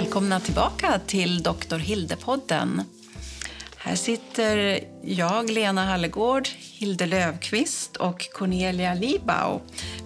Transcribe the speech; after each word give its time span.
välkomna 0.00 0.40
tillbaka 0.40 1.00
till 1.06 1.42
Dr. 1.42 1.78
Hilde-podden. 1.78 2.82
Här 3.76 3.96
sitter 3.96 4.80
jag, 5.02 5.50
Lena 5.50 5.84
Hallegård, 5.84 6.48
Hilde 6.48 7.06
Lövqvist 7.06 7.96
och 7.96 8.28
Cornelia 8.32 8.94
Libau 8.94 9.60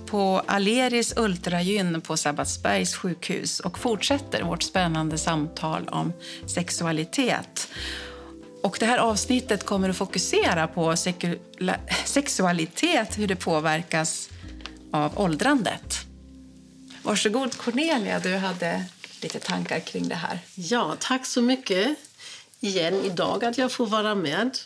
på 0.07 0.43
Aleris 0.47 1.15
Ultragyn 1.17 2.01
på 2.01 2.17
Sabbatsbergs 2.17 2.95
sjukhus 2.95 3.61
och 3.61 3.79
fortsätter 3.79 4.43
vårt 4.43 4.63
spännande 4.63 5.19
samtal 5.19 5.89
om 5.89 6.13
sexualitet. 6.47 7.69
Och 8.63 8.77
det 8.81 8.87
här 8.87 8.99
avsnittet 8.99 9.67
kommer 9.67 9.89
att 9.89 9.97
fokusera 9.97 10.67
på 10.67 10.95
sexualitet, 12.05 13.19
hur 13.19 13.27
det 13.27 13.37
påverkas 13.37 14.29
av 14.91 15.21
åldrandet. 15.21 15.97
Varsågod 17.03 17.57
Cornelia, 17.57 18.19
du 18.19 18.37
hade 18.37 18.85
lite 19.25 19.41
tankar 19.41 19.81
kring 19.81 20.09
det 20.09 20.15
här. 20.15 20.39
Ja, 20.55 20.97
tack 21.01 21.27
så 21.27 21.43
mycket 21.43 21.97
igen 22.61 23.05
idag 23.05 23.45
att 23.45 23.59
jag 23.59 23.73
får 23.73 23.87
vara 23.87 24.15
med. 24.15 24.59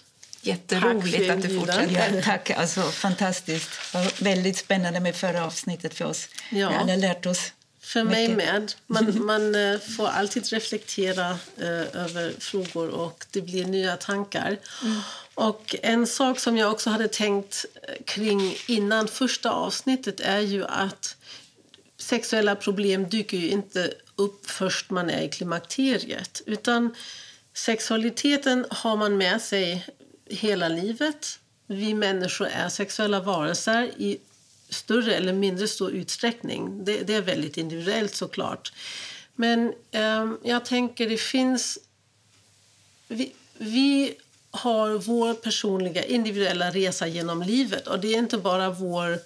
Jätteroligt 0.43 1.31
att 1.31 1.43
du 1.43 1.59
fortsätter. 1.59 2.15
Ja, 2.15 2.23
tack, 2.23 2.51
alltså 2.51 2.83
fantastiskt. 2.83 3.71
Väldigt 4.19 4.57
spännande 4.57 5.01
med 5.01 5.17
förra 5.17 5.45
avsnittet 5.45 5.95
för 5.95 6.05
oss. 6.05 6.29
Ja. 6.51 6.69
Vi 6.84 6.91
har 6.91 6.97
lärt 6.97 7.27
oss 7.27 7.53
för 7.89 8.05
mig 8.05 8.29
med. 8.29 8.73
Man, 8.87 9.27
man 9.27 9.55
eh, 9.55 9.79
får 9.79 10.07
alltid 10.09 10.47
reflektera 10.47 11.31
eh, 11.56 12.03
över 12.03 12.33
frågor 12.39 12.89
och 12.89 13.25
det 13.31 13.41
blir 13.41 13.65
nya 13.65 13.97
tankar. 13.97 14.56
Mm. 14.83 15.01
Och 15.34 15.77
En 15.83 16.06
sak 16.06 16.39
som 16.39 16.56
jag 16.56 16.73
också 16.73 16.91
hade 16.91 17.09
tänkt 17.09 17.65
eh, 17.83 17.95
kring 18.05 18.56
innan 18.67 19.09
första 19.09 19.51
avsnittet 19.51 20.20
är 20.20 20.41
ju 20.41 20.65
att 20.65 21.17
sexuella 21.97 22.56
problem 22.56 23.09
dyker 23.09 23.36
ju 23.36 23.51
inte 23.51 23.95
upp 24.19 24.50
först 24.50 24.91
man 24.91 25.11
är 25.11 25.22
i 25.22 25.28
klimakteriet. 25.28 26.42
Utan 26.47 26.94
sexualiteten 27.55 28.66
har 28.70 28.97
man 28.97 29.16
med 29.16 29.42
sig 29.42 29.86
hela 30.27 30.69
livet. 30.69 31.38
Vi 31.66 31.94
människor 31.94 32.46
är 32.46 32.69
sexuella 32.69 33.20
varelser 33.20 33.83
i 33.96 34.19
större 34.69 35.14
eller 35.14 35.33
mindre 35.33 35.69
stor 35.69 35.91
utsträckning. 35.91 36.84
Det, 36.84 37.02
det 37.02 37.14
är 37.14 37.22
väldigt 37.22 37.56
individuellt 37.56 38.14
såklart. 38.14 38.72
Men 39.34 39.72
eh, 39.91 40.33
jag 40.42 40.64
tänker 40.64 41.08
det 41.08 41.20
finns... 41.20 41.78
Vi, 43.08 43.33
vi 43.58 44.14
har 44.50 44.91
vår 44.91 45.34
personliga 45.34 46.05
individuella 46.05 46.70
resa 46.70 47.06
genom 47.06 47.42
livet 47.42 47.86
och 47.86 48.00
det 48.00 48.14
är 48.14 48.19
inte 48.19 48.39
bara 48.39 48.70
vår 48.70 49.19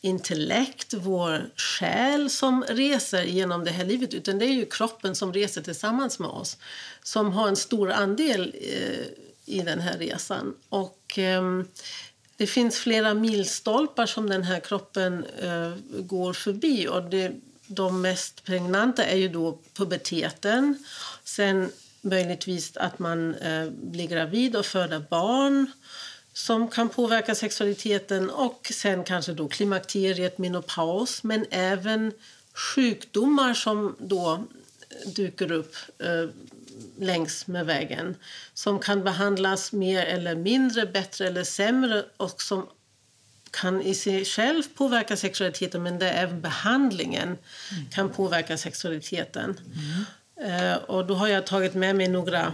intellekt, 0.00 0.94
vår 0.94 1.50
själ 1.56 2.30
som 2.30 2.64
reser 2.68 3.22
genom 3.22 3.64
det 3.64 3.70
här 3.70 3.84
livet 3.84 4.14
utan 4.14 4.38
det 4.38 4.44
är 4.44 4.52
ju 4.52 4.66
kroppen 4.66 5.14
som 5.14 5.32
reser 5.32 5.62
tillsammans 5.62 6.18
med 6.18 6.30
oss 6.30 6.56
som 7.02 7.32
har 7.32 7.48
en 7.48 7.56
stor 7.56 7.90
andel 7.90 8.54
eh, 8.60 9.54
i 9.56 9.62
den 9.62 9.80
här 9.80 9.98
resan. 9.98 10.54
Och, 10.68 11.18
eh, 11.18 11.42
det 12.36 12.46
finns 12.46 12.78
flera 12.78 13.14
milstolpar 13.14 14.06
som 14.06 14.30
den 14.30 14.42
här 14.42 14.60
kroppen 14.60 15.24
eh, 15.42 15.72
går 16.00 16.32
förbi. 16.32 16.88
Och 16.88 17.02
det, 17.02 17.32
de 17.66 18.00
mest 18.00 18.44
pregnanta 18.44 19.04
är 19.04 19.16
ju 19.16 19.28
då 19.28 19.58
puberteten. 19.74 20.84
Sen 21.24 21.70
möjligtvis 22.00 22.76
att 22.76 22.98
man 22.98 23.34
eh, 23.34 23.70
blir 23.70 24.06
gravid 24.06 24.56
och 24.56 24.66
föder 24.66 25.04
barn 25.10 25.72
som 26.38 26.68
kan 26.68 26.88
påverka 26.88 27.34
sexualiteten 27.34 28.30
och 28.30 28.70
sen 28.74 29.04
kanske 29.04 29.32
då 29.32 29.48
klimakteriet, 29.48 30.38
menopaus 30.38 31.22
men 31.22 31.46
även 31.50 32.12
sjukdomar 32.54 33.54
som 33.54 33.96
då 33.98 34.44
dyker 35.06 35.52
upp 35.52 35.74
eh, 35.98 36.30
längs 36.98 37.46
med 37.46 37.66
vägen 37.66 38.16
som 38.54 38.78
kan 38.78 39.04
behandlas 39.04 39.72
mer 39.72 40.06
eller 40.06 40.34
mindre, 40.34 40.86
bättre 40.86 41.26
eller 41.26 41.44
sämre 41.44 42.04
och 42.16 42.42
som 42.42 42.66
kan 43.50 43.82
i 43.82 43.94
sig 43.94 44.24
själv 44.24 44.62
påverka 44.74 45.16
sexualiteten 45.16 45.82
men 45.82 45.98
där 45.98 46.12
även 46.12 46.40
behandlingen 46.40 47.28
mm. 47.28 47.90
kan 47.90 48.10
påverka 48.10 48.56
sexualiteten. 48.56 49.60
Mm. 49.74 50.72
Eh, 50.72 50.76
och 50.76 51.06
då 51.06 51.14
har 51.14 51.28
jag 51.28 51.46
tagit 51.46 51.74
med 51.74 51.96
mig 51.96 52.08
några 52.08 52.52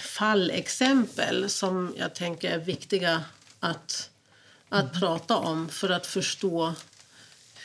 fallexempel 0.00 1.50
som 1.50 1.94
jag 1.98 2.14
tänker 2.14 2.50
är 2.50 2.58
viktiga 2.58 3.24
att, 3.60 4.10
att 4.68 4.82
mm. 4.82 5.00
prata 5.00 5.36
om 5.36 5.68
för 5.68 5.90
att 5.90 6.06
förstå 6.06 6.74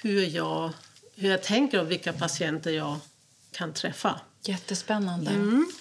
hur 0.01 0.25
jag, 0.25 0.71
hur 1.15 1.29
jag 1.29 1.43
tänker 1.43 1.79
och 1.79 1.91
vilka 1.91 2.13
patienter 2.13 2.71
jag 2.71 2.99
kan 3.51 3.73
träffa. 3.73 4.19
Jättespännande. 4.41 5.31
Mm. 5.31 5.71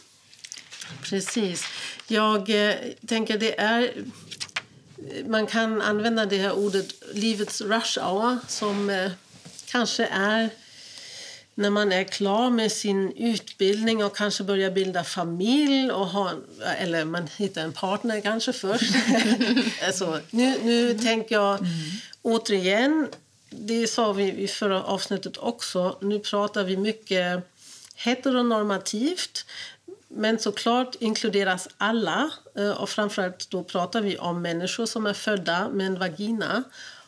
Precis. 1.03 1.64
Jag 2.06 2.69
eh, 2.69 2.75
tänker 3.06 3.38
det 3.38 3.60
är... 3.60 3.93
Man 5.26 5.47
kan 5.47 5.82
använda 5.82 6.26
det 6.26 6.38
här 6.38 6.53
ordet 6.53 6.94
livets 7.14 7.60
rush 7.60 7.98
hour 8.00 8.38
som 8.48 8.91
eh, 8.91 9.10
kanske 9.66 10.06
är 10.06 10.50
när 11.59 11.71
man 11.71 11.93
är 11.93 12.05
klar 12.05 12.50
med 12.50 12.72
sin 12.72 13.12
utbildning 13.12 14.05
och 14.05 14.17
kanske 14.17 14.44
börjar 14.44 14.71
bilda 14.71 15.05
familj 15.05 15.91
och 15.91 16.06
ha, 16.06 16.33
eller 16.78 17.05
man 17.05 17.28
hittar 17.37 17.62
en 17.62 17.72
partner 17.72 18.21
kanske 18.21 18.53
först. 18.53 18.94
alltså, 19.87 20.21
nu 20.31 20.55
nu 20.62 20.91
mm. 20.91 21.05
tänker 21.05 21.34
jag 21.34 21.59
mm. 21.59 21.71
återigen, 22.22 23.09
det 23.50 23.87
sa 23.87 24.12
vi 24.12 24.33
i 24.33 24.49
förra 24.49 24.83
avsnittet 24.83 25.37
också, 25.37 25.99
nu 26.00 26.19
pratar 26.19 26.65
vi 26.65 26.77
mycket 26.77 27.49
heteronormativt. 27.94 29.47
Men 30.09 30.38
såklart 30.38 30.94
inkluderas 31.00 31.69
alla. 31.78 32.31
Eh, 32.56 32.71
och 32.71 32.88
framförallt 32.88 33.50
då 33.50 33.65
pratar 33.65 34.00
vi 34.00 34.19
om 34.19 34.43
människor 34.43 34.87
som 34.87 35.06
är 35.06 35.12
födda 35.12 35.69
med 35.69 35.87
en 35.87 35.99
vagina. 35.99 36.65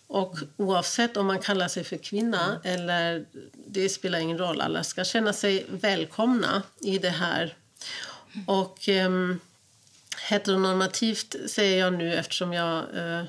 Och 0.08 0.38
oavsett 0.56 1.16
om 1.16 1.26
man 1.26 1.38
kallar 1.38 1.68
sig 1.68 1.84
för 1.84 1.96
kvinna 1.96 2.60
eller 2.64 3.24
det 3.66 3.88
spelar 3.88 4.18
ingen 4.18 4.38
roll. 4.38 4.60
Alla 4.60 4.84
ska 4.84 5.04
känna 5.04 5.32
sig 5.32 5.66
välkomna 5.68 6.62
i 6.80 6.98
det 6.98 7.10
här. 7.10 7.56
Och 8.46 8.88
um, 8.88 9.40
heteronormativt 10.28 11.36
säger 11.46 11.78
jag 11.78 11.92
nu 11.92 12.14
eftersom 12.14 12.52
jag 12.52 12.84
uh, 12.94 13.24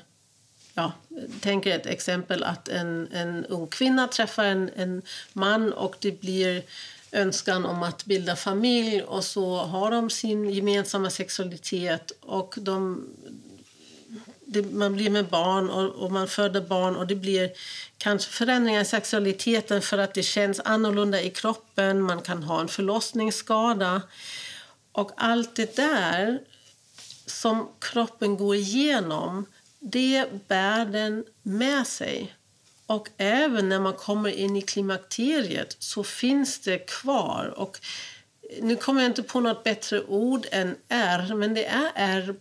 ja, 0.74 0.92
tänker 1.40 1.76
ett 1.76 1.86
exempel 1.86 2.42
att 2.44 2.68
en, 2.68 3.08
en 3.12 3.44
ung 3.44 3.66
kvinna 3.66 4.08
träffar 4.08 4.44
en, 4.44 4.70
en 4.76 5.02
man 5.32 5.72
och 5.72 5.96
det 6.00 6.20
blir 6.20 6.62
önskan 7.12 7.66
om 7.66 7.82
att 7.82 8.04
bilda 8.04 8.36
familj 8.36 9.02
och 9.02 9.24
så 9.24 9.56
har 9.56 9.90
de 9.90 10.10
sin 10.10 10.50
gemensamma 10.50 11.10
sexualitet 11.10 12.12
och 12.20 12.54
de, 12.60 13.08
det, 14.52 14.62
man 14.62 14.92
blir 14.92 15.10
med 15.10 15.26
barn 15.26 15.70
och, 15.70 16.04
och, 16.04 16.12
man 16.12 16.28
föder 16.28 16.60
barn 16.60 16.96
och 16.96 17.06
det 17.06 17.14
blir 17.14 17.50
kanske 17.98 18.30
förändringar 18.30 18.80
i 18.80 18.84
sexualiteten 18.84 19.82
för 19.82 19.98
att 19.98 20.14
det 20.14 20.22
känns 20.22 20.60
annorlunda 20.64 21.22
i 21.22 21.30
kroppen. 21.30 22.02
Man 22.02 22.22
kan 22.22 22.42
ha 22.42 22.60
en 22.60 22.68
förlossningsskada. 22.68 24.02
Och 24.92 25.12
allt 25.16 25.56
det 25.56 25.76
där 25.76 26.38
som 27.26 27.68
kroppen 27.78 28.36
går 28.36 28.54
igenom, 28.54 29.46
det 29.78 30.48
bär 30.48 30.84
den 30.84 31.24
med 31.42 31.86
sig. 31.86 32.34
Och 32.86 33.08
även 33.16 33.68
när 33.68 33.80
man 33.80 33.92
kommer 33.92 34.30
in 34.30 34.56
i 34.56 34.62
klimakteriet 34.62 35.76
så 35.78 36.04
finns 36.04 36.60
det 36.60 36.78
kvar. 36.78 37.54
Och 37.56 37.80
nu 38.60 38.76
kommer 38.76 39.02
jag 39.02 39.10
inte 39.10 39.22
på 39.22 39.40
något 39.40 39.64
bättre 39.64 40.02
ord 40.02 40.46
än 40.50 40.76
R, 40.88 41.34
men 41.34 41.54
det 41.54 41.66
är 41.66 41.92
R 41.94 42.34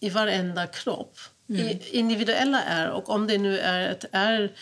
i 0.00 0.10
varenda 0.10 0.66
kropp. 0.66 1.18
Mm. 1.48 1.78
Individuella 1.90 2.62
R. 2.62 2.90
Och 2.90 3.10
om 3.10 3.26
det 3.26 3.38
nu 3.38 3.58
är 3.58 3.90
ett 3.90 4.04
R 4.12 4.52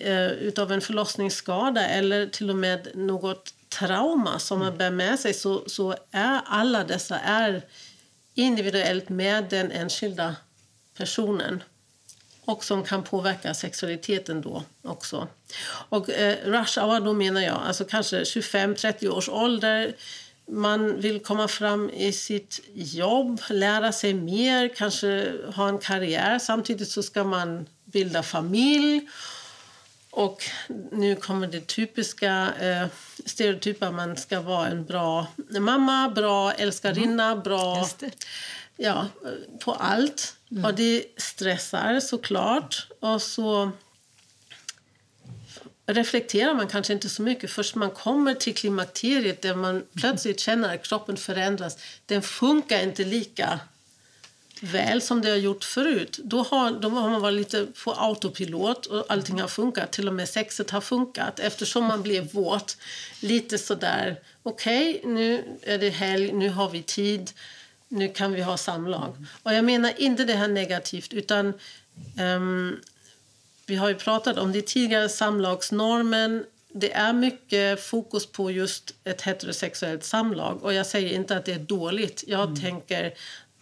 eh, 0.00 0.26
utav 0.26 0.72
en 0.72 0.80
förlossningsskada 0.80 1.88
eller 1.88 2.26
till 2.26 2.50
och 2.50 2.56
med 2.56 2.88
något 2.94 3.54
trauma 3.68 4.38
som 4.38 4.58
man 4.58 4.78
bär 4.78 4.90
med 4.90 5.18
sig 5.18 5.34
så, 5.34 5.62
så 5.66 5.94
är 6.10 6.40
alla 6.46 6.84
dessa 6.84 7.18
R 7.20 7.62
individuellt 8.34 9.08
med 9.08 9.44
den 9.44 9.72
enskilda 9.72 10.36
personen 10.96 11.62
och 12.44 12.64
som 12.64 12.84
kan 12.84 13.02
påverka 13.02 13.54
sexualiteten 13.54 14.40
då 14.40 14.62
också. 14.82 15.28
Och 15.64 16.10
eh, 16.10 16.36
rush 16.44 16.80
hour 16.80 17.00
då 17.00 17.12
menar 17.12 17.40
jag 17.40 17.62
alltså 17.66 17.84
kanske 17.84 18.22
25-30 18.22 19.08
års 19.08 19.28
ålder. 19.28 19.94
Man 20.46 21.00
vill 21.00 21.20
komma 21.20 21.48
fram 21.48 21.90
i 21.90 22.12
sitt 22.12 22.60
jobb, 22.74 23.40
lära 23.50 23.92
sig 23.92 24.14
mer, 24.14 24.68
kanske 24.68 25.32
ha 25.54 25.68
en 25.68 25.78
karriär. 25.78 26.38
Samtidigt 26.38 26.88
så 26.88 27.02
ska 27.02 27.24
man 27.24 27.66
bilda 27.84 28.22
familj. 28.22 29.08
Och 30.10 30.42
nu 30.92 31.16
kommer 31.16 31.46
det 31.46 31.66
typiska 31.66 32.52
eh, 32.60 32.86
stereotypa. 33.26 33.90
Man 33.90 34.16
ska 34.16 34.40
vara 34.40 34.68
en 34.68 34.84
bra 34.84 35.26
mamma, 35.60 36.12
bra 36.14 36.52
älskarinna, 36.52 37.26
mm. 37.26 37.42
bra... 37.42 37.88
Ja, 38.76 39.06
på 39.64 39.72
allt. 39.72 40.36
Mm. 40.50 40.64
Och 40.64 40.74
det 40.74 41.04
stressar 41.16 42.00
såklart. 42.00 42.86
Och 43.00 43.22
så 43.22 43.70
reflekterar 45.86 46.54
man 46.54 46.68
kanske 46.68 46.92
inte 46.92 47.08
så 47.08 47.22
mycket. 47.22 47.50
Först 47.50 47.74
man 47.74 47.90
kommer 47.90 48.34
till 48.34 48.54
klimakteriet 48.54 49.42
där 49.42 49.54
man 49.54 49.82
plötsligt 49.94 50.40
känner 50.40 50.74
att 50.74 50.86
kroppen 50.86 51.16
förändras. 51.16 51.78
Den 52.06 52.22
funkar 52.22 52.82
inte 52.82 53.04
lika 53.04 53.60
väl 54.60 55.02
som 55.02 55.22
det 55.22 55.30
har 55.30 55.36
gjort 55.36 55.64
förut. 55.64 56.20
Då 56.24 56.42
har, 56.42 56.70
då 56.70 56.88
har 56.88 57.10
man 57.10 57.20
varit 57.20 57.34
lite 57.34 57.66
på 57.84 57.92
autopilot 57.92 58.86
och 58.86 59.04
allting 59.08 59.40
har 59.40 59.48
funkat. 59.48 59.92
Till 59.92 60.08
och 60.08 60.14
med 60.14 60.28
sexet 60.28 60.70
har 60.70 60.80
funkat 60.80 61.40
eftersom 61.40 61.84
man 61.84 62.02
blev 62.02 62.32
våt. 62.32 62.76
Lite 63.20 63.58
sådär, 63.58 64.20
okej, 64.42 64.98
okay, 64.98 65.12
nu 65.12 65.58
är 65.62 65.78
det 65.78 65.90
helg, 65.90 66.32
nu 66.32 66.48
har 66.48 66.70
vi 66.70 66.82
tid, 66.82 67.30
nu 67.88 68.08
kan 68.08 68.32
vi 68.32 68.42
ha 68.42 68.56
samlag. 68.56 69.26
Och 69.42 69.54
jag 69.54 69.64
menar 69.64 69.92
inte 69.96 70.24
det 70.24 70.34
här 70.34 70.48
negativt 70.48 71.12
utan 71.12 71.54
um, 72.20 72.80
vi 73.66 73.76
har 73.76 73.88
ju 73.88 73.94
pratat 73.94 74.38
om 74.38 74.52
det 74.52 74.66
tidigare 74.66 75.08
samlagsnormen. 75.08 76.44
Det 76.72 76.92
är 76.92 77.12
mycket 77.12 77.84
fokus 77.84 78.26
på 78.26 78.50
just 78.50 78.94
ett 79.04 79.22
heterosexuellt 79.22 80.04
samlag. 80.04 80.62
Och 80.62 80.74
jag 80.74 80.86
säger 80.86 81.14
inte 81.14 81.36
att 81.36 81.44
det 81.44 81.52
är 81.52 81.58
dåligt. 81.58 82.24
Jag 82.26 82.48
mm. 82.48 82.60
tänker 82.60 83.14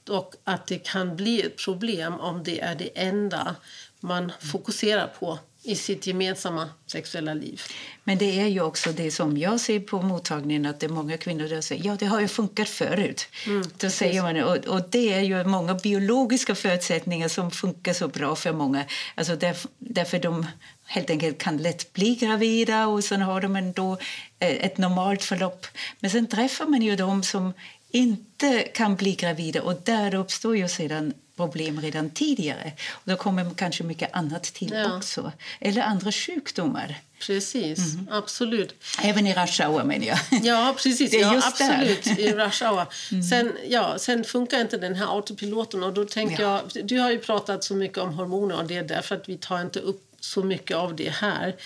dock 0.04 0.34
att 0.44 0.66
det 0.66 0.78
kan 0.78 1.16
bli 1.16 1.42
ett 1.42 1.56
problem 1.64 2.14
om 2.14 2.44
det 2.44 2.60
är 2.60 2.74
det 2.74 2.90
enda 2.94 3.56
man 4.00 4.32
fokuserar 4.40 5.06
på 5.06 5.38
i 5.62 5.76
sitt 5.76 6.06
gemensamma 6.06 6.68
sexuella 6.86 7.34
liv. 7.34 7.62
Men 8.04 8.18
det 8.18 8.40
är 8.40 8.46
ju 8.46 8.60
också 8.60 8.92
det 8.92 9.10
som 9.10 9.38
jag 9.38 9.60
ser 9.60 9.80
på 9.80 10.02
mottagningen 10.02 10.66
att 10.66 10.80
det 10.80 10.86
är 10.86 10.90
många 10.90 11.16
kvinnor 11.16 11.48
som 11.48 11.62
säger 11.62 11.86
ja 11.86 11.96
det 11.98 12.06
har 12.06 12.20
ju 12.20 12.28
funkat 12.28 12.68
förut. 12.68 13.28
Mm, 13.46 13.64
Då 13.78 13.90
säger 13.90 14.22
man, 14.22 14.36
och, 14.42 14.56
och, 14.56 14.82
det 14.90 15.12
är 15.12 15.20
ju 15.20 15.44
många 15.44 15.74
biologiska 15.74 16.54
förutsättningar 16.54 17.28
som 17.28 17.50
funkar 17.50 17.92
så 17.92 18.08
bra 18.08 18.36
för 18.36 18.52
många. 18.52 18.84
Alltså 19.14 19.36
därför, 19.36 19.70
därför 19.78 20.18
de 20.18 20.46
helt 20.84 21.10
enkelt 21.10 21.38
kan 21.38 21.56
lätt 21.56 21.92
bli 21.92 22.14
gravida 22.14 22.86
och 22.86 23.04
sen 23.04 23.22
har 23.22 23.40
de 23.40 23.56
ändå 23.56 23.92
eh, 24.38 24.64
ett 24.64 24.78
normalt 24.78 25.24
förlopp. 25.24 25.66
Men 26.00 26.10
sen 26.10 26.26
träffar 26.26 26.66
man 26.66 26.82
ju 26.82 26.96
de 26.96 27.22
som 27.22 27.52
inte 27.90 28.62
kan 28.74 28.96
bli 28.96 29.14
gravida 29.14 29.62
och 29.62 29.80
där 29.84 30.14
uppstår 30.14 30.56
ju 30.56 30.68
sedan 30.68 31.14
problem 31.40 31.80
redan 31.80 32.10
tidigare. 32.10 32.72
Och 32.90 33.10
då 33.10 33.16
kommer 33.16 33.50
kanske 33.56 33.84
mycket 33.84 34.10
annat 34.12 34.42
till 34.42 34.72
ja. 34.74 34.96
också. 34.96 35.32
Eller 35.60 35.82
andra 35.82 36.12
sjukdomar. 36.12 36.96
Precis, 37.20 37.94
mm. 37.94 38.08
absolut. 38.10 38.74
Även 39.02 39.26
i 39.26 39.34
rush 39.34 39.62
hour 39.62 39.84
menar 39.84 40.06
jag. 40.06 40.18
Ja, 40.42 40.74
precis. 40.78 41.12
ja, 41.12 41.42
absolut, 41.44 42.04
där. 42.04 42.20
i 42.20 42.32
rush 42.32 42.64
hour. 42.64 42.86
Mm. 43.10 43.22
Sen, 43.22 43.52
ja, 43.68 43.98
sen 43.98 44.24
funkar 44.24 44.60
inte 44.60 44.76
den 44.76 44.94
här 44.94 45.16
autopiloten 45.16 45.82
och 45.82 45.92
då 45.92 46.04
tänker 46.04 46.42
ja. 46.42 46.62
jag, 46.74 46.86
du 46.86 46.98
har 46.98 47.10
ju 47.10 47.18
pratat 47.18 47.64
så 47.64 47.74
mycket 47.74 47.98
om 47.98 48.14
hormoner 48.14 48.56
och 48.56 48.66
det 48.66 48.76
är 48.76 48.82
därför 48.82 49.16
att 49.16 49.28
vi 49.28 49.36
tar 49.36 49.60
inte 49.60 49.80
upp 49.80 50.10
så 50.20 50.42
mycket 50.42 50.76
av 50.76 50.96
det 50.96 51.10
här. 51.10 51.56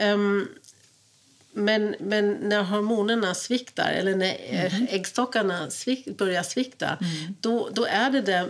Um, 0.00 0.48
men, 1.52 1.94
men 2.00 2.32
när 2.32 2.62
hormonerna 2.62 3.34
sviktar, 3.34 3.90
eller 3.90 4.14
när 4.14 4.36
mm. 4.48 4.86
äggstockarna 4.90 5.70
svikt, 5.70 6.16
börjar 6.16 6.42
svikta 6.42 6.86
mm. 6.86 7.34
då, 7.40 7.68
då 7.72 7.84
är 7.84 8.10
det 8.10 8.20
där 8.20 8.48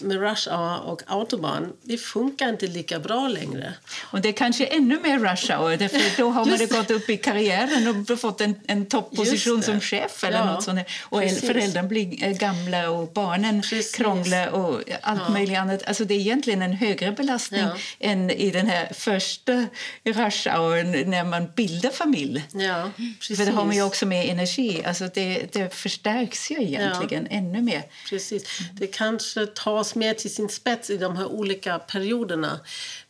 med 0.00 0.20
rush 0.20 0.50
hour 0.50 0.80
och 0.80 1.02
autobahn, 1.06 1.72
det 1.82 1.98
funkar 1.98 2.48
inte 2.48 2.66
lika 2.66 2.98
bra 2.98 3.28
längre. 3.28 3.74
Och 4.00 4.20
det 4.20 4.28
är 4.28 4.32
kanske 4.32 4.66
ännu 4.66 5.00
mer 5.00 5.18
rush 5.18 5.52
hour, 5.52 5.88
för 5.88 6.16
då 6.16 6.30
har 6.30 6.44
man 6.44 6.58
gått 6.68 6.90
upp 6.90 7.10
i 7.10 7.16
karriären 7.16 8.06
och 8.10 8.20
fått 8.20 8.40
en, 8.40 8.54
en 8.66 8.86
topposition 8.86 9.62
som 9.62 9.80
chef 9.80 10.24
eller 10.24 10.38
ja, 10.38 10.44
något 10.44 10.62
sånt. 10.62 10.80
Och 11.02 11.20
precis. 11.20 11.40
föräldrarna 11.40 11.88
blir 11.88 12.24
eh, 12.24 12.32
gamla 12.32 12.90
och 12.90 13.12
barnen 13.12 13.62
precis. 13.62 13.94
krånglar 13.94 14.48
och 14.48 14.82
allt 15.02 15.20
ja. 15.26 15.32
möjligt 15.32 15.58
annat. 15.58 15.82
Alltså 15.86 16.04
det 16.04 16.14
är 16.14 16.18
egentligen 16.18 16.62
en 16.62 16.72
högre 16.72 17.12
belastning 17.12 17.60
ja. 17.60 17.76
än 17.98 18.30
i 18.30 18.50
den 18.50 18.66
här 18.66 18.88
första 18.94 19.66
rush 20.04 20.48
hour 20.48 21.04
när 21.04 21.24
man 21.24 21.50
bildar 21.56 21.90
familj. 21.90 22.44
Ja, 22.52 22.90
precis. 23.18 23.38
För 23.38 23.46
det 23.46 23.52
har 23.52 23.64
man 23.64 23.74
ju 23.74 23.82
också 23.82 24.06
med 24.06 24.30
energi. 24.30 24.84
Alltså 24.84 25.08
det, 25.14 25.52
det 25.52 25.74
förstärks 25.74 26.50
ju 26.50 26.62
egentligen 26.62 27.26
ännu 27.30 27.62
mer. 27.62 27.82
Precis. 28.10 28.58
Det 28.72 28.86
kanske 28.86 29.46
tar 29.46 29.83
tas 29.84 29.94
mer 29.94 30.14
till 30.14 30.34
sin 30.34 30.48
spets 30.48 30.90
i 30.90 30.96
de 30.96 31.16
här 31.16 31.26
olika 31.26 31.78
perioderna. 31.78 32.60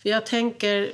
För 0.03 0.09
jag 0.09 0.26
tänker, 0.26 0.93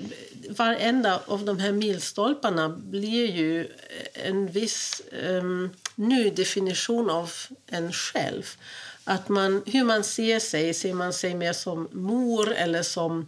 varenda 0.48 1.20
av 1.26 1.44
de 1.44 1.58
här 1.58 1.72
milstolparna 1.72 2.68
blir 2.68 3.26
ju 3.26 3.68
en 4.12 4.46
viss 4.46 5.02
um, 5.22 5.70
ny 5.94 6.30
definition 6.30 7.10
av 7.10 7.32
en 7.66 7.92
själv. 7.92 8.56
Att 9.04 9.28
man, 9.28 9.62
hur 9.66 9.84
man 9.84 10.04
ser 10.04 10.38
sig, 10.38 10.74
ser 10.74 10.94
man 10.94 11.12
sig 11.12 11.34
mer 11.34 11.52
som 11.52 11.88
mor 11.92 12.52
eller 12.52 12.82
som 12.82 13.26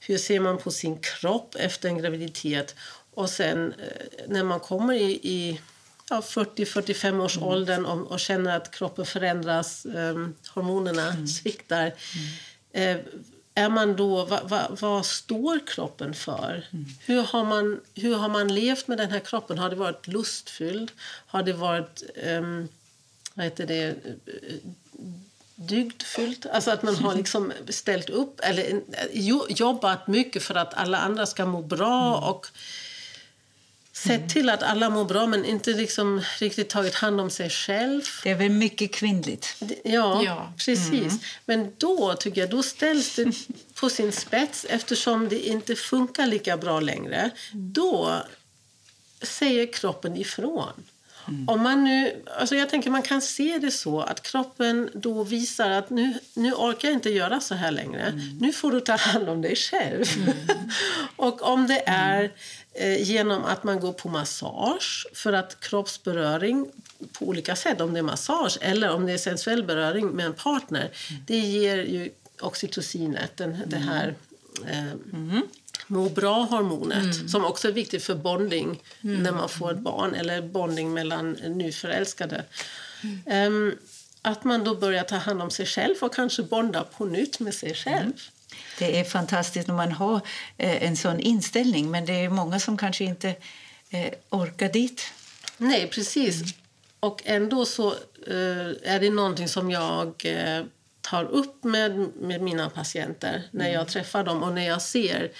hur 0.00 0.18
ser 0.18 0.40
man 0.40 0.58
på 0.58 0.70
sin 0.70 0.98
kropp 1.00 1.54
efter 1.58 1.88
en 1.88 1.98
graviditet? 1.98 2.74
Och 3.14 3.30
sen 3.30 3.72
eh, 3.72 4.28
när 4.28 4.44
man 4.44 4.60
kommer 4.60 4.94
i, 4.94 5.10
i 5.22 5.60
ja, 6.10 6.20
40-45 6.20 7.24
års 7.24 7.36
mm. 7.36 7.48
åldern 7.48 7.84
och, 7.84 8.12
och, 8.12 8.20
känner 8.20 8.56
att 8.56 8.70
kroppen 8.70 9.06
förändras, 9.06 9.86
um, 9.86 10.34
hormonerna 10.48 11.08
mm. 11.08 11.26
sviktar. 11.26 11.92
Mm. 12.72 12.98
Eh, 12.98 13.04
är 13.54 13.68
man 13.68 13.96
då, 13.96 14.24
va, 14.24 14.40
va, 14.44 14.76
vad 14.80 15.06
står 15.06 15.66
kroppen 15.66 16.14
för? 16.14 16.66
Mm. 16.70 16.84
Hur, 17.06 17.22
har 17.22 17.44
man, 17.44 17.80
hur 17.94 18.14
har 18.14 18.28
man 18.28 18.54
levt 18.54 18.88
med 18.88 18.98
den 18.98 19.10
här 19.10 19.20
kroppen? 19.20 19.58
Har 19.58 19.70
det 19.70 19.76
varit 19.76 20.06
lustfylld? 20.06 20.92
Har 21.26 21.42
det 21.42 21.52
varit 21.52 22.02
um, 22.26 22.68
vad 23.34 23.44
heter 23.44 23.66
det, 23.66 23.94
dygdfyllt? 25.54 26.46
Alltså 26.46 26.70
att 26.70 26.82
man 26.82 26.94
har 26.94 27.14
liksom 27.14 27.52
ställt 27.68 28.10
upp 28.10 28.40
eller 28.40 28.80
jobbat 29.48 30.06
mycket 30.06 30.42
för 30.42 30.54
att 30.54 30.74
alla 30.74 30.98
andra 30.98 31.26
ska 31.26 31.46
må 31.46 31.62
bra 31.62 32.16
mm. 32.16 32.28
och 32.30 32.46
sett 33.98 34.28
till 34.28 34.48
att 34.50 34.62
alla 34.62 34.90
mår 34.90 35.04
bra 35.04 35.26
men 35.26 35.44
inte 35.44 35.72
liksom 35.72 36.22
riktigt 36.38 36.68
tagit 36.68 36.94
hand 36.94 37.20
om 37.20 37.30
sig 37.30 37.50
själv. 37.50 38.02
Det 38.22 38.30
är 38.30 38.34
väl 38.34 38.50
mycket 38.50 38.94
kvinnligt? 38.94 39.56
Ja, 39.84 40.22
ja. 40.24 40.52
precis. 40.56 40.92
Mm. 40.92 41.18
Men 41.44 41.72
då 41.78 42.14
tycker 42.14 42.40
jag 42.40 42.50
då 42.50 42.62
ställs 42.62 43.16
det 43.16 43.32
på 43.74 43.90
sin 43.90 44.12
spets 44.12 44.66
eftersom 44.68 45.28
det 45.28 45.48
inte 45.48 45.74
funkar 45.74 46.26
lika 46.26 46.56
bra 46.56 46.80
längre. 46.80 47.30
Då 47.52 48.22
säger 49.22 49.72
kroppen 49.72 50.16
ifrån. 50.16 50.72
Mm. 51.28 51.48
Om 51.48 51.62
man 51.62 51.84
nu, 51.84 52.22
alltså 52.38 52.56
jag 52.56 52.68
tänker 52.68 52.90
man 52.90 53.02
kan 53.02 53.22
se 53.22 53.58
det 53.58 53.70
så 53.70 54.00
att 54.00 54.22
kroppen 54.22 54.90
då 54.94 55.22
visar 55.22 55.70
att 55.70 55.90
nu, 55.90 56.14
nu 56.34 56.52
orkar 56.52 56.88
jag 56.88 56.96
inte 56.96 57.10
göra 57.10 57.40
så 57.40 57.54
här 57.54 57.70
längre. 57.70 58.02
Mm. 58.02 58.38
Nu 58.40 58.52
får 58.52 58.72
du 58.72 58.80
ta 58.80 58.96
hand 58.96 59.28
om 59.28 59.42
dig 59.42 59.56
själv. 59.56 60.04
Mm. 60.16 60.36
och 61.16 61.42
om 61.42 61.66
det 61.66 61.82
är 61.86 62.30
Eh, 62.80 63.02
genom 63.02 63.44
att 63.44 63.64
man 63.64 63.80
går 63.80 63.92
på 63.92 64.08
massage 64.08 65.06
för 65.12 65.32
att 65.32 65.60
kroppsberöring 65.60 66.66
på 67.12 67.24
olika 67.24 67.56
sätt, 67.56 67.80
om 67.80 67.92
det 67.92 67.98
är 67.98 68.02
massage 68.02 68.58
eller 68.60 68.90
om 68.90 69.06
det 69.06 69.12
är 69.12 69.18
sensuell 69.18 69.64
beröring 69.64 70.06
med 70.06 70.26
en 70.26 70.32
partner, 70.32 70.80
mm. 70.80 71.22
det 71.26 71.38
ger 71.38 71.76
ju 71.76 72.10
oxytocinet, 72.40 73.36
den, 73.36 73.54
mm. 73.54 73.68
det 73.68 73.76
här 73.76 74.14
eh, 74.66 74.92
mm. 75.12 75.42
Må 75.88 76.08
bra-hormonet 76.08 77.16
mm. 77.16 77.28
som 77.28 77.44
också 77.44 77.68
är 77.68 77.72
viktigt 77.72 78.04
för 78.04 78.14
bonding 78.14 78.82
mm. 79.02 79.22
när 79.22 79.32
man 79.32 79.48
får 79.48 79.72
ett 79.72 79.78
barn 79.78 80.14
eller 80.14 80.42
bonding 80.42 80.94
mellan 80.94 81.32
nyförälskade. 81.32 82.44
Um, 83.26 83.78
att 84.22 84.44
man 84.44 84.64
då 84.64 84.74
börjar 84.74 85.02
ta 85.02 85.16
hand 85.16 85.42
om 85.42 85.50
sig 85.50 85.66
själv 85.66 85.94
och 86.00 86.14
kanske 86.14 86.42
bonda 86.42 86.84
på 86.84 87.04
nytt 87.04 87.40
med 87.40 87.54
sig 87.54 87.74
själv. 87.74 88.02
Mm. 88.02 88.16
Det 88.78 89.00
är 89.00 89.04
fantastiskt 89.04 89.68
när 89.68 89.74
man 89.74 89.92
har 89.92 90.20
eh, 90.56 90.82
en 90.82 90.96
sån 90.96 91.20
inställning 91.20 91.90
men 91.90 92.06
det 92.06 92.12
är 92.12 92.30
många 92.30 92.60
som 92.60 92.76
kanske 92.76 93.04
inte 93.04 93.28
eh, 93.90 94.12
orkar 94.30 94.68
dit. 94.68 95.12
Nej, 95.56 95.88
precis. 95.88 96.36
Mm. 96.36 96.48
Och 97.00 97.22
ändå 97.24 97.64
så 97.64 97.88
eh, 98.26 98.68
är 98.82 99.00
det 99.00 99.10
någonting 99.10 99.48
som 99.48 99.70
jag 99.70 100.26
tar 101.00 101.24
upp 101.24 101.64
med, 101.64 102.08
med 102.20 102.40
mina 102.42 102.70
patienter 102.70 103.42
när 103.50 103.66
jag 103.66 103.74
mm. 103.74 103.86
träffar 103.86 104.24
dem 104.24 104.42
och 104.42 104.52
när 104.52 104.66
jag 104.66 104.82
ser 104.82 105.30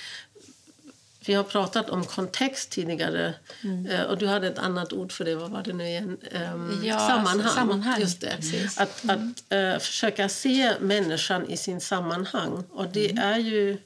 vi 1.28 1.34
har 1.34 1.44
pratat 1.44 1.90
om 1.90 2.04
kontext 2.04 2.70
tidigare. 2.70 3.34
Mm. 3.64 3.86
Eh, 3.86 4.02
och 4.02 4.18
Du 4.18 4.26
hade 4.26 4.48
ett 4.48 4.58
annat 4.58 4.92
ord 4.92 5.12
för 5.12 5.24
det. 5.24 5.34
Vad 5.34 5.50
var 5.50 5.62
det 5.62 5.72
nu 5.72 5.86
igen? 5.86 6.16
Um, 6.54 6.82
ja, 6.84 6.98
sammanhang. 6.98 7.54
sammanhang. 7.54 8.00
Just 8.00 8.20
det. 8.20 8.32
Att, 8.76 9.04
mm. 9.04 9.34
att 9.50 9.74
uh, 9.74 9.78
försöka 9.78 10.28
se 10.28 10.72
människan 10.80 11.50
i 11.50 11.56
sin 11.56 11.80
sammanhang. 11.80 12.64
Och 12.70 12.88
det 12.88 13.10
mm. 13.10 13.24
är 13.24 13.38
ju... 13.38 13.78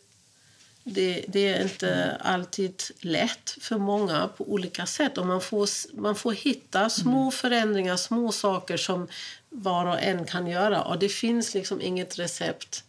Det, 0.84 1.24
det, 1.28 1.48
är 1.48 1.62
inte 1.62 2.16
alltid 2.20 2.82
lätt 3.00 3.56
för 3.60 3.78
många 3.78 4.28
på 4.36 4.52
olika 4.52 4.86
sätt. 4.86 5.18
Och 5.18 5.26
man, 5.26 5.40
får, 5.40 5.68
man 6.00 6.14
får 6.14 6.32
hitta 6.32 6.90
små 6.90 7.20
mm. 7.20 7.32
förändringar, 7.32 7.96
små 7.96 8.32
saker 8.32 8.76
som 8.76 9.08
var 9.48 9.86
och 9.86 10.00
en 10.00 10.24
kan 10.24 10.46
göra. 10.46 10.82
Och 10.82 10.98
Det 10.98 11.08
finns 11.08 11.54
liksom 11.54 11.80
inget 11.80 12.18
recept 12.18 12.84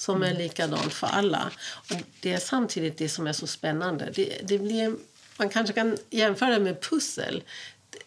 som 0.00 0.22
är 0.22 0.34
likadant 0.34 0.92
för 0.92 1.06
alla. 1.06 1.50
Och 1.90 1.96
det 2.20 2.32
är 2.32 2.38
samtidigt 2.38 2.98
det 2.98 3.08
som 3.08 3.26
är 3.26 3.32
så 3.32 3.46
spännande. 3.46 4.10
Det, 4.14 4.40
det 4.42 4.58
blir, 4.58 4.96
man 5.36 5.48
kanske 5.48 5.74
kan 5.74 5.96
jämföra 6.10 6.50
det 6.50 6.60
med 6.60 6.80
pussel. 6.80 7.42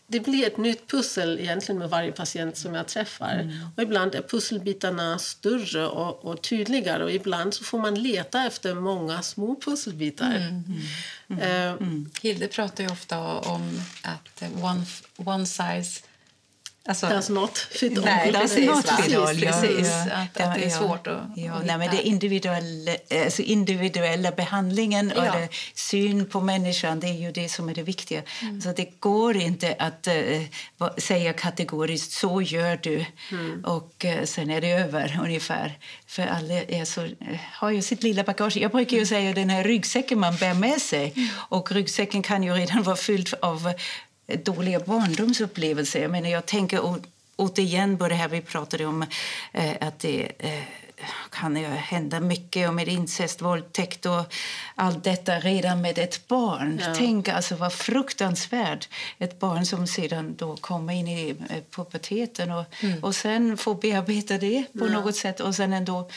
det 0.07 0.19
blir 0.19 0.47
ett 0.47 0.57
nytt 0.57 0.87
pussel 0.87 1.39
egentligen 1.39 1.79
med 1.79 1.89
varje 1.89 2.11
patient 2.11 2.57
som 2.57 2.73
jag 2.73 2.87
träffar. 2.87 3.33
Mm. 3.33 3.67
Och 3.75 3.83
ibland 3.83 4.15
är 4.15 4.21
pusselbitarna 4.21 5.19
större 5.19 5.87
och, 5.87 6.25
och, 6.25 6.41
tydligare 6.41 7.03
och 7.03 7.11
ibland 7.11 7.53
så 7.53 7.63
får 7.63 7.79
man 7.79 7.95
leta 7.95 8.45
efter 8.45 8.75
många 8.75 9.21
små 9.21 9.55
pusselbitar. 9.55 10.35
Mm. 10.35 10.63
Mm. 11.27 11.81
Uh, 11.81 12.07
Hilde 12.21 12.47
pratar 12.47 12.91
ofta 12.91 13.19
om 13.39 13.81
att 14.03 14.43
one, 14.63 14.85
one 15.15 15.45
size 15.45 16.03
Alltså, 16.85 17.09
Does 17.09 17.29
not 17.29 17.57
fit 17.57 17.97
all. 17.97 18.03
Nej, 18.03 18.33
precis. 18.33 18.65
Not 18.65 18.89
fit 18.89 19.17
all. 19.17 19.39
precis. 19.39 19.87
Ja, 19.87 20.15
att, 20.15 20.41
att, 20.41 20.55
det 20.55 20.65
är 20.65 20.69
svårt 20.69 21.07
att, 21.07 21.21
ja, 21.35 21.53
att 21.53 21.65
nej, 21.65 21.77
men 21.77 21.91
Det 21.91 22.01
individuella, 22.01 22.91
alltså 23.23 23.41
individuella 23.41 24.31
behandlingen 24.31 25.11
och 25.11 25.23
det, 25.23 25.49
syn 25.73 26.25
på 26.25 26.41
människan 26.41 26.99
det 26.99 27.07
är 27.07 27.13
ju 27.13 27.31
det 27.31 27.49
som 27.49 27.69
är 27.69 27.75
det 27.75 27.83
viktiga. 27.83 28.21
Mm. 28.41 28.55
Alltså, 28.55 28.73
det 28.75 28.99
går 28.99 29.37
inte 29.37 29.75
att 29.79 30.07
uh, 30.07 30.87
säga 30.97 31.33
kategoriskt 31.33 32.11
så 32.11 32.41
gör 32.41 32.79
du 32.81 33.05
mm. 33.31 33.65
och 33.65 34.05
uh, 34.05 34.23
sen 34.23 34.49
är 34.49 34.61
det 34.61 34.71
över 34.71 35.19
ungefär. 35.23 35.77
För 36.07 36.25
alla 36.25 36.53
är 36.53 36.85
så, 36.85 37.01
uh, 37.01 37.11
har 37.53 37.69
ju 37.69 37.81
sitt 37.81 38.03
lilla 38.03 38.23
bagage. 38.23 38.57
Jag 38.57 38.71
brukar 38.71 38.97
ju 38.97 39.05
säga 39.05 39.33
den 39.33 39.49
här 39.49 39.63
ryggsäcken 39.63 40.19
man 40.19 40.35
bär 40.35 40.53
med 40.53 40.81
sig 40.81 41.13
mm. 41.15 41.29
och 41.49 41.71
ryggsäcken 41.71 42.21
kan 42.21 42.43
ju 42.43 42.53
redan 42.53 42.83
vara 42.83 42.95
fylld 42.95 43.33
av 43.41 43.73
dåliga 44.27 44.79
barndomsupplevelser. 44.79 46.01
Jag, 46.01 46.11
menar, 46.11 46.29
jag 46.29 46.45
tänker 46.45 46.81
återigen 47.35 47.97
på 47.97 48.07
det 48.07 48.15
här 48.15 48.27
vi 48.27 48.41
pratade 48.41 48.85
om, 48.85 49.05
eh, 49.51 49.71
att 49.81 49.99
det 49.99 50.31
eh, 50.39 50.63
kan 51.29 51.55
ju 51.57 51.67
hända 51.67 52.19
mycket 52.19 52.73
med 52.73 52.87
incest, 52.87 53.41
våldtäkt 53.41 54.05
och 54.05 54.33
allt 54.75 55.03
detta 55.03 55.39
redan 55.39 55.81
med 55.81 55.97
ett 55.97 56.27
barn. 56.27 56.81
Ja. 56.83 56.95
Tänk 56.97 57.27
alltså 57.27 57.55
vad 57.55 57.73
fruktansvärt. 57.73 58.89
Ett 59.17 59.39
barn 59.39 59.65
som 59.65 59.87
sedan 59.87 60.35
då 60.37 60.55
kommer 60.55 60.93
in 60.93 61.07
i 61.07 61.29
eh, 61.29 61.63
puberteten 61.75 62.51
och, 62.51 62.65
mm. 62.83 63.03
och 63.03 63.15
sen 63.15 63.57
får 63.57 63.75
bearbeta 63.75 64.37
det 64.37 64.65
på 64.79 64.87
ja. 64.87 64.91
något 64.91 65.15
sätt 65.15 65.39
och 65.39 65.55
sen 65.55 65.73
ändå 65.73 66.09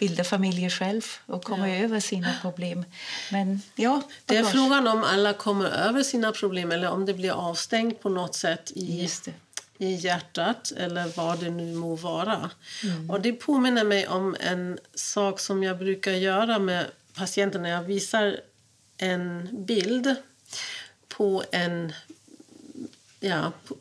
bilda 0.00 0.24
familjer 0.24 0.70
själv 0.70 1.02
och 1.26 1.44
komma 1.44 1.68
ja. 1.68 1.84
över 1.84 2.00
sina 2.00 2.34
problem. 2.42 2.84
Men 3.32 3.62
ja, 3.74 4.02
det 4.26 4.36
är 4.36 4.44
frågan 4.44 4.88
om 4.88 5.04
alla 5.04 5.32
kommer 5.32 5.68
över 5.68 6.02
sina 6.02 6.32
problem 6.32 6.72
eller 6.72 6.90
om 6.90 7.06
det 7.06 7.14
blir 7.14 7.30
avstängt 7.30 8.00
på 8.00 8.08
något 8.08 8.34
sätt 8.34 8.70
i, 8.74 9.08
i 9.78 9.94
hjärtat 9.94 10.72
eller 10.76 11.12
vad 11.16 11.40
det 11.40 11.50
nu 11.50 11.74
må 11.74 11.96
vara. 11.96 12.50
Mm. 12.84 13.10
Och 13.10 13.20
det 13.20 13.32
påminner 13.32 13.84
mig 13.84 14.08
om 14.08 14.36
en 14.40 14.78
sak 14.94 15.40
som 15.40 15.62
jag 15.62 15.78
brukar 15.78 16.12
göra 16.12 16.58
med 16.58 16.86
patienterna. 17.14 17.68
Jag 17.68 17.82
visar 17.82 18.40
en 18.96 19.48
bild 19.52 20.14
på 21.08 21.44
en 21.52 21.92
ja, 23.20 23.52
på, 23.66 23.76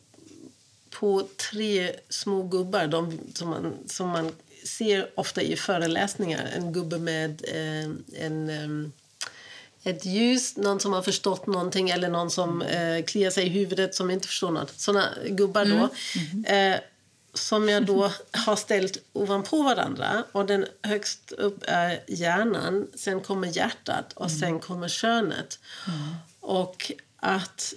på 0.89 1.27
tre 1.51 1.95
små 2.09 2.43
gubbar 2.43 2.87
de, 2.87 3.19
som, 3.33 3.49
man, 3.49 3.73
som 3.87 4.09
man 4.09 4.31
ser 4.63 5.09
ofta 5.15 5.41
i 5.41 5.55
föreläsningar 5.55 6.49
en 6.55 6.73
gubbe 6.73 6.97
med 6.97 7.41
eh, 7.47 8.23
en, 8.25 8.49
eh, 8.49 8.89
ett 9.91 10.05
ljus, 10.05 10.57
någon 10.57 10.79
som 10.79 10.93
har 10.93 11.01
förstått 11.01 11.47
någonting 11.47 11.89
eller 11.89 12.09
någon 12.09 12.31
som 12.31 12.61
eh, 12.61 13.05
kliar 13.05 13.31
sig 13.31 13.45
i 13.45 13.49
huvudet 13.49 13.95
som 13.95 14.11
inte 14.11 14.27
förstår 14.27 14.51
något. 14.51 14.79
Såna 14.79 15.09
gubbar 15.29 15.65
då. 15.65 15.71
Mm. 15.71 15.89
Mm. 16.45 16.73
Eh, 16.73 16.79
som 17.33 17.69
jag 17.69 17.85
då 17.85 18.11
har 18.31 18.55
ställt 18.55 18.97
ovanpå 19.13 19.63
varandra. 19.63 20.23
Och 20.31 20.45
den 20.45 20.65
högst 20.81 21.31
upp 21.31 21.63
är 21.67 22.03
hjärnan, 22.07 22.87
sen 22.95 23.21
kommer 23.21 23.47
hjärtat 23.47 24.13
och 24.13 24.31
sen 24.31 24.49
mm. 24.49 24.59
kommer 24.59 24.87
könet. 24.87 25.59
Mm. 25.87 26.15
Och 26.39 26.91
att 27.15 27.73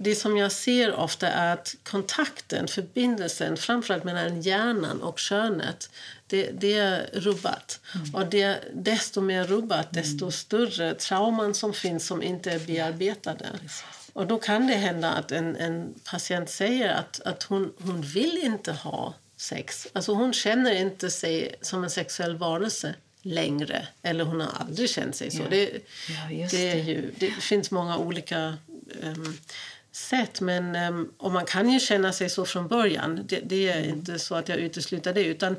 det 0.00 0.14
som 0.14 0.36
jag 0.36 0.52
ser 0.52 0.94
ofta 0.94 1.28
är 1.28 1.52
att 1.52 1.74
kontakten, 1.82 2.68
förbindelsen 2.68 3.56
framförallt 3.56 4.04
mellan 4.04 4.40
hjärnan 4.42 5.02
och 5.02 5.18
könet 5.18 5.90
det, 6.26 6.50
det 6.50 6.74
är 6.78 7.10
rubbat. 7.12 7.80
Mm. 7.94 8.14
Och 8.14 8.26
det, 8.26 8.58
desto 8.74 9.20
mer 9.20 9.44
rubbat, 9.44 9.92
desto 9.92 10.24
mm. 10.24 10.32
större 10.32 10.94
trauman 10.94 11.54
som 11.54 11.72
finns 11.72 12.06
som 12.06 12.22
inte 12.22 12.52
är 12.52 12.58
bearbetade. 12.58 13.46
Precis. 13.60 13.84
Och 14.12 14.26
då 14.26 14.38
kan 14.38 14.66
det 14.66 14.74
hända 14.74 15.10
att 15.10 15.32
en, 15.32 15.56
en 15.56 15.94
patient 16.04 16.50
säger 16.50 16.94
att, 16.94 17.20
att 17.20 17.42
hon, 17.42 17.72
hon 17.78 18.02
vill 18.02 18.38
inte 18.42 18.72
ha 18.72 19.14
sex. 19.36 19.88
Alltså 19.92 20.12
hon 20.12 20.32
känner 20.32 20.72
inte 20.72 21.10
sig 21.10 21.54
som 21.60 21.84
en 21.84 21.90
sexuell 21.90 22.36
varelse 22.36 22.94
längre. 23.22 23.88
Eller 24.02 24.24
hon 24.24 24.40
har 24.40 24.50
aldrig 24.60 24.90
känt 24.90 25.16
sig 25.16 25.30
så. 25.30 25.42
Ja. 25.42 25.48
Det, 25.50 25.70
ja, 26.30 26.48
det, 26.50 26.70
är 26.70 26.84
ju, 26.84 27.12
det 27.18 27.30
finns 27.30 27.70
många 27.70 27.98
olika 27.98 28.56
um, 29.02 29.38
sätt. 29.92 30.40
Men, 30.40 30.76
um, 30.76 31.12
och 31.18 31.32
man 31.32 31.44
kan 31.44 31.70
ju 31.70 31.80
känna 31.80 32.12
sig 32.12 32.30
så 32.30 32.44
från 32.44 32.68
början. 32.68 33.20
Det, 33.28 33.40
det 33.40 33.68
är 33.68 33.78
mm. 33.78 33.90
inte 33.90 34.18
så 34.18 34.34
att 34.34 34.48
jag 34.48 34.58
utesluter 34.58 35.14
det. 35.14 35.24
Utan 35.24 35.56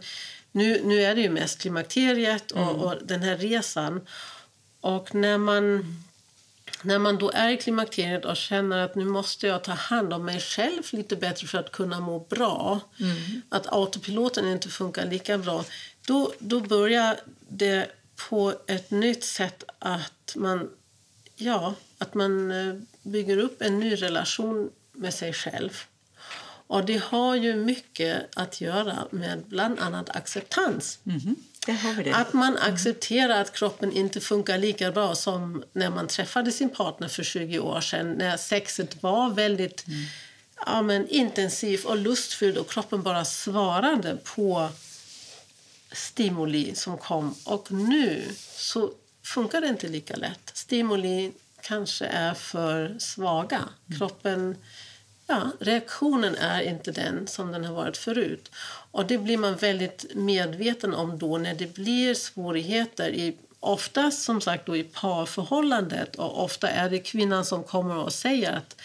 nu, 0.51 0.81
nu 0.83 1.01
är 1.01 1.15
det 1.15 1.21
ju 1.21 1.29
mest 1.29 1.61
klimakteriet 1.61 2.51
och, 2.51 2.61
mm. 2.61 2.75
och 2.75 2.95
den 3.03 3.21
här 3.21 3.37
resan. 3.37 4.01
Och 4.81 5.15
när 5.15 5.37
man, 5.37 5.95
när 6.81 6.99
man 6.99 7.17
då 7.17 7.31
är 7.31 7.49
i 7.49 7.57
klimakteriet 7.57 8.25
och 8.25 8.37
känner 8.37 8.77
att 8.77 8.95
nu 8.95 9.05
måste 9.05 9.47
jag 9.47 9.63
ta 9.63 9.71
hand 9.71 10.13
om 10.13 10.25
mig 10.25 10.39
själv 10.39 10.83
lite 10.91 11.15
bättre 11.15 11.47
för 11.47 11.57
att 11.57 11.71
kunna 11.71 11.99
må 11.99 12.19
bra, 12.19 12.79
mm. 12.99 13.41
att 13.49 13.73
autopiloten 13.73 14.47
inte 14.47 14.69
funkar 14.69 15.05
lika 15.05 15.37
bra, 15.37 15.65
då, 16.07 16.33
då 16.39 16.59
börjar 16.59 17.19
det 17.47 17.87
på 18.29 18.53
ett 18.67 18.91
nytt 18.91 19.23
sätt 19.23 19.63
att 19.79 20.35
man, 20.35 20.69
ja, 21.35 21.73
att 21.97 22.13
man 22.13 22.51
eh, 22.51 22.75
bygger 23.03 23.37
upp 23.37 23.61
en 23.61 23.79
ny 23.79 23.95
relation 23.95 24.71
med 24.93 25.13
sig 25.13 25.33
själv. 25.33 25.83
Och 26.67 26.85
det 26.85 27.03
har 27.03 27.35
ju 27.35 27.55
mycket 27.55 28.37
att 28.37 28.61
göra 28.61 29.07
med 29.11 29.43
bland 29.47 29.79
annat 29.79 30.09
acceptans. 30.09 30.99
Mm. 31.05 31.35
Att 32.13 32.33
man 32.33 32.57
accepterar 32.57 33.41
att 33.41 33.53
kroppen 33.53 33.91
inte 33.91 34.19
funkar 34.19 34.57
lika 34.57 34.91
bra 34.91 35.15
som 35.15 35.63
när 35.73 35.89
man 35.89 36.07
träffade 36.07 36.51
sin 36.51 36.69
partner 36.69 37.07
för 37.07 37.23
20 37.23 37.59
år 37.59 37.81
sedan. 37.81 38.11
När 38.11 38.37
sexet 38.37 39.03
var 39.03 39.29
väldigt 39.29 39.87
mm. 39.87 39.99
ja, 40.65 40.81
men, 40.81 41.07
intensivt 41.07 41.85
och 41.85 41.97
lustfyllt 41.97 42.57
och 42.57 42.71
kroppen 42.71 43.03
bara 43.03 43.25
svarade 43.25 44.17
på 44.23 44.69
stimuli 45.91 46.75
som 46.75 46.97
kom. 46.97 47.35
Och 47.43 47.71
nu 47.71 48.23
så 48.55 48.91
funkar 49.23 49.61
det 49.61 49.67
inte 49.67 49.87
lika 49.87 50.15
lätt. 50.15 50.51
Stimuli 50.53 51.31
kanske 51.61 52.05
är 52.05 52.33
för 52.33 52.95
svaga. 52.99 53.57
Mm. 53.57 53.99
Kroppen 53.99 54.55
Ja, 55.31 55.51
reaktionen 55.59 56.35
är 56.35 56.61
inte 56.61 56.91
den 56.91 57.27
som 57.27 57.51
den 57.51 57.65
har 57.65 57.73
varit 57.73 57.97
förut. 57.97 58.51
Och 58.91 59.05
Det 59.05 59.17
blir 59.17 59.37
man 59.37 59.55
väldigt 59.55 60.05
medveten 60.15 60.93
om 60.93 61.19
då 61.19 61.37
när 61.37 61.53
det 61.53 61.73
blir 61.73 62.13
svårigheter 62.13 63.09
i 63.09 63.37
oftast 63.59 64.21
som 64.21 64.41
sagt 64.41 64.65
då 64.65 64.77
i 64.77 64.83
parförhållandet 64.83 66.15
och 66.15 66.43
ofta 66.43 66.69
är 66.69 66.89
det 66.89 66.99
kvinnan 66.99 67.45
som 67.45 67.63
kommer 67.63 67.95
och 67.95 68.13
säger 68.13 68.51
att 68.51 68.81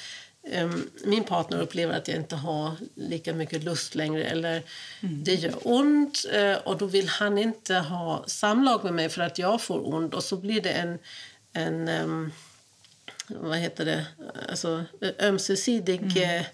um, 0.63 0.91
min 1.05 1.25
partner 1.25 1.61
upplever 1.61 1.95
att 1.95 2.09
jag 2.09 2.17
inte 2.17 2.37
har 2.37 2.77
lika 2.95 3.33
mycket 3.33 3.63
lust 3.63 3.95
längre 3.95 4.25
eller 4.25 4.63
mm. 5.01 5.25
det 5.25 5.35
gör 5.35 5.55
ont 5.63 6.25
uh, 6.35 6.55
och 6.55 6.79
då 6.79 6.87
vill 6.87 7.09
han 7.09 7.39
inte 7.39 7.75
ha 7.75 8.25
samlag 8.27 8.85
med 8.85 8.95
mig 8.95 9.09
för 9.09 9.23
att 9.23 9.39
jag 9.39 9.63
får 9.63 9.95
ont 9.95 10.15
och 10.15 10.25
så 10.25 10.37
blir 10.37 10.61
det 10.61 10.73
en, 10.73 10.99
en 11.53 11.89
um, 11.89 12.33
vad 13.29 13.59
heter 13.59 13.85
det, 13.85 14.07
alltså 14.49 14.85
ömsesidig, 15.21 16.03
mm. 16.03 16.41
Eh, 16.41 16.47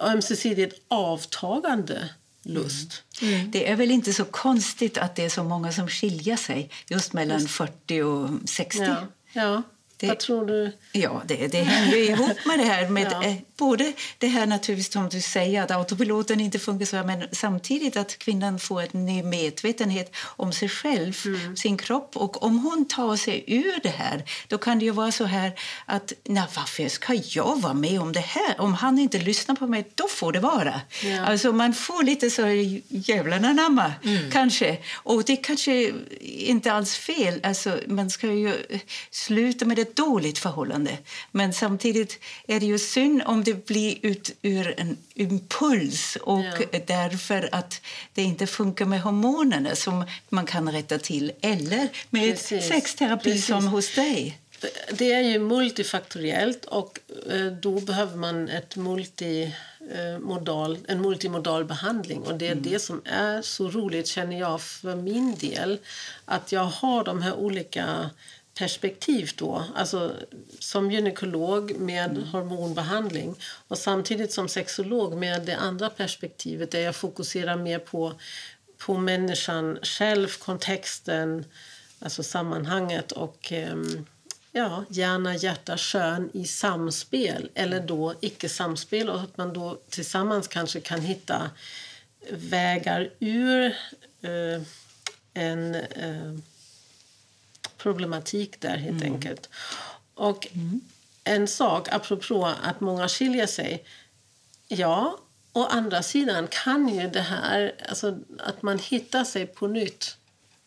ömsesidigt 0.00 0.80
avtagande 0.88 2.08
lust. 2.42 3.02
Mm. 3.22 3.34
Mm. 3.34 3.50
Det 3.50 3.70
är 3.70 3.76
väl 3.76 3.90
inte 3.90 4.12
så 4.12 4.24
konstigt 4.24 4.98
att 4.98 5.16
det 5.16 5.24
är 5.24 5.28
så 5.28 5.44
många 5.44 5.72
som 5.72 5.88
skiljer 5.88 6.36
sig 6.36 6.70
just 6.88 7.12
mellan 7.12 7.40
just. 7.40 7.54
40 7.54 8.02
och 8.02 8.48
60. 8.48 8.82
Ja. 8.82 9.06
ja. 9.32 9.62
Det, 10.00 10.06
Vad 10.06 10.18
tror 10.18 10.46
du? 10.46 10.72
Ja, 10.92 11.22
det, 11.26 11.46
det 11.46 11.62
hänger 11.62 11.96
ihop 11.96 12.46
med 12.46 12.58
det 12.58 12.64
här. 12.64 12.88
Med, 12.88 13.12
ja. 13.22 13.24
eh, 13.24 13.34
både 13.56 13.92
det 14.18 14.26
här 14.26 14.46
naturligtvis 14.46 14.92
som 14.92 15.08
du 15.08 15.20
säger 15.20 15.62
att 15.62 15.70
autopiloten 15.70 16.40
inte 16.40 16.58
funkar 16.58 16.86
så 16.86 16.96
men 16.96 17.24
samtidigt 17.32 17.96
att 17.96 18.18
kvinnan 18.18 18.58
får 18.58 18.82
en 18.82 19.06
ny 19.06 19.22
medvetenhet 19.22 20.16
om 20.36 20.52
sig 20.52 20.68
själv, 20.68 21.14
mm. 21.24 21.56
sin 21.56 21.76
kropp. 21.76 22.16
Och 22.16 22.42
om 22.42 22.58
hon 22.58 22.88
tar 22.88 23.16
sig 23.16 23.44
ur 23.46 23.80
det 23.82 23.88
här, 23.88 24.24
då 24.48 24.58
kan 24.58 24.78
det 24.78 24.84
ju 24.84 24.90
vara 24.90 25.12
så 25.12 25.24
här 25.24 25.52
att 25.86 26.12
nej, 26.24 26.44
varför 26.56 26.88
ska 26.88 27.14
jag 27.14 27.60
vara 27.60 27.74
med 27.74 28.00
om 28.00 28.12
det 28.12 28.20
här? 28.20 28.60
Om 28.60 28.74
han 28.74 28.98
inte 28.98 29.18
lyssnar 29.18 29.54
på 29.54 29.66
mig, 29.66 29.90
då 29.94 30.08
får 30.08 30.32
det 30.32 30.40
vara. 30.40 30.80
Ja. 31.02 31.26
Alltså 31.26 31.52
man 31.52 31.74
får 31.74 32.02
lite 32.02 32.30
så 32.30 32.42
jävlarna 32.88 33.48
anamma, 33.48 33.92
mm. 34.04 34.30
kanske. 34.30 34.78
Och 34.92 35.24
det 35.24 35.36
kanske 35.36 35.92
inte 36.22 36.72
alls 36.72 36.96
fel. 36.96 37.40
Alltså, 37.42 37.78
man 37.86 38.10
ska 38.10 38.26
ju 38.26 38.54
sluta 39.10 39.64
med 39.64 39.76
det 39.76 39.89
ett 39.90 39.96
dåligt 39.96 40.38
förhållande. 40.38 40.98
Men 41.30 41.52
samtidigt 41.52 42.18
är 42.46 42.60
det 42.60 42.66
ju 42.66 42.78
synd 42.78 43.22
om 43.26 43.44
det 43.44 43.66
blir 43.66 43.98
ut 44.02 44.36
ur 44.42 44.80
en 44.80 44.96
impuls 45.14 46.16
och 46.22 46.40
ja. 46.40 46.80
därför 46.86 47.48
att 47.52 47.80
det 48.14 48.22
inte 48.22 48.46
funkar 48.46 48.84
med 48.84 49.02
hormonerna 49.02 49.74
som 49.74 50.04
man 50.28 50.46
kan 50.46 50.72
rätta 50.72 50.98
till 50.98 51.32
eller 51.40 51.88
med 52.10 52.30
Precis. 52.30 52.68
sexterapi 52.68 53.24
Precis. 53.24 53.46
som 53.46 53.66
hos 53.66 53.94
dig. 53.94 54.38
det 54.92 55.12
är 55.12 55.20
ju 55.20 55.38
multifaktoriellt 55.38 56.64
och 56.64 56.98
eh, 57.30 57.46
då 57.46 57.80
behöver 57.80 58.16
man 58.16 58.48
ett 58.48 58.76
multimodal, 58.76 60.78
en 60.88 61.02
multimodal 61.02 61.64
behandling. 61.64 62.22
Och 62.22 62.34
det 62.34 62.48
är 62.48 62.54
det 62.54 62.78
som 62.78 63.02
är 63.04 63.42
så 63.42 63.68
roligt, 63.68 64.06
känner 64.06 64.40
jag, 64.40 64.60
för 64.60 64.96
min 64.96 65.34
del. 65.34 65.78
Att 66.24 66.52
jag 66.52 66.64
har 66.64 67.04
de 67.04 67.22
här 67.22 67.34
olika 67.34 68.10
perspektiv 68.54 69.30
då. 69.36 69.64
Alltså 69.74 70.16
som 70.58 70.90
gynekolog 70.90 71.76
med 71.76 72.18
hormonbehandling 72.32 73.34
och 73.68 73.78
samtidigt 73.78 74.32
som 74.32 74.48
sexolog 74.48 75.16
med 75.16 75.42
det 75.42 75.56
andra 75.56 75.90
perspektivet 75.90 76.70
där 76.70 76.80
jag 76.80 76.96
fokuserar 76.96 77.56
mer 77.56 77.78
på, 77.78 78.12
på 78.78 78.96
människan 78.96 79.78
själv, 79.82 80.28
kontexten, 80.38 81.44
alltså 81.98 82.22
sammanhanget 82.22 83.12
och 83.12 83.52
um, 83.52 84.06
ja, 84.52 84.84
hjärna, 84.88 85.36
hjärta, 85.36 85.76
kön 85.76 86.30
i 86.32 86.44
samspel 86.44 87.50
eller 87.54 87.80
då 87.80 88.14
icke-samspel 88.20 89.10
och 89.10 89.20
att 89.20 89.36
man 89.36 89.52
då 89.52 89.80
tillsammans 89.88 90.48
kanske 90.48 90.80
kan 90.80 91.00
hitta 91.00 91.50
vägar 92.30 93.10
ur 93.20 93.66
uh, 94.24 94.62
en 95.34 95.74
uh, 95.74 96.38
problematik 97.82 98.60
där 98.60 98.76
helt 98.76 99.02
mm. 99.02 99.14
enkelt. 99.14 99.48
Och 100.14 100.48
mm. 100.52 100.80
en 101.24 101.48
sak 101.48 101.88
apropå 101.92 102.54
att 102.62 102.80
många 102.80 103.08
skiljer 103.08 103.46
sig. 103.46 103.84
Ja, 104.68 105.18
å 105.52 105.64
andra 105.64 106.02
sidan 106.02 106.46
kan 106.50 106.88
ju 106.88 107.08
det 107.08 107.20
här, 107.20 107.74
alltså 107.88 108.18
att 108.38 108.62
man 108.62 108.78
hittar 108.78 109.24
sig 109.24 109.46
på 109.46 109.66
nytt 109.66 110.16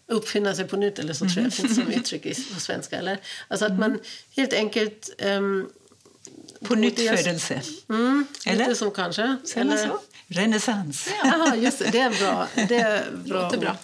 uppfinna 0.07 0.55
sig 0.55 0.67
på 0.67 0.77
nytt, 0.77 0.99
eller 0.99 1.13
så 1.13 1.25
tror 1.25 1.37
jag 1.37 1.45
det 1.45 1.51
finns 1.51 1.75
som 1.75 1.87
uttryck 1.87 2.53
på 2.53 2.59
svenska. 2.59 2.97
Eller? 2.97 3.19
Alltså 3.47 3.65
att 3.65 3.79
man 3.79 3.99
helt 4.35 4.53
enkelt... 4.53 5.09
Um, 5.19 5.69
på 6.63 6.75
nytt 6.75 6.95
födelse? 6.95 7.61
Mm, 7.89 8.27
eller? 8.45 8.65
Lite 8.65 8.75
så 8.75 8.89
kanske. 8.89 9.37
eller? 9.55 9.87
så? 9.87 9.99
Renässans. 10.27 11.09
Ja, 11.23 11.55
just 11.55 11.79
det. 11.79 11.89
Det 11.91 11.99
är 11.99 12.19
bra. 12.19 12.47
Det 12.55 12.79
är 12.79 13.11
bra. 13.11 13.49
bra. 13.49 13.77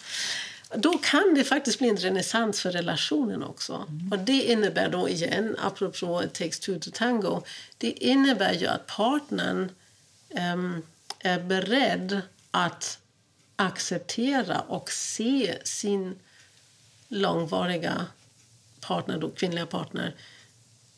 Då 0.76 0.98
kan 0.98 1.34
det 1.36 1.44
faktiskt 1.44 1.80
bli 1.80 1.90
en 1.90 1.98
renässans 1.98 2.62
för 2.62 2.72
relationen 2.72 3.44
också. 3.44 3.86
Mm. 3.90 4.12
Och 4.12 4.20
det 4.20 4.44
innebär 4.44 4.90
då 4.90 5.10
igen, 5.10 5.56
apropå 5.60 6.24
it 6.24 6.34
takes 6.34 6.60
two 6.60 6.80
to 6.80 6.90
tango, 6.94 7.44
det 7.78 7.92
innebär 7.92 8.54
ju 8.54 8.68
att 8.68 8.88
partnern 8.88 9.72
um, 10.54 10.82
är 11.20 11.40
beredd 11.40 12.22
att 12.52 13.00
acceptera 13.56 14.60
och 14.60 14.92
se 14.92 15.58
sin 15.64 16.20
långvariga 17.08 18.06
partner, 18.80 19.18
då, 19.18 19.30
kvinnliga 19.30 19.66
partner 19.66 20.16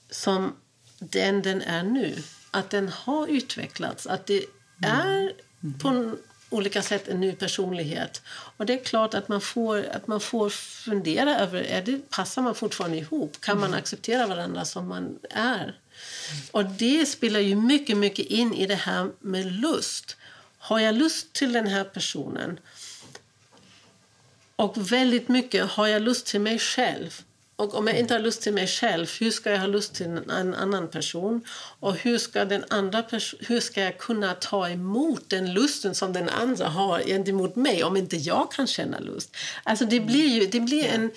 som 0.10 0.56
den 1.00 1.42
den 1.42 1.62
är 1.62 1.84
nu. 1.84 2.24
Att 2.52 2.70
den 2.70 2.90
har 2.90 3.28
utvecklats, 3.28 4.08
att 4.08 4.26
det 4.28 4.46
mm. 4.84 5.08
är 5.08 5.34
på 5.80 6.16
olika 6.52 6.82
sätt 6.82 7.08
en 7.08 7.20
ny 7.20 7.32
personlighet. 7.32 8.22
Och 8.58 8.66
det 8.66 8.74
är 8.74 8.84
klart 8.84 9.14
att 9.14 9.28
man 9.28 9.42
får, 9.42 9.86
att 9.86 10.08
man 10.08 10.20
får 10.20 10.50
fundera 10.50 11.40
över, 11.40 11.62
är 11.62 11.82
det, 11.82 12.10
passar 12.10 12.42
man 12.42 12.56
fortfarande 12.56 12.98
ihop? 12.98 13.42
Kan 13.42 13.60
man 13.60 13.70
mm. 13.70 13.80
acceptera 13.80 14.28
varandra 14.28 14.66
som 14.66 14.88
man 14.88 15.20
är? 15.30 15.80
Och 16.52 16.66
det 16.66 17.06
spelar 17.06 17.40
ju 17.40 17.56
mycket, 17.56 17.98
mycket 17.98 18.26
in 18.26 18.54
i 18.54 18.68
det 18.68 18.76
här 18.76 19.10
med 19.20 19.52
lust. 19.52 20.18
Har 20.58 20.80
jag 20.80 20.96
lust 20.96 21.34
till 21.34 21.54
den 21.54 21.68
här 21.68 21.84
personen? 21.84 22.60
Och 24.56 24.92
väldigt 24.92 25.28
mycket 25.28 25.70
har 25.70 25.88
jag 25.88 26.02
lust 26.02 26.26
till 26.26 26.42
mig 26.42 26.60
själv. 26.60 27.22
Och 27.62 27.76
om 27.76 27.88
jag 27.88 28.00
inte 28.00 28.14
har 28.14 28.22
lust 28.22 28.42
till 28.42 28.54
mig 28.54 28.68
själv, 28.68 29.12
hur 29.20 29.32
ska 29.32 29.52
jag 29.52 29.60
ha 29.60 29.68
lust 29.68 29.94
till 29.94 30.06
en 30.06 30.54
annan 30.56 30.88
person? 30.88 31.42
Och 31.80 31.96
hur 31.96 32.18
ska, 32.18 32.46
den 32.46 32.66
andra 32.70 33.04
hur 33.40 33.60
ska 33.60 33.82
jag 33.82 33.98
kunna 33.98 34.34
ta 34.34 34.70
emot 34.70 35.30
den 35.30 35.54
lusten 35.54 35.96
som 35.96 36.14
den 36.14 36.30
andra 36.30 36.68
har 36.68 37.00
gentemot 37.00 37.56
mig 37.56 37.84
om 37.84 37.98
inte 37.98 38.18
jag 38.18 38.52
kan 38.52 38.68
känna 38.68 39.00
lust? 39.00 39.38
Alltså 39.64 39.86
det 39.86 40.00
blir 40.00 40.28
ju, 40.28 40.46
det 40.46 40.60
blir 40.60 40.86
en... 40.86 41.12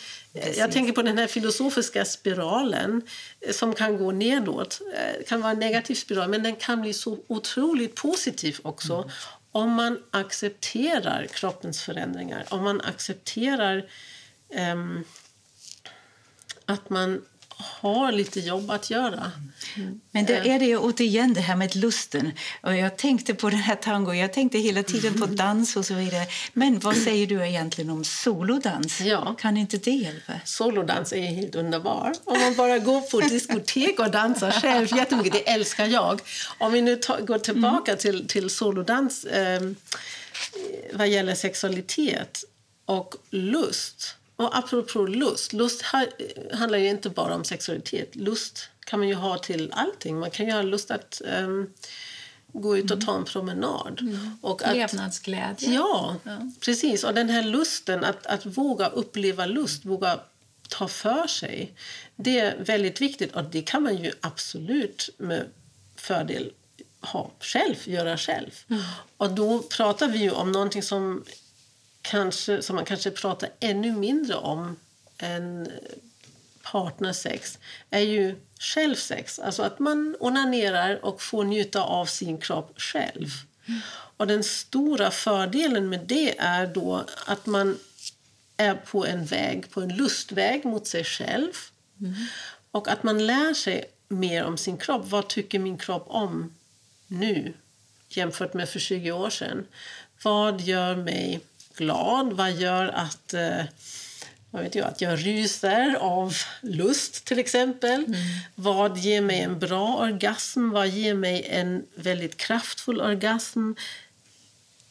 Jag 0.56 0.72
tänker 0.72 0.92
på 0.92 1.02
den 1.02 1.18
här 1.18 1.26
filosofiska 1.26 2.04
spiralen 2.04 3.02
eh, 3.40 3.52
som 3.52 3.74
kan 3.74 3.96
gå 3.96 4.12
nedåt. 4.12 4.80
Det 4.92 5.20
eh, 5.20 5.24
kan 5.28 5.40
vara 5.40 5.52
en 5.52 5.58
negativ 5.58 5.94
spiral, 5.94 6.28
men 6.30 6.42
den 6.42 6.56
kan 6.56 6.80
bli 6.80 6.92
så 6.92 7.18
otroligt 7.26 7.94
positiv 7.94 8.58
också. 8.62 8.94
Mm. 8.94 9.08
Om 9.52 9.72
man 9.72 9.98
accepterar 10.10 11.26
kroppens 11.26 11.82
förändringar, 11.82 12.44
om 12.48 12.64
man 12.64 12.80
accepterar 12.80 13.84
um, 14.72 15.04
att 16.66 16.90
man 16.90 17.22
har 17.56 18.12
lite 18.12 18.40
jobb 18.40 18.70
att 18.70 18.90
göra. 18.90 19.32
Mm. 19.76 20.00
Men 20.10 20.26
då 20.26 20.32
är 20.32 20.58
det 20.58 20.64
ju 20.64 20.78
återigen 20.78 21.34
det 21.34 21.40
här 21.40 21.56
med 21.56 21.76
lusten. 21.76 22.32
Och 22.60 22.76
jag 22.76 22.96
tänkte 22.96 23.34
på 23.34 23.50
den 23.50 23.58
här 23.58 23.76
tango, 23.76 24.12
jag 24.12 24.32
tänkte 24.32 24.58
hela 24.58 24.82
tiden 24.82 25.20
på 25.20 25.26
dans 25.26 25.76
och 25.76 25.86
så 25.86 25.94
vidare. 25.94 26.26
Men 26.52 26.78
vad 26.78 26.96
säger 26.96 27.26
du 27.26 27.46
egentligen 27.46 27.90
om 27.90 28.04
solodans? 28.04 29.00
Ja. 29.00 29.34
Kan 29.38 29.56
inte 29.56 29.76
det 29.76 29.90
hjälpa? 29.90 30.32
Solodans 30.44 31.12
är 31.12 31.26
helt 31.26 31.54
underbar. 31.54 32.12
Om 32.24 32.40
man 32.40 32.54
bara 32.54 32.78
går 32.78 33.00
på 33.00 33.20
diskotek 33.20 34.00
och 34.00 34.10
dansar 34.10 34.50
själv 34.50 34.96
jättemycket, 34.96 35.32
det 35.32 35.50
älskar 35.50 35.86
jag. 35.86 36.20
Om 36.58 36.72
vi 36.72 36.82
nu 36.82 37.00
går 37.26 37.38
tillbaka 37.38 37.92
mm. 37.92 38.00
till, 38.00 38.28
till 38.28 38.50
solodans 38.50 39.24
eh, 39.24 39.60
vad 40.92 41.08
gäller 41.08 41.34
sexualitet 41.34 42.44
och 42.86 43.14
lust 43.30 44.16
och 44.36 44.58
apropå 44.58 45.06
lust, 45.06 45.52
lust 45.52 45.82
handlar 46.52 46.78
ju 46.78 46.88
inte 46.88 47.10
bara 47.10 47.34
om 47.34 47.44
sexualitet. 47.44 48.16
Lust 48.16 48.68
kan 48.86 48.98
man 48.98 49.08
ju 49.08 49.14
ha 49.14 49.38
till 49.38 49.72
allting. 49.72 50.18
Man 50.18 50.30
kan 50.30 50.46
ju 50.46 50.52
ha 50.52 50.62
lust 50.62 50.90
att 50.90 51.22
um, 51.40 51.70
gå 52.52 52.76
ut 52.76 52.90
och 52.90 53.00
ta 53.06 53.16
en 53.16 53.24
promenad. 53.24 54.00
Mm. 54.00 54.38
Och 54.40 54.62
att, 54.62 54.76
Levnadsglädje. 54.76 55.74
Ja, 55.74 56.16
ja, 56.24 56.50
precis. 56.60 57.04
Och 57.04 57.14
den 57.14 57.28
här 57.28 57.42
lusten, 57.42 58.04
att, 58.04 58.26
att 58.26 58.46
våga 58.46 58.88
uppleva 58.88 59.46
lust, 59.46 59.84
våga 59.84 60.20
ta 60.68 60.88
för 60.88 61.26
sig. 61.26 61.72
Det 62.16 62.40
är 62.40 62.64
väldigt 62.64 63.00
viktigt 63.00 63.34
och 63.34 63.44
det 63.44 63.62
kan 63.62 63.82
man 63.82 63.96
ju 63.96 64.12
absolut 64.20 65.10
med 65.18 65.46
fördel 65.96 66.52
ha 67.00 67.30
själv, 67.40 67.74
göra 67.84 68.18
själv. 68.18 68.50
Mm. 68.68 68.82
Och 69.16 69.30
då 69.30 69.62
pratar 69.62 70.08
vi 70.08 70.18
ju 70.18 70.30
om 70.30 70.52
någonting 70.52 70.82
som 70.82 71.24
kanske, 72.04 72.62
som 72.62 72.76
man 72.76 72.84
kanske 72.84 73.10
pratar 73.10 73.50
ännu 73.60 73.92
mindre 73.92 74.34
om 74.34 74.76
än 75.18 75.68
partnersex 76.62 77.58
är 77.90 78.00
ju 78.00 78.36
självsex. 78.58 79.38
Alltså 79.38 79.62
att 79.62 79.78
man 79.78 80.16
onanerar 80.20 81.04
och 81.04 81.22
får 81.22 81.44
njuta 81.44 81.82
av 81.82 82.06
sin 82.06 82.38
kropp 82.38 82.80
själv. 82.80 83.28
Mm. 83.66 83.80
Och 84.16 84.26
den 84.26 84.44
stora 84.44 85.10
fördelen 85.10 85.88
med 85.88 86.00
det 86.00 86.38
är 86.38 86.66
då 86.66 87.04
att 87.26 87.46
man 87.46 87.78
är 88.56 88.74
på 88.74 89.06
en 89.06 89.24
väg, 89.24 89.70
på 89.70 89.80
en 89.80 89.96
lustväg 89.96 90.64
mot 90.64 90.86
sig 90.86 91.04
själv. 91.04 91.52
Mm. 92.00 92.14
Och 92.70 92.88
att 92.88 93.02
man 93.02 93.26
lär 93.26 93.54
sig 93.54 93.84
mer 94.08 94.44
om 94.44 94.58
sin 94.58 94.76
kropp. 94.76 95.02
Vad 95.04 95.28
tycker 95.28 95.58
min 95.58 95.78
kropp 95.78 96.04
om 96.06 96.54
nu 97.06 97.54
jämfört 98.08 98.54
med 98.54 98.68
för 98.68 98.78
20 98.78 99.12
år 99.12 99.30
sedan? 99.30 99.66
Vad 100.22 100.60
gör 100.60 100.96
mig 100.96 101.40
glad? 101.76 102.32
Vad 102.32 102.52
gör 102.52 102.88
att, 102.88 103.34
eh, 103.34 103.62
vad 104.50 104.62
vet 104.62 104.74
jag, 104.74 104.86
att 104.86 105.00
jag 105.00 105.26
ryser 105.26 105.94
av 105.94 106.36
lust, 106.60 107.24
till 107.24 107.38
exempel? 107.38 108.04
Mm. 108.04 108.20
Vad 108.54 108.98
ger 108.98 109.20
mig 109.20 109.40
en 109.40 109.58
bra 109.58 109.96
orgasm? 109.96 110.70
Vad 110.70 110.88
ger 110.88 111.14
mig 111.14 111.46
en 111.50 111.86
väldigt 111.94 112.36
kraftfull 112.36 113.00
orgasm? 113.00 113.72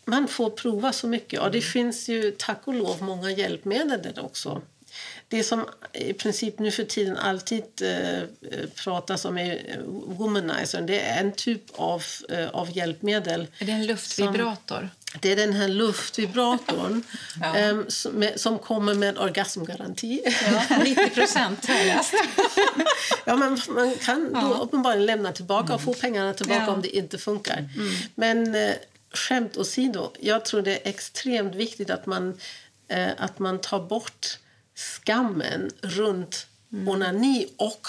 Man 0.05 0.27
får 0.27 0.49
prova 0.49 0.93
så 0.93 1.07
mycket. 1.07 1.39
Och 1.39 1.51
det 1.51 1.57
mm. 1.57 1.71
finns 1.71 2.09
ju 2.09 2.31
tack 2.31 2.61
och 2.65 2.73
lov 2.73 3.03
många 3.03 3.31
hjälpmedel 3.31 4.01
där 4.01 4.25
också. 4.25 4.61
Det 5.27 5.43
som 5.43 5.65
i 5.93 6.13
princip 6.13 6.59
nu 6.59 6.71
för 6.71 6.83
tiden 6.83 7.17
alltid 7.17 7.63
eh, 7.81 8.23
pratas 8.75 9.25
om 9.25 9.37
är 9.37 9.79
womanizer. 9.87 10.81
Det 10.81 10.99
är 10.99 11.19
en 11.19 11.31
typ 11.31 11.63
av, 11.75 12.03
eh, 12.29 12.49
av 12.49 12.77
hjälpmedel. 12.77 13.47
Är 13.57 13.65
det 13.65 13.71
en 13.71 13.85
luftvibrator? 13.85 14.79
Som, 14.79 14.89
det 15.19 15.31
är 15.31 15.35
den 15.35 15.53
här 15.53 15.67
luftvibratorn 15.67 17.03
ja. 17.41 17.69
um, 17.71 17.85
som, 17.87 18.29
som, 18.35 18.59
kommer 18.59 18.93
med 18.93 19.17
orgasmgaranti. 19.17 20.21
Ja, 20.69 20.77
90 20.83 21.09
procent 21.09 21.67
läst. 21.67 22.13
ja, 23.25 23.35
men 23.35 23.59
man 23.69 23.95
kan 23.95 24.29
ja. 24.33 24.41
då 24.41 24.53
uppenbarligen 24.53 25.05
lämna 25.05 25.31
tillbaka 25.31 25.65
mm. 25.65 25.75
och 25.75 25.81
få 25.81 25.93
pengarna 25.93 26.33
tillbaka 26.33 26.71
om 26.71 26.81
det 26.81 26.97
inte 26.97 27.17
funkar. 27.17 27.69
Mm. 27.75 27.93
Men 28.15 28.55
uh, 28.55 28.71
skämt 29.13 29.57
åsido, 29.57 30.11
jag 30.19 30.45
tror 30.45 30.61
det 30.61 30.71
är 30.71 30.89
extremt 30.89 31.55
viktigt 31.55 31.89
att 31.89 32.05
man, 32.05 32.29
uh, 32.93 33.07
att 33.17 33.39
man 33.39 33.61
tar 33.61 33.79
bort 33.79 34.39
skammen 34.75 35.71
runt 35.81 36.47
mm. 36.73 36.87
onani 36.87 37.47
och 37.57 37.87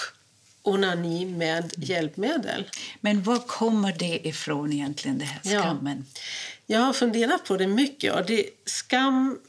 onani 0.65 1.25
med 1.25 1.73
hjälpmedel. 1.77 2.69
Men 3.01 3.23
var 3.23 3.39
kommer 3.39 3.93
det 3.99 4.27
ifrån 4.27 4.73
egentligen, 4.73 5.17
det 5.17 5.25
här 5.25 5.41
skammen? 5.43 6.05
Ja. 6.13 6.19
Jag 6.67 6.79
har 6.79 6.93
funderat 6.93 7.43
på 7.45 7.57
det 7.57 7.67
mycket. 7.67 8.13
Och 8.13 8.25
det, 8.25 8.49
skam 8.65 9.39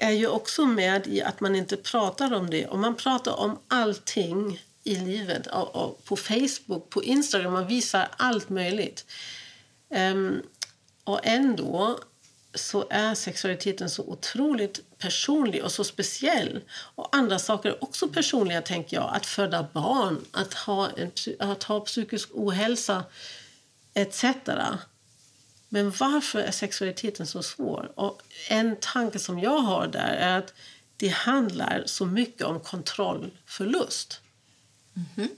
är 0.00 0.10
ju 0.10 0.26
också 0.26 0.66
med 0.66 1.06
i 1.06 1.22
att 1.22 1.40
man 1.40 1.56
inte 1.56 1.76
pratar 1.76 2.34
om 2.34 2.50
det. 2.50 2.66
Om 2.66 2.80
man 2.80 2.94
pratar 2.94 3.32
om 3.32 3.58
allting 3.68 4.60
i 4.84 4.96
livet. 4.96 5.46
Och, 5.46 5.76
och 5.76 6.04
på 6.04 6.16
Facebook, 6.16 6.90
på 6.90 7.02
Instagram, 7.02 7.52
man 7.52 7.66
visar 7.66 8.08
allt 8.16 8.48
möjligt. 8.48 9.06
Um, 9.88 10.42
och 11.04 11.20
ändå 11.22 11.98
så 12.54 12.86
är 12.90 13.14
sexualiteten 13.14 13.90
så 13.90 14.02
otroligt 14.02 14.98
personlig 14.98 15.64
och 15.64 15.72
så 15.72 15.84
speciell. 15.84 16.60
Och 16.94 17.16
andra 17.16 17.38
saker 17.38 17.68
är 17.68 17.84
också 17.84 18.08
personliga, 18.08 18.62
tänker 18.62 18.96
jag. 18.96 19.10
Att 19.14 19.26
föda 19.26 19.66
barn, 19.72 20.24
att 20.32 20.54
ha, 20.54 20.88
en, 20.96 21.10
att 21.38 21.62
ha 21.62 21.80
psykisk 21.80 22.28
ohälsa 22.32 23.04
etc. 23.94 24.24
Men 25.74 25.90
varför 25.90 26.38
är 26.38 26.50
sexualiteten 26.50 27.26
så 27.26 27.42
svår? 27.42 27.92
Och 27.94 28.22
en 28.48 28.76
tanke 28.80 29.18
som 29.18 29.38
jag 29.38 29.58
har 29.58 29.86
där 29.86 30.14
är 30.14 30.38
att 30.38 30.54
det 30.96 31.08
handlar 31.08 31.82
så 31.86 32.06
mycket 32.06 32.46
om 32.46 32.60
kontrollförlust. 32.60 34.20
Mm 35.16 35.28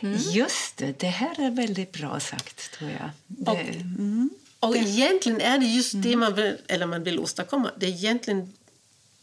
mm. 0.00 0.18
Just 0.32 0.76
det, 0.76 0.98
det 1.00 1.06
här 1.06 1.40
är 1.40 1.50
väldigt 1.50 1.92
bra 1.92 2.20
sagt 2.20 2.72
tror 2.72 2.90
jag. 2.90 3.10
Det, 3.26 3.50
och, 3.50 3.58
mm, 3.58 4.30
och 4.60 4.76
egentligen 4.76 5.40
är 5.40 5.58
det 5.58 5.66
just 5.66 5.92
det 5.92 6.12
mm. 6.12 6.20
man 6.20 6.34
vill, 6.34 6.56
eller 6.66 6.86
man 6.86 7.04
vill 7.04 7.18
åstadkomma. 7.18 7.70
Det 7.76 7.86
är 7.86 7.90
egentligen, 7.90 8.52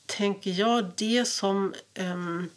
tänker 0.05 0.51
jag, 0.51 0.91
det 0.95 1.25
som 1.25 1.73
um, 1.95 2.49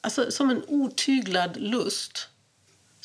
alltså, 0.00 0.30
som 0.30 0.50
en 0.50 0.62
otyglad 0.68 1.56
lust 1.56 2.28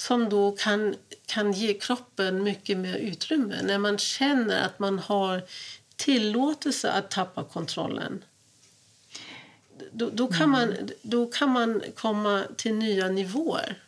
som 0.01 0.29
då 0.29 0.51
kan, 0.51 0.95
kan 1.25 1.51
ge 1.51 1.73
kroppen 1.73 2.43
mycket 2.43 2.77
mer 2.77 2.95
utrymme. 2.95 3.61
När 3.63 3.77
man 3.77 3.97
känner 3.97 4.65
att 4.65 4.79
man 4.79 4.99
har 4.99 5.41
tillåtelse 5.95 6.91
att 6.91 7.11
tappa 7.11 7.43
kontrollen 7.43 8.23
då, 9.91 10.09
då, 10.13 10.27
kan 10.27 10.41
mm. 10.41 10.51
man, 10.51 10.89
då 11.01 11.25
kan 11.25 11.49
man 11.49 11.81
komma 11.95 12.43
till 12.57 12.73
nya 12.73 13.07
nivåer. 13.07 13.83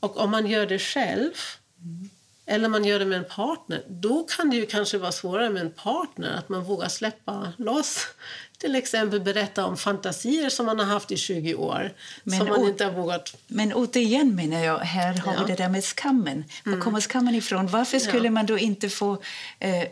Och 0.00 0.16
om 0.16 0.30
man 0.30 0.46
gör 0.46 0.66
det 0.66 0.78
själv 0.78 1.32
mm. 1.78 2.10
eller 2.46 2.68
man 2.68 2.84
gör 2.84 2.98
det 2.98 3.04
med 3.04 3.18
en 3.18 3.24
partner 3.24 3.82
då 3.88 4.22
kan 4.24 4.50
det 4.50 4.56
ju 4.56 4.66
kanske 4.66 4.98
vara 4.98 5.12
svårare 5.12 5.50
med 5.50 5.62
en 5.62 5.72
partner 5.72 6.36
att 6.36 6.48
man 6.48 6.64
vågar 6.64 6.88
släppa 6.88 7.52
loss. 7.56 8.06
Till 8.62 8.76
exempel 8.76 9.20
berätta 9.20 9.64
om 9.66 9.76
fantasier 9.76 10.48
som 10.48 10.66
man 10.66 10.78
har 10.78 10.86
haft 10.86 11.10
i 11.10 11.16
20 11.16 11.54
år. 11.54 11.92
Men, 12.24 12.38
som 12.38 12.48
man 12.48 12.68
inte 12.68 12.84
har 12.84 12.92
vågat... 12.92 13.36
men 13.46 13.72
återigen 13.72 14.34
menar 14.34 14.58
jag, 14.58 14.78
här 14.78 15.14
har 15.14 15.34
ja. 15.34 15.44
vi 15.44 15.52
det 15.52 15.62
där 15.62 15.68
med 15.68 15.84
skammen. 15.84 16.44
Var 16.64 16.72
mm. 16.72 16.84
kommer 16.84 17.00
skammen 17.00 17.34
ifrån? 17.34 17.66
Varför 17.66 17.98
skulle 17.98 18.24
ja. 18.24 18.30
man 18.30 18.46
då 18.46 18.58
inte 18.58 18.88
få 18.88 19.22
eh, 19.58 19.80
eh, 19.80 19.88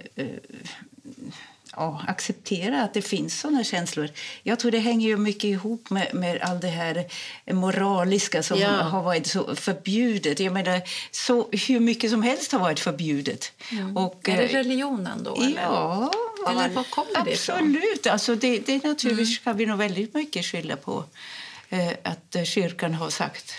ja, 1.76 2.02
acceptera 2.08 2.82
att 2.82 2.94
det 2.94 3.02
finns 3.02 3.40
såna 3.40 3.64
känslor. 3.64 4.08
Jag 4.42 4.58
tror 4.58 4.70
det 4.70 4.78
hänger 4.78 5.08
ju 5.08 5.16
mycket 5.16 5.44
ihop 5.44 5.90
med, 5.90 6.14
med 6.14 6.42
allt 6.42 6.60
det 6.60 6.68
här 6.68 7.04
moraliska 7.52 8.42
som 8.42 8.58
ja. 8.58 8.68
har 8.68 9.02
varit 9.02 9.26
så 9.26 9.54
förbjudet. 9.54 10.40
Jag 10.40 10.52
menar, 10.52 10.80
så, 11.10 11.48
hur 11.68 11.80
mycket 11.80 12.10
som 12.10 12.22
helst 12.22 12.52
har 12.52 12.58
varit 12.58 12.80
förbjudet. 12.80 13.52
Mm. 13.72 13.96
Och, 13.96 14.28
är 14.28 14.36
det 14.36 14.42
eh, 14.42 14.52
religionen 14.52 15.22
då? 15.24 15.36
Eller? 15.36 15.62
Ja, 15.62 16.12
eller 16.48 16.68
var 16.68 16.84
kommer 16.84 17.24
det 17.24 17.32
absolut. 17.32 18.06
Alltså 18.06 18.34
det, 18.34 18.58
det 18.58 18.84
naturligtvis 18.84 19.28
mm. 19.28 19.44
kan 19.44 19.56
vi 19.56 19.66
nog 19.66 19.78
väldigt 19.78 20.14
mycket 20.14 20.44
skylla 20.44 20.76
på 20.76 21.04
eh, 21.68 21.92
att 22.02 22.36
kyrkan 22.44 22.94
har 22.94 23.10
sagt 23.10 23.54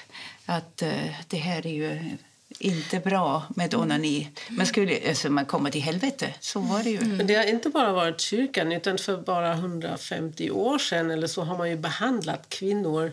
att 0.45 0.81
eh, 0.81 0.89
det 1.27 1.37
här 1.37 1.67
är 1.67 1.73
ju 1.73 2.17
inte 2.59 2.99
bra 2.99 3.43
med 3.55 3.75
onani. 3.75 4.29
Man 4.49 4.65
skulle 4.65 5.09
alltså, 5.09 5.29
man 5.29 5.45
kommer 5.45 5.71
till 5.71 5.81
helvete. 5.81 6.33
Så 6.39 6.59
var 6.59 6.83
det 6.83 6.89
ju. 6.89 7.01
Men 7.01 7.27
det 7.27 7.35
har 7.35 7.43
inte 7.43 7.69
bara 7.69 7.91
varit 7.91 8.21
kyrkan, 8.21 8.71
utan 8.71 8.97
för 8.97 9.17
bara 9.17 9.53
150 9.53 10.51
år 10.51 10.77
sedan 10.77 11.11
eller 11.11 11.27
så 11.27 11.43
har 11.43 11.57
man 11.57 11.69
ju 11.69 11.75
behandlat 11.75 12.49
kvinnor... 12.49 13.11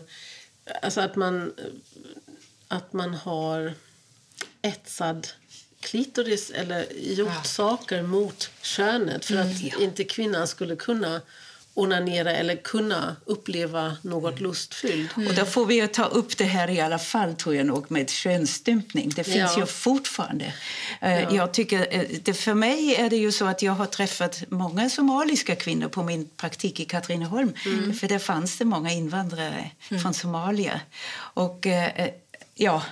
Alltså 0.81 1.01
att 1.01 1.15
man, 1.15 1.53
att 2.67 2.93
man 2.93 3.13
har 3.13 3.73
etsad 4.61 5.27
klitoris 5.81 6.49
eller 6.49 6.85
gjort 6.99 7.45
saker 7.45 8.01
mot 8.01 8.49
könet 8.61 9.25
för 9.25 9.37
att 9.37 9.45
mm, 9.45 9.71
ja. 9.71 9.79
inte 9.79 10.03
kvinnan 10.03 10.47
skulle 10.47 10.75
kunna 10.75 11.21
onanera 11.73 12.31
eller 12.31 12.55
kunna 12.55 13.15
uppleva 13.25 13.97
något 14.01 14.31
mm. 14.31 14.43
lustfyllt. 14.43 15.17
Mm. 15.17 15.29
Och 15.29 15.35
då 15.35 15.45
får 15.45 15.65
vi 15.65 15.87
ta 15.87 16.05
upp 16.05 16.37
det 16.37 16.43
här 16.43 16.69
i 16.69 16.79
alla 16.79 16.99
fall 16.99 17.35
tror 17.35 17.55
jag 17.55 17.65
nog 17.65 17.91
med 17.91 18.09
könsstympning. 18.09 19.09
Det 19.15 19.23
finns 19.23 19.53
ja. 19.55 19.59
ju 19.59 19.65
fortfarande. 19.65 20.53
Eh, 21.01 21.19
ja. 21.19 21.35
Jag 21.35 21.53
tycker, 21.53 21.87
eh, 21.91 22.03
det, 22.23 22.33
för 22.33 22.53
mig 22.53 22.95
är 22.95 23.09
det 23.09 23.15
ju 23.17 23.31
så 23.31 23.45
att 23.45 23.61
jag 23.61 23.73
har 23.73 23.85
träffat 23.85 24.43
många 24.49 24.89
somaliska 24.89 25.55
kvinnor 25.55 25.87
på 25.87 26.03
min 26.03 26.29
praktik 26.37 26.79
i 26.79 26.85
Katrineholm. 26.85 27.53
Mm. 27.65 27.93
För 27.93 28.07
där 28.07 28.19
fanns 28.19 28.57
det 28.57 28.65
många 28.65 28.91
invandrare 28.91 29.71
mm. 29.89 30.03
från 30.03 30.13
Somalia. 30.13 30.81
Och 31.33 31.67
ja, 32.59 32.83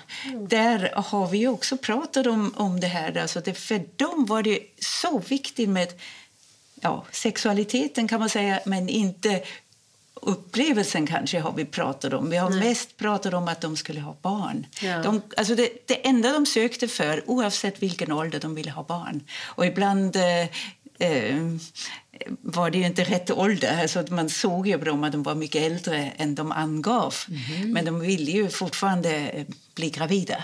där 0.49 0.91
har 0.95 1.27
vi 1.27 1.47
också 1.47 1.77
pratat 1.77 2.27
om, 2.27 2.53
om 2.55 2.79
det 2.79 2.87
här. 2.87 3.17
Alltså 3.17 3.39
det, 3.39 3.53
för 3.53 3.81
dem 3.95 4.25
var 4.25 4.43
det 4.43 4.59
så 4.79 5.19
viktigt 5.19 5.69
med 5.69 5.93
ja, 6.81 7.05
sexualiteten 7.11 8.07
kan 8.07 8.19
man 8.19 8.29
säga, 8.29 8.59
men 8.65 8.89
inte 8.89 9.41
upplevelsen 10.13 11.07
kanske 11.07 11.39
har 11.39 11.53
vi 11.53 11.65
pratat 11.65 12.13
om. 12.13 12.29
Vi 12.29 12.37
har 12.37 12.49
Nej. 12.49 12.59
mest 12.59 12.97
pratat 12.97 13.33
om 13.33 13.47
att 13.47 13.61
de 13.61 13.77
skulle 13.77 13.99
ha 13.99 14.15
barn. 14.21 14.65
Ja. 14.81 15.01
De, 15.01 15.21
alltså 15.37 15.55
det, 15.55 15.69
det 15.85 16.07
enda 16.07 16.31
de 16.31 16.45
sökte 16.45 16.87
för, 16.87 17.23
oavsett 17.29 17.83
vilken 17.83 18.11
ålder 18.11 18.39
de 18.39 18.55
ville 18.55 18.71
ha 18.71 18.83
barn. 18.83 19.23
Och 19.43 19.65
ibland 19.65 20.15
eh, 20.15 20.41
eh, 20.99 21.35
var 22.41 22.69
det 22.69 22.77
inte 22.77 23.03
rätt 23.03 23.31
ålder. 23.31 23.81
Alltså 23.81 24.05
man 24.09 24.29
såg 24.29 24.67
ju 24.67 24.77
på 24.77 24.85
dem 24.85 25.03
att 25.03 25.11
de 25.11 25.23
var 25.23 25.35
mycket 25.35 25.61
äldre 25.61 26.11
än 26.17 26.35
de 26.35 26.51
angav. 26.51 27.15
Mm. 27.29 27.71
Men 27.71 27.85
de 27.85 27.99
ville 27.99 28.31
ju 28.31 28.49
fortfarande 28.49 29.15
eh, 29.15 29.45
bli 29.75 29.89
gravida. 29.89 30.43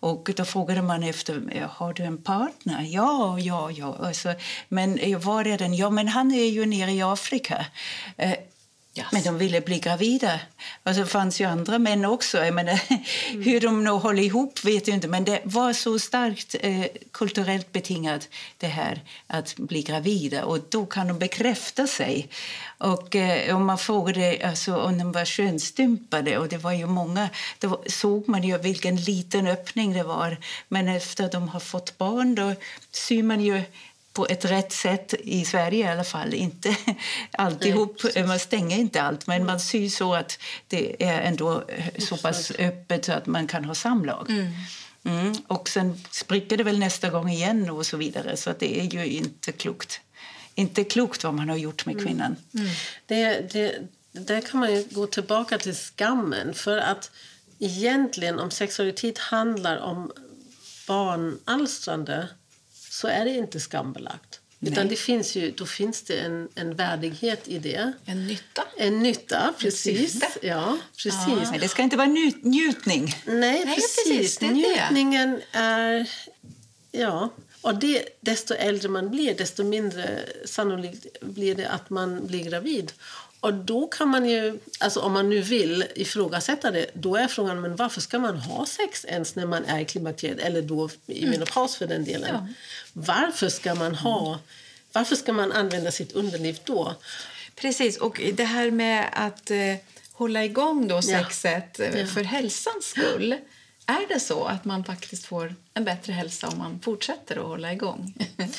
Och 0.00 0.30
då 0.36 0.44
frågade 0.44 0.82
man 0.82 1.02
efter, 1.02 1.68
har 1.70 1.92
du 1.92 2.02
en 2.02 2.22
partner? 2.22 2.86
Ja, 2.90 3.38
ja, 3.38 3.70
ja. 3.70 3.96
Alltså, 4.02 4.34
men 4.68 4.98
eh, 4.98 5.18
var 5.18 5.46
är 5.46 5.58
den? 5.58 5.74
Ja, 5.74 5.90
men 5.90 6.08
han 6.08 6.32
är 6.32 6.46
ju 6.46 6.66
nere 6.66 6.92
i 6.92 7.02
Afrika. 7.02 7.66
Yes. 8.98 9.06
Men 9.12 9.22
de 9.22 9.38
ville 9.38 9.60
bli 9.60 9.78
gravida. 9.78 10.40
Och 10.82 10.94
så 10.94 11.06
fanns 11.06 11.40
ju 11.40 11.44
andra 11.44 11.78
män 11.78 12.04
också. 12.04 12.44
Jag 12.44 12.54
menar, 12.54 12.80
mm. 13.30 13.42
Hur 13.42 13.60
de 13.60 13.84
nu 13.84 13.90
håller 13.90 14.22
ihop 14.22 14.64
vet 14.64 14.88
jag 14.88 14.96
inte, 14.96 15.08
men 15.08 15.24
det 15.24 15.40
var 15.44 15.72
så 15.72 15.98
starkt 15.98 16.54
eh, 16.60 16.84
kulturellt 17.12 17.72
betingat 17.72 18.28
det 18.58 18.66
här 18.66 19.02
att 19.26 19.56
bli 19.56 19.82
gravida. 19.82 20.44
Och 20.44 20.58
då 20.68 20.86
kan 20.86 21.08
de 21.08 21.18
bekräfta 21.18 21.86
sig. 21.86 22.28
Och 22.78 23.16
eh, 23.16 23.56
om 23.56 23.66
man 23.66 23.78
frågade 23.78 24.40
alltså, 24.44 24.76
om 24.76 24.98
de 24.98 25.12
var 25.12 25.24
könsstympade, 25.24 26.38
och 26.38 26.48
det 26.48 26.58
var 26.58 26.72
ju 26.72 26.86
många, 26.86 27.28
då 27.58 27.82
såg 27.86 28.28
man 28.28 28.42
ju 28.42 28.58
vilken 28.58 28.96
liten 28.96 29.46
öppning 29.46 29.92
det 29.92 30.02
var. 30.02 30.36
Men 30.68 30.88
efter 30.88 31.24
att 31.24 31.32
de 31.32 31.48
har 31.48 31.60
fått 31.60 31.98
barn 31.98 32.34
då 32.34 32.54
syr 32.92 33.22
man 33.22 33.40
ju 33.40 33.62
på 34.18 34.26
ett 34.26 34.44
rätt 34.44 34.72
sätt 34.72 35.14
i 35.18 35.44
Sverige 35.44 35.86
i 35.86 35.88
alla 35.88 36.04
fall. 36.04 36.34
Inte 36.34 36.76
alltihop, 37.32 38.00
Nej, 38.14 38.26
man 38.26 38.38
stänger 38.38 38.78
inte 38.78 39.02
allt, 39.02 39.26
men 39.26 39.46
man 39.46 39.60
syr 39.60 39.88
så 39.88 40.14
att 40.14 40.38
det 40.68 41.04
är 41.04 41.20
ändå 41.20 41.64
så 41.98 42.16
pass 42.16 42.50
öppet 42.50 43.04
så 43.04 43.12
att 43.12 43.26
man 43.26 43.46
kan 43.46 43.64
ha 43.64 43.74
samlag. 43.74 44.30
Mm. 44.30 44.52
Mm. 45.04 45.34
Och 45.46 45.68
sen 45.68 46.00
spricker 46.10 46.56
det 46.56 46.64
väl 46.64 46.78
nästa 46.78 47.10
gång 47.10 47.28
igen 47.30 47.70
och 47.70 47.86
så 47.86 47.96
vidare. 47.96 48.36
Så 48.36 48.54
det 48.58 48.80
är 48.80 48.84
ju 48.84 49.06
inte 49.06 49.52
klokt. 49.52 50.00
Inte 50.54 50.84
klokt 50.84 51.24
vad 51.24 51.34
man 51.34 51.48
har 51.48 51.56
gjort 51.56 51.86
med 51.86 51.94
mm. 51.94 52.06
kvinnan. 52.06 52.36
Mm. 52.54 52.68
Det, 53.06 53.52
det, 53.52 53.78
där 54.12 54.40
kan 54.40 54.60
man 54.60 54.84
gå 54.90 55.06
tillbaka 55.06 55.58
till 55.58 55.76
skammen. 55.76 56.54
För 56.54 56.78
att 56.78 57.10
egentligen 57.58 58.38
om 58.38 58.50
sexualitet 58.50 59.18
handlar 59.18 59.76
om 59.76 60.12
barnalstrande 60.86 62.28
så 63.00 63.08
är 63.08 63.24
det 63.24 63.30
inte 63.30 63.60
skambelagt. 63.60 64.40
Utan 64.60 64.88
det 64.88 64.96
finns 64.96 65.36
ju, 65.36 65.50
då 65.50 65.66
finns 65.66 66.02
det 66.02 66.18
en, 66.18 66.48
en 66.54 66.74
värdighet 66.74 67.48
i 67.48 67.58
det. 67.58 67.92
En 68.04 68.26
nytta. 68.26 68.64
En 68.76 68.98
nytta, 68.98 69.54
precis. 69.58 70.22
Ja, 70.42 70.78
precis. 70.96 71.48
Ja. 71.52 71.58
Det 71.60 71.68
ska 71.68 71.82
inte 71.82 71.96
vara 71.96 72.06
njut, 72.06 72.44
njutning. 72.44 73.14
Nej, 73.26 73.64
Nej 73.64 73.74
precis. 73.74 74.38
precis. 74.38 74.40
Njutningen 74.40 75.40
är... 75.52 76.10
Ja. 76.90 77.30
Och 77.60 77.74
det, 77.74 78.08
desto 78.20 78.54
äldre 78.54 78.88
man 78.88 79.10
blir, 79.10 79.34
desto 79.34 79.64
mindre 79.64 80.24
sannolikt 80.44 81.20
blir 81.20 81.54
det 81.54 81.68
att 81.68 81.90
man 81.90 82.26
blir 82.26 82.44
gravid. 82.44 82.92
Och 83.40 83.54
då 83.54 83.86
kan 83.86 84.08
man 84.08 84.28
ju, 84.28 84.58
alltså 84.78 85.00
om 85.00 85.12
man 85.12 85.30
nu 85.30 85.40
vill 85.40 85.84
ifrågasätta 85.94 86.70
det, 86.70 86.86
då 86.94 87.16
är 87.16 87.28
frågan 87.28 87.60
men 87.60 87.76
varför 87.76 88.00
ska 88.00 88.18
man 88.18 88.36
ha 88.36 88.66
sex 88.66 89.04
ens 89.04 89.34
när 89.34 89.46
man 89.46 89.64
är 89.64 89.80
i 89.80 89.84
klimakteriet 89.84 90.38
eller 90.38 90.62
då 90.62 90.90
i 91.06 91.18
mm. 91.18 91.30
menopaus 91.30 91.76
för 91.76 91.86
den 91.86 92.04
delen? 92.04 92.30
Ja. 92.32 92.48
Varför 92.92 93.48
ska 93.48 93.74
man 93.74 93.94
ha, 93.94 94.38
varför 94.92 95.16
ska 95.16 95.32
man 95.32 95.52
använda 95.52 95.90
sitt 95.90 96.12
underliv 96.12 96.58
då? 96.64 96.94
Precis, 97.54 97.96
och 97.96 98.20
det 98.34 98.44
här 98.44 98.70
med 98.70 99.08
att 99.12 99.50
eh, 99.50 99.74
hålla 100.12 100.44
igång 100.44 100.88
då 100.88 101.02
sexet 101.02 101.76
ja. 101.78 101.84
Ja. 101.84 102.06
för 102.06 102.24
hälsans 102.24 102.84
skull. 102.84 103.36
Är 103.86 104.08
det 104.14 104.20
så 104.20 104.44
att 104.44 104.64
man 104.64 104.84
faktiskt 104.84 105.24
får 105.26 105.54
en 105.74 105.84
bättre 105.84 106.12
hälsa 106.12 106.48
om 106.48 106.58
man 106.58 106.80
fortsätter 106.80 107.36
att 107.36 107.46
hålla 107.46 107.72
igång? 107.72 108.14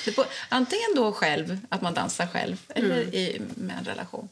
Antingen 0.49 0.95
då 0.95 1.11
själv, 1.11 1.59
att 1.69 1.81
man 1.81 1.93
dansar 1.93 2.27
själv, 2.27 2.57
eller 2.67 3.01
mm. 3.01 3.13
i, 3.13 3.41
med 3.55 3.77
en 3.79 3.85
relation 3.85 4.29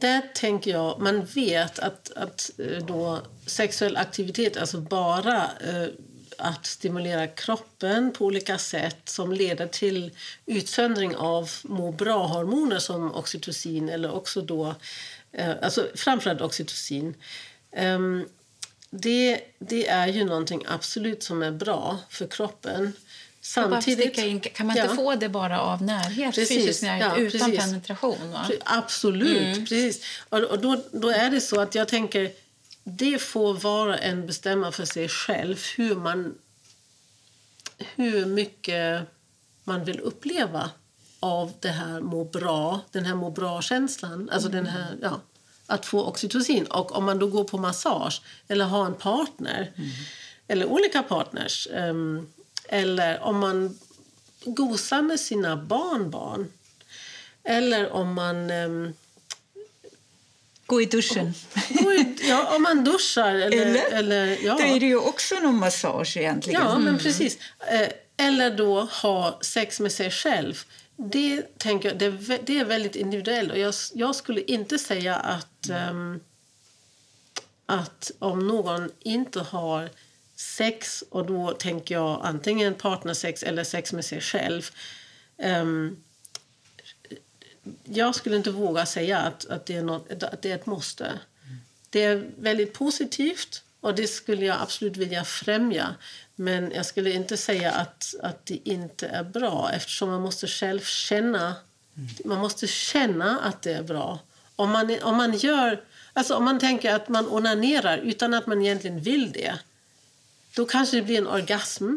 där 0.00 0.22
tänker 0.34 0.70
jag, 0.70 1.00
man 1.00 1.24
vet 1.24 1.78
att, 1.78 2.12
att 2.16 2.50
eh, 2.58 2.86
då 2.86 3.20
sexuell 3.46 3.96
aktivitet, 3.96 4.56
alltså 4.56 4.80
bara 4.80 5.36
eh, 5.42 5.88
att 6.38 6.66
stimulera 6.66 7.26
kroppen 7.26 8.12
på 8.12 8.24
olika 8.24 8.58
sätt 8.58 9.08
som 9.08 9.32
leder 9.32 9.66
till 9.66 10.10
utsöndring 10.46 11.16
av 11.16 11.50
må 11.64 11.92
bra-hormoner 11.92 12.78
som 12.78 13.14
oxytocin 13.14 13.88
eller 13.88 14.12
också 14.12 14.40
då, 14.40 14.74
eh, 15.32 15.54
alltså 15.62 15.86
framförallt 15.94 16.40
oxytocin. 16.40 17.14
Um, 17.76 18.28
det, 18.90 19.40
det 19.58 19.88
är 19.88 20.06
ju 20.06 20.24
någonting 20.24 20.64
absolut 20.68 21.22
som 21.22 21.42
är 21.42 21.50
bra 21.50 21.98
för 22.08 22.26
kroppen. 22.26 22.92
Samtidigt, 23.44 24.18
in, 24.18 24.40
kan 24.40 24.66
man 24.66 24.76
inte 24.76 24.88
ja. 24.88 24.96
få 24.96 25.14
det 25.14 25.28
bara 25.28 25.60
av 25.60 25.82
närhet, 25.82 26.34
precis, 26.34 26.58
fysisk 26.58 26.82
närhet 26.82 27.12
ja, 27.16 27.16
utan 27.16 27.50
precis. 27.50 27.64
penetration? 27.64 28.32
Va? 28.32 28.50
Absolut. 28.64 29.56
Mm. 29.56 29.66
Precis. 29.66 30.04
Och, 30.28 30.58
då, 30.58 30.82
då 30.92 31.08
är 31.08 31.30
det 31.30 31.40
så 31.40 31.60
att 31.60 31.74
jag 31.74 31.88
tänker 31.88 32.32
det 32.84 33.18
får 33.18 33.54
var 33.54 33.88
en 33.88 34.26
bestämma 34.26 34.72
för 34.72 34.84
sig 34.84 35.08
själv 35.08 35.58
hur, 35.76 35.96
man, 35.96 36.34
hur 37.78 38.26
mycket 38.26 39.02
man 39.64 39.84
vill 39.84 40.00
uppleva 40.00 40.70
av 41.20 41.52
det 41.60 41.68
här 41.68 42.00
må 42.00 42.24
bra, 42.24 42.80
den 42.90 43.04
här 43.04 43.14
må 43.14 43.30
bra-känslan. 43.30 44.30
Alltså 44.32 44.48
mm. 44.48 44.64
den 44.64 44.72
här, 44.74 44.96
ja, 45.02 45.20
att 45.66 45.86
få 45.86 46.04
oxytocin. 46.04 46.66
Och 46.66 46.96
om 46.96 47.04
man 47.04 47.18
då 47.18 47.26
går 47.26 47.44
på 47.44 47.58
massage 47.58 48.22
eller 48.48 48.64
har 48.64 48.86
en 48.86 48.94
partner 48.94 49.72
mm. 49.76 49.90
eller 50.48 50.66
olika 50.66 51.02
partners 51.02 51.68
um, 51.70 52.32
eller 52.72 53.20
om 53.20 53.38
man 53.38 53.78
gosar 54.44 55.02
med 55.02 55.20
sina 55.20 55.56
barnbarn 55.56 56.52
eller 57.44 57.92
om 57.92 58.14
man 58.14 58.50
um, 58.50 58.92
Gå 60.66 60.82
i 60.82 60.84
duschen. 60.84 61.34
ja, 62.28 62.56
om 62.56 62.62
man 62.62 62.84
duschar. 62.84 63.34
Eller, 63.34 63.66
eller? 63.66 63.92
eller 63.92 64.38
ja. 64.44 64.54
Då 64.54 64.62
är 64.62 64.80
det 64.80 64.86
ju 64.86 64.96
också 64.96 65.34
någon 65.34 65.58
massage 65.58 66.16
egentligen. 66.16 66.60
Ja, 66.62 66.78
men 66.78 66.88
mm. 66.88 66.98
precis. 66.98 67.38
Eh, 67.72 67.88
eller 68.16 68.56
då 68.56 68.80
ha 68.80 69.38
sex 69.42 69.80
med 69.80 69.92
sig 69.92 70.10
själv. 70.10 70.64
Det, 70.96 71.58
tänker 71.58 71.88
jag, 71.88 71.98
det, 71.98 72.38
det 72.46 72.58
är 72.58 72.64
väldigt 72.64 72.96
individuellt. 72.96 73.52
Och 73.52 73.58
jag, 73.58 73.74
jag 73.94 74.14
skulle 74.14 74.40
inte 74.40 74.78
säga 74.78 75.16
att, 75.16 75.70
um, 75.90 76.20
att 77.66 78.10
om 78.18 78.46
någon 78.46 78.90
inte 79.00 79.40
har 79.40 79.90
sex 80.36 81.04
och 81.10 81.26
då 81.26 81.52
tänker 81.52 81.94
jag 81.94 82.20
antingen 82.22 82.74
partnersex 82.74 83.42
eller 83.42 83.64
sex 83.64 83.92
med 83.92 84.04
sig 84.04 84.20
själv 84.20 84.70
um, 85.36 86.02
jag 87.84 88.14
skulle 88.14 88.36
inte 88.36 88.50
våga 88.50 88.86
säga 88.86 89.18
att, 89.18 89.46
att, 89.46 89.66
det, 89.66 89.76
är 89.76 89.82
något, 89.82 90.22
att 90.22 90.42
det 90.42 90.50
är 90.50 90.54
ett 90.54 90.66
måste. 90.66 91.04
Mm. 91.04 91.58
Det 91.90 92.04
är 92.04 92.26
väldigt 92.38 92.72
positivt 92.72 93.62
och 93.80 93.94
det 93.94 94.06
skulle 94.06 94.46
jag 94.46 94.60
absolut 94.60 94.96
vilja 94.96 95.24
främja. 95.24 95.94
Men 96.34 96.72
jag 96.74 96.86
skulle 96.86 97.12
inte 97.12 97.36
säga 97.36 97.72
att, 97.72 98.14
att 98.22 98.46
det 98.46 98.60
inte 98.64 99.06
är 99.06 99.24
bra 99.24 99.70
eftersom 99.74 100.10
man 100.10 100.22
måste 100.22 100.46
själv 100.46 100.80
känna, 100.80 101.54
mm. 101.96 102.10
man 102.24 102.38
måste 102.38 102.66
känna 102.66 103.40
att 103.40 103.62
det 103.62 103.72
är 103.72 103.82
bra. 103.82 104.18
Om 104.56 104.70
man, 104.70 104.96
om 105.02 105.16
man 105.16 105.32
gör, 105.32 105.84
alltså 106.12 106.34
om 106.34 106.44
man 106.44 106.58
tänker 106.58 106.94
att 106.94 107.08
man 107.08 107.28
onanerar 107.28 107.98
utan 107.98 108.34
att 108.34 108.46
man 108.46 108.62
egentligen 108.62 109.00
vill 109.00 109.32
det, 109.32 109.58
då 110.54 110.66
kanske 110.66 110.96
det 110.96 111.02
blir 111.02 111.18
en 111.18 111.26
orgasm. 111.26 111.96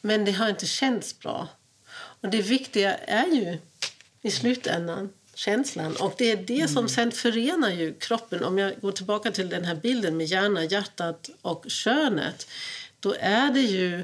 Men 0.00 0.24
det 0.24 0.32
har 0.32 0.48
inte 0.48 0.66
känts 0.66 1.18
bra. 1.18 1.48
Och 1.94 2.28
det 2.28 2.42
viktiga 2.42 2.94
är 2.94 3.26
ju 3.26 3.58
i 4.22 4.30
slutändan. 4.30 5.12
Känslan. 5.34 5.96
Och 5.96 6.14
det 6.18 6.32
är 6.32 6.36
det 6.36 6.56
mm. 6.60 6.68
som 6.68 6.88
sen 6.88 7.12
förenar 7.12 7.70
ju 7.70 7.94
kroppen. 7.94 8.44
Om 8.44 8.58
jag 8.58 8.80
går 8.80 8.92
tillbaka 8.92 9.30
till 9.30 9.48
den 9.48 9.64
här 9.64 9.74
bilden 9.74 10.16
med 10.16 10.26
hjärnan, 10.26 10.68
hjärtat 10.68 11.30
och 11.42 11.64
könet. 11.68 12.46
Då 13.00 13.14
är 13.20 13.52
det 13.52 13.60
ju 13.60 14.02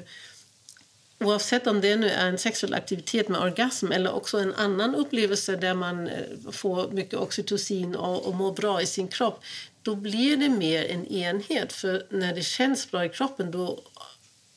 oavsett 1.21 1.67
om 1.67 1.81
det 1.81 1.97
nu 1.97 2.11
är 2.11 2.29
en 2.29 2.39
sexuell 2.39 2.75
aktivitet 2.75 3.29
med 3.29 3.41
orgasm 3.41 3.93
eller 3.93 4.13
också 4.13 4.39
en 4.39 4.55
annan 4.55 4.95
upplevelse 4.95 5.57
där 5.57 5.75
man 5.75 6.09
eh, 6.09 6.51
får 6.53 6.91
mycket 6.91 7.19
oxytocin 7.19 7.97
och, 7.97 8.27
och 8.27 8.35
mår 8.35 8.53
bra 8.53 8.83
i 8.83 8.87
sin 8.87 9.09
kropp 9.09 9.45
då 9.83 9.95
blir 9.95 10.37
det 10.37 10.49
mer 10.49 10.85
en 10.85 11.07
enhet. 11.07 11.73
För 11.73 12.07
när 12.11 12.35
det 12.35 12.43
känns 12.43 12.91
bra 12.91 13.05
i 13.05 13.09
kroppen 13.09 13.51
då, 13.51 13.85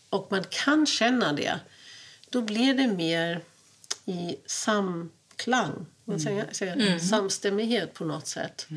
och 0.10 0.28
man 0.32 0.44
kan 0.50 0.86
känna 0.86 1.34
det 1.34 1.60
då 2.34 2.42
blir 2.42 2.74
det 2.74 2.88
mer 2.88 3.42
i 4.06 4.36
sam 4.46 5.12
klang, 5.36 5.86
man 6.06 6.20
säger, 6.20 6.46
säger 6.52 6.74
mm. 6.74 7.00
samstämmighet 7.00 7.94
på 7.94 8.06
något 8.06 8.28
sätt. 8.28 8.68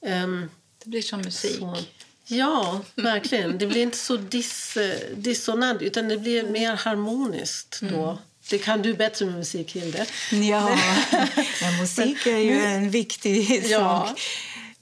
Mm. 0.00 0.24
Um, 0.24 0.50
det 0.84 0.90
blir 0.90 1.02
som 1.02 1.20
musik. 1.20 1.58
Så, 1.58 1.78
ja, 2.26 2.80
verkligen. 2.94 3.58
Det 3.58 3.66
blir 3.66 3.82
inte 3.82 3.98
så 3.98 4.16
dis, 4.16 4.78
dissonant 5.14 5.82
utan 5.82 6.08
det 6.08 6.18
blir 6.18 6.42
mer 6.42 6.76
harmoniskt 6.76 7.80
då. 7.80 8.04
Mm. 8.04 8.16
Det 8.50 8.58
kan 8.58 8.82
du 8.82 8.94
bättre 8.94 9.26
med 9.26 9.34
musik, 9.34 9.72
Hilde. 9.72 10.06
Ja, 10.32 10.38
ja 11.60 11.70
musik 11.80 12.26
är 12.26 12.38
ju 12.38 12.64
en 12.64 12.90
viktig 12.90 13.64
ja. 13.66 14.16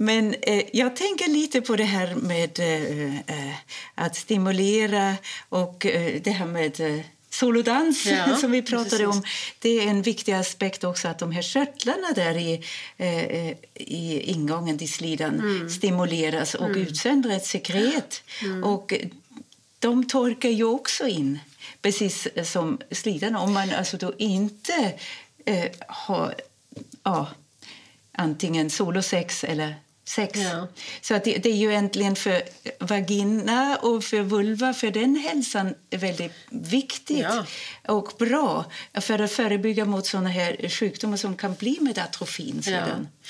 Men 0.02 0.34
eh, 0.42 0.62
jag 0.72 0.96
tänker 0.96 1.28
lite 1.28 1.60
på 1.60 1.76
det 1.76 1.84
här 1.84 2.14
med 2.14 2.58
eh, 2.60 3.14
eh 3.16 3.54
att 3.94 4.16
stimulera 4.16 5.16
och 5.48 5.86
eh, 5.86 6.20
det 6.22 6.30
här 6.30 6.46
med 6.46 6.80
eh, 6.80 7.04
solodans 7.30 8.06
ja, 8.06 8.36
som 8.40 8.50
vi 8.50 8.62
pratade 8.62 8.90
precis. 8.90 9.06
om. 9.06 9.22
Det 9.58 9.68
är 9.68 9.86
en 9.86 10.02
viktig 10.02 10.32
aspekt 10.32 10.84
också 10.84 11.08
att 11.08 11.18
de 11.18 11.32
här 11.32 11.42
körtlarna 11.42 12.12
där 12.14 12.36
i, 12.36 12.64
eh, 12.96 13.50
i 13.74 14.20
ingången 14.20 14.78
till 14.78 14.92
slidan 14.92 15.40
mm. 15.40 15.70
stimuleras 15.70 16.54
och 16.54 16.66
mm. 16.66 16.82
utsöndrar 16.82 17.36
ett 17.36 17.46
sekret. 17.46 18.22
Mm. 18.42 18.64
Och 18.64 18.94
de 19.78 20.06
torkar 20.06 20.48
ju 20.48 20.64
också 20.64 21.08
in, 21.08 21.38
precis 21.82 22.28
som 22.44 22.78
slidan. 22.90 23.36
Om 23.36 23.52
man 23.52 23.70
alltså 23.70 23.96
då 23.96 24.12
inte 24.18 24.92
eh, 25.44 25.70
har 25.88 26.34
ja, 27.02 27.28
antingen 28.12 28.70
solosex 28.70 29.44
eller 29.44 29.74
sex. 30.04 30.38
Ja. 30.38 30.68
Så 31.00 31.14
att 31.14 31.24
det, 31.24 31.38
det, 31.38 31.48
är 31.50 31.56
ju 31.56 31.70
egentligen 31.70 32.16
för 32.16 32.42
vagina 32.78 33.76
och 33.76 34.04
för 34.04 34.22
vulva, 34.22 34.74
för 34.74 34.90
den 34.90 35.16
hälsan 35.16 35.74
är 35.90 35.98
väldigt 35.98 36.32
viktigt 36.50 37.18
ja. 37.18 37.46
och 37.88 38.12
bra 38.18 38.64
för 38.94 39.18
att 39.18 39.32
förebygga 39.32 39.84
mot 39.84 40.06
såna 40.06 40.28
här 40.28 40.68
sjukdomar 40.68 41.16
som 41.16 41.36
kan 41.36 41.54
bli 41.54 41.78
med 41.80 41.98
atrofin 41.98 42.62
sedan. 42.62 43.08
Ja. 43.22 43.28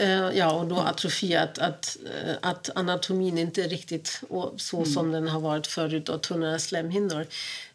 Uh, 0.00 0.38
ja, 0.38 0.52
och 0.52 0.66
då 0.66 0.80
atrofi, 0.80 1.36
att, 1.36 1.58
att, 1.58 1.96
uh, 2.04 2.34
att 2.42 2.70
anatomin 2.74 3.38
inte 3.38 3.64
är 3.64 3.68
riktigt 3.68 4.22
så 4.56 4.76
mm. 4.76 4.92
som 4.92 5.12
den 5.12 5.28
har 5.28 5.40
varit 5.40 5.66
förut 5.66 6.08
och 6.08 6.22
tunnare 6.22 6.58
slemhinnor. 6.58 7.26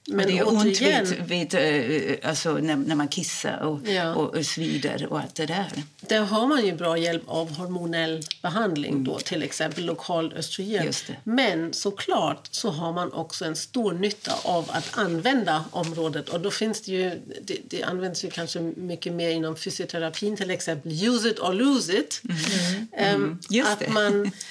Men 0.09 0.27
det 0.27 0.37
är 0.37 0.47
ont 0.47 0.81
vid, 0.81 1.15
vid, 1.27 1.53
eh, 1.53 2.29
alltså 2.29 2.53
när, 2.53 2.75
när 2.75 2.95
man 2.95 3.07
kissar 3.07 3.57
och, 3.57 3.87
ja. 3.87 4.15
och, 4.15 4.45
svider 4.45 5.07
och 5.09 5.19
allt 5.19 5.35
det 5.35 5.45
där. 5.45 5.67
Där 6.01 6.19
har 6.19 6.47
man 6.47 6.65
ju 6.65 6.75
bra 6.75 6.97
hjälp 6.97 7.23
av 7.27 7.51
hormonell 7.51 8.23
behandling, 8.41 8.91
mm. 8.91 9.03
då, 9.03 9.19
till 9.19 9.43
exempel 9.43 9.85
lokal 9.85 10.33
östrogen. 10.33 10.93
Men 11.23 11.73
såklart 11.73 12.47
så 12.51 12.69
har 12.69 12.93
man 12.93 13.13
också 13.13 13.45
en 13.45 13.55
stor 13.55 13.93
nytta 13.93 14.33
av 14.43 14.65
att 14.71 14.97
använda 14.97 15.65
området. 15.71 16.29
Och 16.29 16.39
då 16.39 16.51
finns 16.51 16.81
det 16.81 16.91
ju, 16.91 17.21
det, 17.41 17.57
det 17.63 17.83
används 17.83 18.25
ju 18.25 18.29
kanske 18.29 18.59
mycket 18.59 19.13
mer 19.13 19.29
inom 19.29 19.55
fysioterapin 19.55 20.37
till 20.37 20.51
exempel. 20.51 20.91
Use 20.91 21.29
it 21.29 21.39
or 21.39 21.53
lose 21.53 21.97
it. 21.97 22.21
Mm. 22.29 22.87
Mm. 22.93 23.39
Um, 23.51 23.65
att 23.65 23.89
man 23.89 24.31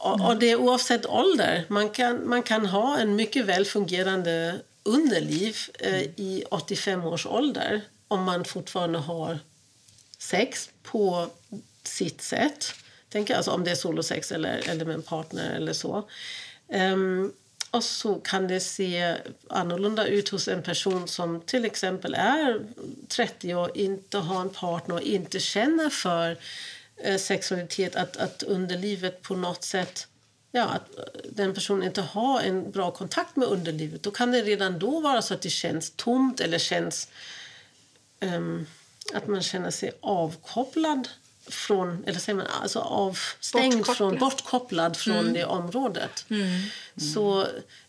och, 0.00 0.36
det 0.36 0.50
är 0.50 0.56
oavsett 0.56 1.06
ålder. 1.06 1.64
Man 1.68 1.90
kan, 1.90 2.28
man 2.28 2.42
kan 2.42 2.66
ha 2.66 2.98
en 2.98 3.16
mycket 3.16 3.44
väl 3.44 3.64
fungerande 3.64 4.60
underliv 4.90 5.56
eh, 5.78 6.02
i 6.02 6.44
85 6.50 7.04
års 7.04 7.26
ålder 7.26 7.80
om 8.08 8.22
man 8.22 8.44
fortfarande 8.44 8.98
har 8.98 9.38
sex 10.18 10.70
på 10.82 11.30
sitt 11.82 12.22
sätt. 12.22 12.74
Tänk 13.08 13.30
alltså 13.30 13.50
om 13.50 13.64
det 13.64 13.70
är 13.70 13.74
solosex 13.74 14.32
eller, 14.32 14.68
eller 14.68 14.84
med 14.84 14.94
en 14.94 15.02
partner 15.02 15.54
eller 15.54 15.72
så. 15.72 16.08
Um, 16.68 17.32
och 17.70 17.84
så 17.84 18.14
kan 18.14 18.48
det 18.48 18.60
se 18.60 19.16
annorlunda 19.48 20.06
ut 20.06 20.28
hos 20.28 20.48
en 20.48 20.62
person 20.62 21.08
som 21.08 21.40
till 21.40 21.64
exempel 21.64 22.14
är 22.14 22.60
30 23.08 23.54
och 23.54 23.76
inte 23.76 24.18
har 24.18 24.40
en 24.40 24.50
partner 24.50 24.94
och 24.94 25.02
inte 25.02 25.40
känner 25.40 25.88
för 25.88 26.38
eh, 26.96 27.16
sexualitet. 27.16 27.96
Att, 27.96 28.16
att 28.16 28.42
underlivet 28.42 29.22
på 29.22 29.34
något 29.34 29.64
sätt 29.64 30.06
ja, 30.52 30.64
att 30.64 30.98
eh, 30.98 31.04
den 31.30 31.54
personen 31.54 31.82
inte 31.82 32.02
har 32.02 32.40
en 32.40 32.70
bra 32.70 32.90
kontakt 32.90 33.36
med 33.36 33.48
underlivet 33.48 34.02
då 34.02 34.10
kan 34.10 34.32
det 34.32 34.42
redan 34.42 34.78
då 34.78 35.00
vara 35.00 35.22
så 35.22 35.34
att 35.34 35.42
det 35.42 35.50
känns 35.50 35.90
tomt 35.90 36.40
eller 36.40 36.58
känns 36.58 37.08
um, 38.20 38.66
att 39.14 39.26
man 39.26 39.42
känner 39.42 39.70
sig 39.70 39.92
avkopplad 40.00 41.08
från, 41.46 42.04
eller 42.04 42.18
säger 42.18 42.36
man, 42.36 42.46
alltså 42.46 42.78
avstängd 42.78 43.76
bortkopplad. 43.76 43.96
från, 43.96 44.18
bortkopplad 44.18 44.96
från 44.96 45.16
mm. 45.16 45.32
det 45.32 45.44
området. 45.44 46.24
Mm. 46.28 46.42
Mm. 46.42 46.62
Så 47.14 47.46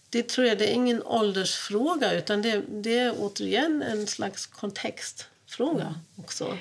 det 0.09 0.29
tror 0.29 0.47
jag 0.47 0.57
det 0.57 0.71
är 0.71 0.73
ingen 0.73 1.03
åldersfråga 1.03 2.13
utan 2.13 2.41
det, 2.41 2.63
det 2.69 2.99
är 2.99 3.13
återigen 3.19 3.81
en 3.81 4.07
slags 4.07 4.45
kontextfråga 4.45 5.95
också. 6.15 6.57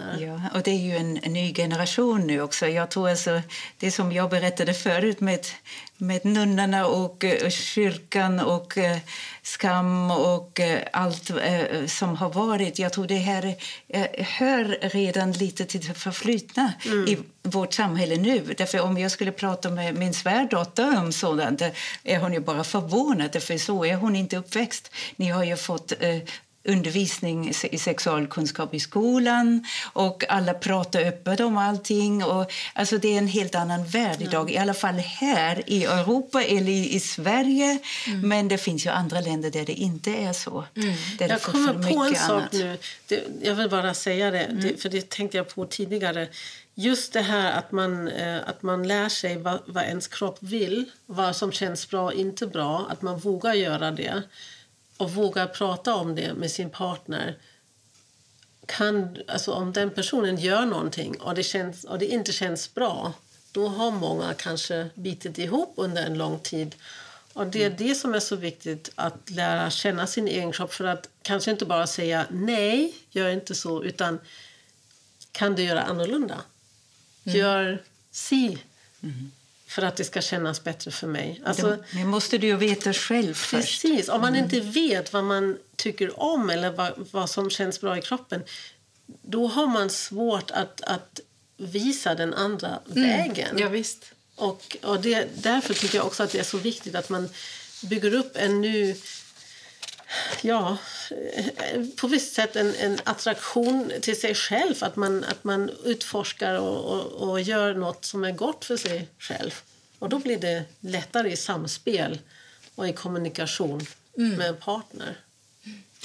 Här. 0.00 0.26
Ja, 0.26 0.40
och 0.54 0.62
det 0.62 0.70
är 0.70 0.78
ju 0.78 0.96
en, 0.96 1.14
ny 1.14 1.54
generation 1.54 2.26
nu 2.26 2.40
också. 2.40 2.66
Jag 2.66 2.90
tror 2.90 3.08
alltså, 3.08 3.42
det 3.78 3.90
som 3.90 4.12
jag 4.12 4.30
berättade 4.30 4.74
förut 4.74 5.20
med, 5.20 5.46
med 5.96 6.24
nunnorna 6.24 6.86
och, 6.86 7.24
eh, 7.24 7.46
och 7.46 7.52
kyrkan 7.52 8.40
och 8.40 8.78
eh, 8.78 8.98
skam 9.42 10.10
och 10.10 10.60
eh, 10.60 10.80
allt 10.92 11.30
eh, 11.30 11.86
som 11.86 12.16
har 12.16 12.30
varit. 12.30 12.78
Jag 12.78 12.92
tror 12.92 13.06
det 13.06 13.14
här 13.14 13.54
hör 14.22 14.78
redan 14.82 15.32
lite 15.32 15.64
till 15.64 15.80
det 15.80 15.94
förflutna 15.94 16.72
i 17.06 17.18
vårt 17.42 17.72
samhälle 17.72 18.16
nu. 18.16 18.54
Därför 18.56 18.80
om 18.80 18.98
jag 18.98 19.10
skulle 19.10 19.32
prata 19.32 19.70
med 19.70 19.94
min 19.94 20.14
svärdotter 20.14 20.98
om 20.98 21.12
sådant 21.12 21.62
är 22.04 22.18
hon 22.18 22.32
ju 22.32 22.40
bara 22.40 22.64
förvånad, 22.64 23.42
för 23.42 23.58
så 23.58 23.84
är 23.84 23.94
hon 23.94 24.16
inte 24.16 24.36
uppväxt. 24.36 24.90
Ni 25.16 25.28
har 25.28 25.44
ju 25.44 25.56
fått 25.56 25.92
undervisning 26.64 27.52
i 27.70 27.78
sexualkunskap 27.78 28.74
i 28.74 28.80
skolan 28.80 29.64
och 29.92 30.24
alla 30.28 30.54
pratar 30.54 31.00
öppet 31.00 31.40
om 31.40 31.56
allting. 31.56 32.24
Och, 32.24 32.52
alltså 32.74 32.98
det 32.98 33.14
är 33.14 33.18
en 33.18 33.26
helt 33.26 33.54
annan 33.54 33.86
värld 33.86 34.22
idag, 34.22 34.50
i 34.50 34.58
alla 34.58 34.74
fall 34.74 34.94
här 34.94 35.62
i 35.66 35.84
Europa 35.84 36.42
eller 36.42 36.68
i, 36.68 36.94
i 36.94 37.00
Sverige. 37.00 37.78
Mm. 38.06 38.28
Men 38.28 38.48
det 38.48 38.58
finns 38.58 38.86
ju 38.86 38.90
andra 38.90 39.20
länder 39.20 39.50
där 39.50 39.64
det 39.64 39.72
inte 39.72 40.10
är 40.10 40.32
så. 40.32 40.64
Mm. 40.76 40.94
Där 41.18 41.28
jag 41.28 41.42
kommer 41.42 41.92
på 41.92 42.00
en 42.02 42.14
sak 42.14 42.52
nu. 42.52 42.78
Det, 43.06 43.24
jag 43.42 43.54
vill 43.54 43.70
bara 43.70 43.94
säga 43.94 44.30
det, 44.30 44.44
mm. 44.44 44.60
det, 44.60 44.82
för 44.82 44.88
det 44.88 45.10
tänkte 45.10 45.36
jag 45.36 45.48
på 45.54 45.66
tidigare. 45.66 46.28
Just 46.74 47.12
det 47.12 47.20
här 47.20 47.52
att 47.52 47.72
man, 47.72 48.08
eh, 48.08 48.38
att 48.46 48.62
man 48.62 48.88
lär 48.88 49.08
sig 49.08 49.36
vad, 49.36 49.60
vad 49.66 49.84
ens 49.84 50.08
kropp 50.08 50.38
vill, 50.40 50.90
vad 51.06 51.36
som 51.36 51.52
känns 51.52 51.88
bra 51.88 52.04
och 52.04 52.12
inte 52.12 52.46
bra, 52.46 52.86
att 52.90 53.02
man 53.02 53.18
vågar 53.18 53.54
göra 53.54 53.90
det 53.90 54.22
och 55.00 55.14
vågar 55.14 55.46
prata 55.46 55.94
om 55.94 56.14
det 56.14 56.34
med 56.34 56.50
sin 56.50 56.70
partner 56.70 57.38
kan, 58.66 59.16
alltså 59.28 59.52
om 59.52 59.72
den 59.72 59.90
personen 59.90 60.36
gör 60.36 60.66
någonting 60.66 61.20
och 61.20 61.34
det, 61.34 61.42
känns, 61.42 61.84
och 61.84 61.98
det 61.98 62.06
inte 62.06 62.32
känns 62.32 62.74
bra 62.74 63.12
då 63.52 63.68
har 63.68 63.90
många 63.90 64.34
kanske 64.34 64.90
bitit 64.94 65.38
ihop 65.38 65.72
under 65.76 66.06
en 66.06 66.18
lång 66.18 66.38
tid. 66.38 66.74
Och 67.32 67.46
Det 67.46 67.62
är 67.62 67.66
mm. 67.66 67.78
det 67.78 67.94
som 67.94 68.14
är 68.14 68.20
så 68.20 68.36
viktigt, 68.36 68.90
att 68.94 69.30
lära 69.30 69.70
känna 69.70 70.06
sin 70.06 70.28
egen 70.28 70.52
kropp. 70.52 70.72
För 70.72 70.84
att 70.84 71.08
kanske 71.22 71.50
inte 71.50 71.64
bara 71.64 71.86
säga 71.86 72.26
nej, 72.30 72.94
gör 73.10 73.28
inte 73.28 73.54
så, 73.54 73.84
utan 73.84 74.20
kan 75.32 75.54
du 75.54 75.62
göra 75.62 75.82
annorlunda? 75.82 76.40
Mm. 77.24 77.38
Gör 77.38 77.82
si. 78.10 78.58
Mm 79.02 79.30
för 79.70 79.82
att 79.82 79.96
det 79.96 80.04
ska 80.04 80.20
kännas 80.20 80.64
bättre 80.64 80.90
för 80.90 81.06
mig. 81.06 81.42
Alltså, 81.44 81.76
det 81.92 82.04
måste 82.04 82.38
du 82.38 82.46
ju 82.46 82.56
veta 82.56 82.92
själv 82.92 83.34
först. 83.34 83.82
Precis. 83.82 84.08
Om 84.08 84.20
man 84.20 84.34
mm. 84.34 84.44
inte 84.44 84.60
vet 84.60 85.12
vad 85.12 85.24
man 85.24 85.58
tycker 85.76 86.20
om 86.20 86.50
eller 86.50 86.70
vad, 86.70 87.08
vad 87.10 87.30
som 87.30 87.50
känns 87.50 87.80
bra 87.80 87.98
i 87.98 88.02
kroppen 88.02 88.42
då 89.22 89.46
har 89.46 89.66
man 89.66 89.90
svårt 89.90 90.50
att, 90.50 90.80
att 90.80 91.20
visa 91.56 92.14
den 92.14 92.34
andra 92.34 92.78
mm. 92.90 93.08
vägen. 93.08 93.58
Ja, 93.58 93.68
visst. 93.68 94.12
Och, 94.34 94.76
och 94.82 95.00
det, 95.00 95.28
därför 95.34 95.74
tycker 95.74 95.98
jag 95.98 96.06
också 96.06 96.22
att 96.22 96.30
det 96.30 96.38
är 96.38 96.44
så 96.44 96.58
viktigt 96.58 96.94
att 96.94 97.08
man 97.08 97.28
bygger 97.82 98.14
upp 98.14 98.32
en 98.34 98.60
ny 98.60 98.96
ja, 100.42 100.78
på 101.96 102.06
visst 102.06 102.34
sätt 102.34 102.56
en, 102.56 102.74
en 102.74 102.98
attraktion 103.04 103.92
till 104.00 104.20
sig 104.20 104.34
själv. 104.34 104.74
Att 104.80 104.96
man, 104.96 105.24
att 105.24 105.44
man 105.44 105.70
utforskar 105.84 106.58
och, 106.58 106.84
och, 106.84 107.30
och 107.30 107.40
gör 107.40 107.74
nåt 107.74 108.04
som 108.04 108.24
är 108.24 108.32
gott 108.32 108.64
för 108.64 108.76
sig 108.76 109.08
själv. 109.18 109.60
Och 109.98 110.08
Då 110.08 110.18
blir 110.18 110.38
det 110.38 110.64
lättare 110.80 111.32
i 111.32 111.36
samspel 111.36 112.18
och 112.74 112.88
i 112.88 112.92
kommunikation 112.92 113.86
mm. 114.18 114.36
med 114.36 114.48
en 114.48 114.56
partner. 114.56 115.16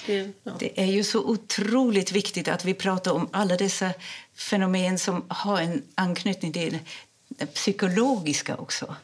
Det, 0.06 0.32
ja. 0.44 0.52
det, 0.60 0.82
är 0.82 0.86
ju 0.86 1.04
så 1.04 1.20
otroligt 1.20 2.12
viktigt 2.12 2.48
att 2.48 2.66
vi 2.66 2.74
pratar 2.74 3.12
om 3.12 3.30
alla 3.32 3.58
dessa 3.58 3.94
fenomen 4.36 5.00
som 5.00 5.26
har 5.28 5.62
en 5.62 5.84
anknytning 5.96 6.54
till 6.54 6.80
det 7.28 7.46
psykologiska 7.46 8.56
också. 8.56 8.96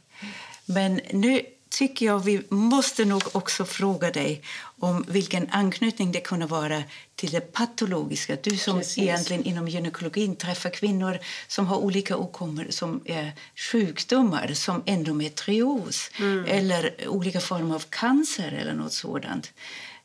Men 0.66 1.02
nu 1.12 1.42
tycker 1.72 2.06
jag 2.06 2.20
vi 2.20 2.44
måste 2.50 3.06
nog 3.06 3.24
också 3.32 3.66
fråga 3.66 4.12
dig 4.12 4.42
om 4.80 5.06
vilken 5.08 5.50
anknytning 5.52 6.12
det 6.12 6.20
kunde 6.20 6.46
vara 6.46 6.84
till 7.16 7.32
det 7.32 7.54
patologiska. 7.54 8.38
Du 8.44 8.58
som 8.58 8.78
Precis. 8.78 8.98
egentligen 8.98 9.44
inom 9.44 9.68
gynekologin 9.68 10.36
träffar 10.36 10.70
kvinnor 10.70 11.20
som 11.48 11.68
har 11.68 11.78
olika 11.78 12.18
åkommor 12.18 12.68
som 12.70 13.02
är 13.06 13.32
sjukdomar 13.56 14.54
som 14.54 14.84
endometrios 14.86 16.12
mm. 16.20 16.46
eller 16.48 17.08
olika 17.08 17.40
former 17.40 17.76
av 17.76 17.84
cancer 17.90 18.52
eller 18.52 18.74
något 18.74 18.94
sådant. 18.94 19.52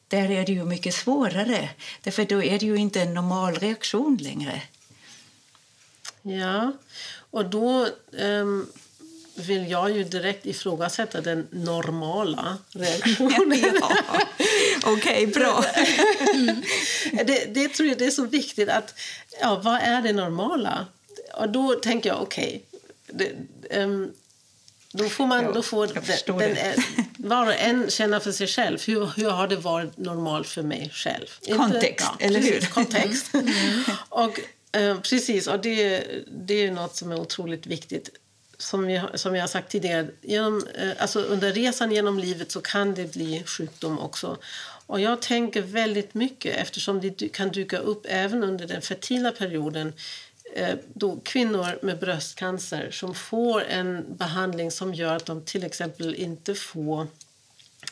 Där 0.08 0.30
är 0.30 0.46
det 0.46 0.52
ju 0.52 0.64
mycket 0.64 0.94
svårare, 0.94 1.70
därför 2.02 2.24
då 2.24 2.42
är 2.42 2.58
det 2.58 2.66
ju 2.66 2.76
inte 2.76 3.02
en 3.02 3.14
normal 3.14 3.54
reaktion 3.54 4.16
längre. 4.16 4.62
Ja, 6.22 6.72
och 7.30 7.50
då 7.50 7.88
um 8.10 8.66
vill 9.36 9.70
jag 9.70 9.90
ju 9.90 10.04
direkt 10.04 10.46
ifrågasätta 10.46 11.20
den 11.20 11.46
normala 11.50 12.58
reaktionen. 12.70 13.58
ja. 13.80 13.90
Okej, 14.84 14.92
okay, 14.94 15.26
bra. 15.26 15.64
det, 17.26 17.54
det 17.54 17.68
tror 17.68 17.88
jag 17.88 17.98
det 17.98 18.06
är 18.06 18.10
så 18.10 18.24
viktigt 18.24 18.68
att, 18.68 18.94
ja, 19.40 19.60
vad 19.64 19.80
är 19.80 20.02
det 20.02 20.12
normala? 20.12 20.86
Och 21.34 21.48
då 21.48 21.74
tänker 21.74 22.08
jag, 22.08 22.22
okej, 22.22 22.62
okay, 23.12 23.28
um, 23.82 24.12
då 24.92 25.08
får 25.08 25.26
man, 25.26 25.52
då 25.52 25.62
får 25.62 25.86
den, 25.86 26.54
den, 26.54 26.82
var 27.16 27.46
och 27.46 27.54
en 27.54 27.90
känna 27.90 28.20
för 28.20 28.32
sig 28.32 28.46
själv. 28.46 28.82
Hur, 28.86 29.10
hur 29.16 29.30
har 29.30 29.48
det 29.48 29.56
varit 29.56 29.96
normalt 29.96 30.48
för 30.48 30.62
mig 30.62 30.90
själv? 30.92 31.26
Kontext, 31.56 31.84
Inte, 31.84 32.24
ja, 32.24 32.26
eller 32.26 32.40
hur? 32.40 32.60
Kontext. 32.60 33.34
Mm. 33.34 33.84
och, 34.08 34.40
uh, 34.76 35.00
precis, 35.00 35.46
och 35.46 35.60
det, 35.60 36.04
det 36.46 36.66
är 36.66 36.70
något 36.70 36.96
som 36.96 37.12
är 37.12 37.20
otroligt 37.20 37.66
viktigt 37.66 38.10
som 38.58 38.90
jag, 38.90 39.20
som 39.20 39.34
jag 39.34 39.42
har 39.42 39.48
sagt 39.48 39.70
tidigare, 39.70 40.08
genom, 40.22 40.66
eh, 40.74 40.90
alltså 40.98 41.20
under 41.20 41.52
resan 41.52 41.92
genom 41.92 42.18
livet 42.18 42.52
så 42.52 42.60
kan 42.60 42.94
det 42.94 43.12
bli 43.12 43.42
sjukdom 43.46 43.98
också. 43.98 44.38
Och 44.86 45.00
jag 45.00 45.22
tänker 45.22 45.62
väldigt 45.62 46.14
mycket, 46.14 46.56
eftersom 46.56 47.00
det 47.00 47.28
kan 47.32 47.48
dyka 47.48 47.78
upp 47.78 48.06
även 48.08 48.44
under 48.44 48.66
den 48.66 48.82
fertila 48.82 49.32
perioden, 49.32 49.92
eh, 50.54 50.74
då 50.94 51.20
kvinnor 51.24 51.78
med 51.82 51.98
bröstcancer 51.98 52.90
som 52.90 53.14
får 53.14 53.64
en 53.64 54.16
behandling 54.16 54.70
som 54.70 54.94
gör 54.94 55.16
att 55.16 55.26
de 55.26 55.44
till 55.44 55.64
exempel 55.64 56.14
inte 56.14 56.54
får 56.54 57.06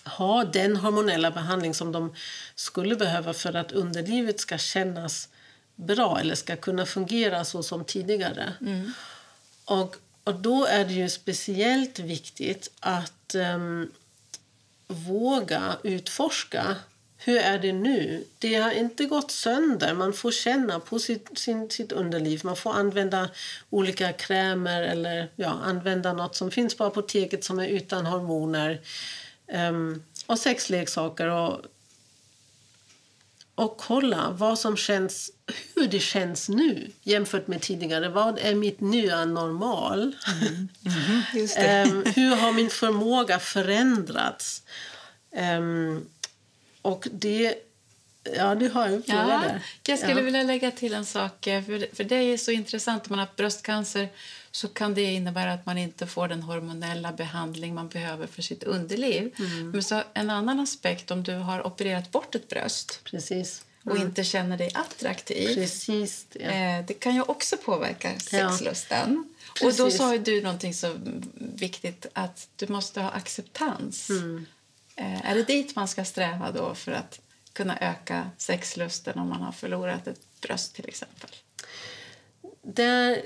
ha 0.04 0.44
den 0.44 0.76
hormonella 0.76 1.30
behandling 1.30 1.74
som 1.74 1.92
de 1.92 2.14
skulle 2.54 2.96
behöva 2.96 3.32
för 3.32 3.56
att 3.56 3.72
underlivet 3.72 4.40
ska 4.40 4.58
kännas 4.58 5.28
bra 5.76 6.20
eller 6.20 6.34
ska 6.34 6.56
kunna 6.56 6.86
fungera 6.86 7.44
så 7.44 7.62
som 7.62 7.84
tidigare. 7.84 8.52
Mm. 8.60 8.92
Och 9.64 9.96
och 10.24 10.34
då 10.34 10.66
är 10.66 10.84
det 10.84 10.92
ju 10.92 11.08
speciellt 11.08 11.98
viktigt 11.98 12.70
att 12.80 13.34
um, 13.34 13.92
våga 14.86 15.76
utforska. 15.82 16.76
Hur 17.16 17.36
är 17.36 17.58
det 17.58 17.72
nu? 17.72 18.24
Det 18.38 18.54
har 18.54 18.70
inte 18.70 19.04
gått 19.04 19.30
sönder. 19.30 19.94
Man 19.94 20.12
får 20.12 20.30
känna 20.30 20.80
på 20.80 20.98
sitt, 20.98 21.38
sin, 21.38 21.70
sitt 21.70 21.92
underliv. 21.92 22.40
Man 22.44 22.56
får 22.56 22.72
använda 22.72 23.28
olika 23.70 24.12
krämer 24.12 24.82
eller 24.82 25.28
ja, 25.36 25.60
använda 25.64 26.12
nåt 26.12 26.36
som 26.36 26.50
finns 26.50 26.76
på 26.76 26.84
apoteket 26.84 27.44
som 27.44 27.58
är 27.58 27.68
utan 27.68 28.06
hormoner. 28.06 28.80
Um, 29.68 30.02
och 30.26 30.38
sexleksaker 30.38 31.28
och 31.28 31.60
och 33.54 33.76
kolla 33.76 34.30
vad 34.30 34.58
som 34.58 34.76
känns, 34.76 35.30
hur 35.74 35.88
det 35.88 36.00
känns 36.00 36.48
nu 36.48 36.90
jämfört 37.02 37.46
med 37.46 37.60
tidigare. 37.60 38.08
Vad 38.08 38.38
är 38.38 38.54
mitt 38.54 38.80
nya 38.80 39.24
normal? 39.24 40.16
Mm. 40.42 40.68
Mm. 41.56 41.92
um, 41.92 42.04
hur 42.14 42.36
har 42.36 42.52
min 42.52 42.70
förmåga 42.70 43.38
förändrats? 43.38 44.62
Um, 45.58 46.08
och 46.82 47.08
det... 47.12 47.54
Ja, 48.36 48.54
det 48.54 48.68
har 48.68 48.88
jag 48.88 49.02
ja, 49.06 49.44
Jag 49.86 49.98
skulle 49.98 50.20
ja. 50.20 50.22
vilja 50.22 50.42
lägga 50.42 50.70
till 50.70 50.94
en 50.94 51.04
sak. 51.04 51.44
För, 51.44 51.96
för 51.96 52.04
det 52.04 52.16
är 52.16 52.36
så 52.36 52.50
intressant. 52.50 53.08
Man 53.08 53.18
har 53.18 53.28
bröstcancer 53.36 54.08
så 54.54 54.68
kan 54.68 54.94
det 54.94 55.02
innebära 55.02 55.52
att 55.52 55.66
man 55.66 55.78
inte 55.78 56.06
får 56.06 56.28
den 56.28 56.42
hormonella 56.42 57.12
behandling 57.12 57.74
man 57.74 57.88
behöver 57.88 58.26
för 58.26 58.42
sitt 58.42 58.62
underliv. 58.62 59.34
Mm. 59.38 59.70
Men 59.70 59.82
så 59.82 60.02
en 60.14 60.30
annan 60.30 60.60
aspekt 60.60 61.10
om 61.10 61.22
du 61.22 61.34
har 61.34 61.66
opererat 61.66 62.10
bort 62.10 62.34
ett 62.34 62.48
bröst 62.48 63.00
Precis. 63.04 63.64
Mm. 63.84 63.96
och 63.96 64.04
inte 64.04 64.24
känner 64.24 64.58
dig 64.58 64.70
attraktiv. 64.74 65.54
Precis, 65.54 66.26
ja. 66.32 66.40
eh, 66.40 66.86
det 66.86 66.94
kan 66.94 67.14
ju 67.14 67.22
också 67.22 67.56
påverka 67.56 68.20
sexlusten. 68.20 69.32
Ja. 69.60 69.66
Och 69.66 69.74
då 69.74 69.90
sa 69.90 70.18
du 70.18 70.42
någonting 70.42 70.74
så 70.74 70.94
viktigt 71.36 72.06
att 72.12 72.48
du 72.56 72.66
måste 72.66 73.00
ha 73.00 73.10
acceptans. 73.10 74.10
Mm. 74.10 74.46
Eh, 74.96 75.30
är 75.30 75.34
det 75.34 75.42
dit 75.42 75.76
man 75.76 75.88
ska 75.88 76.04
sträva 76.04 76.50
då 76.50 76.74
för 76.74 76.92
att 76.92 77.20
kunna 77.52 77.78
öka 77.78 78.30
sexlusten 78.38 79.18
om 79.18 79.28
man 79.28 79.42
har 79.42 79.52
förlorat 79.52 80.06
ett 80.06 80.40
bröst 80.40 80.74
till 80.74 80.88
exempel? 80.88 81.30
Där, 82.62 83.22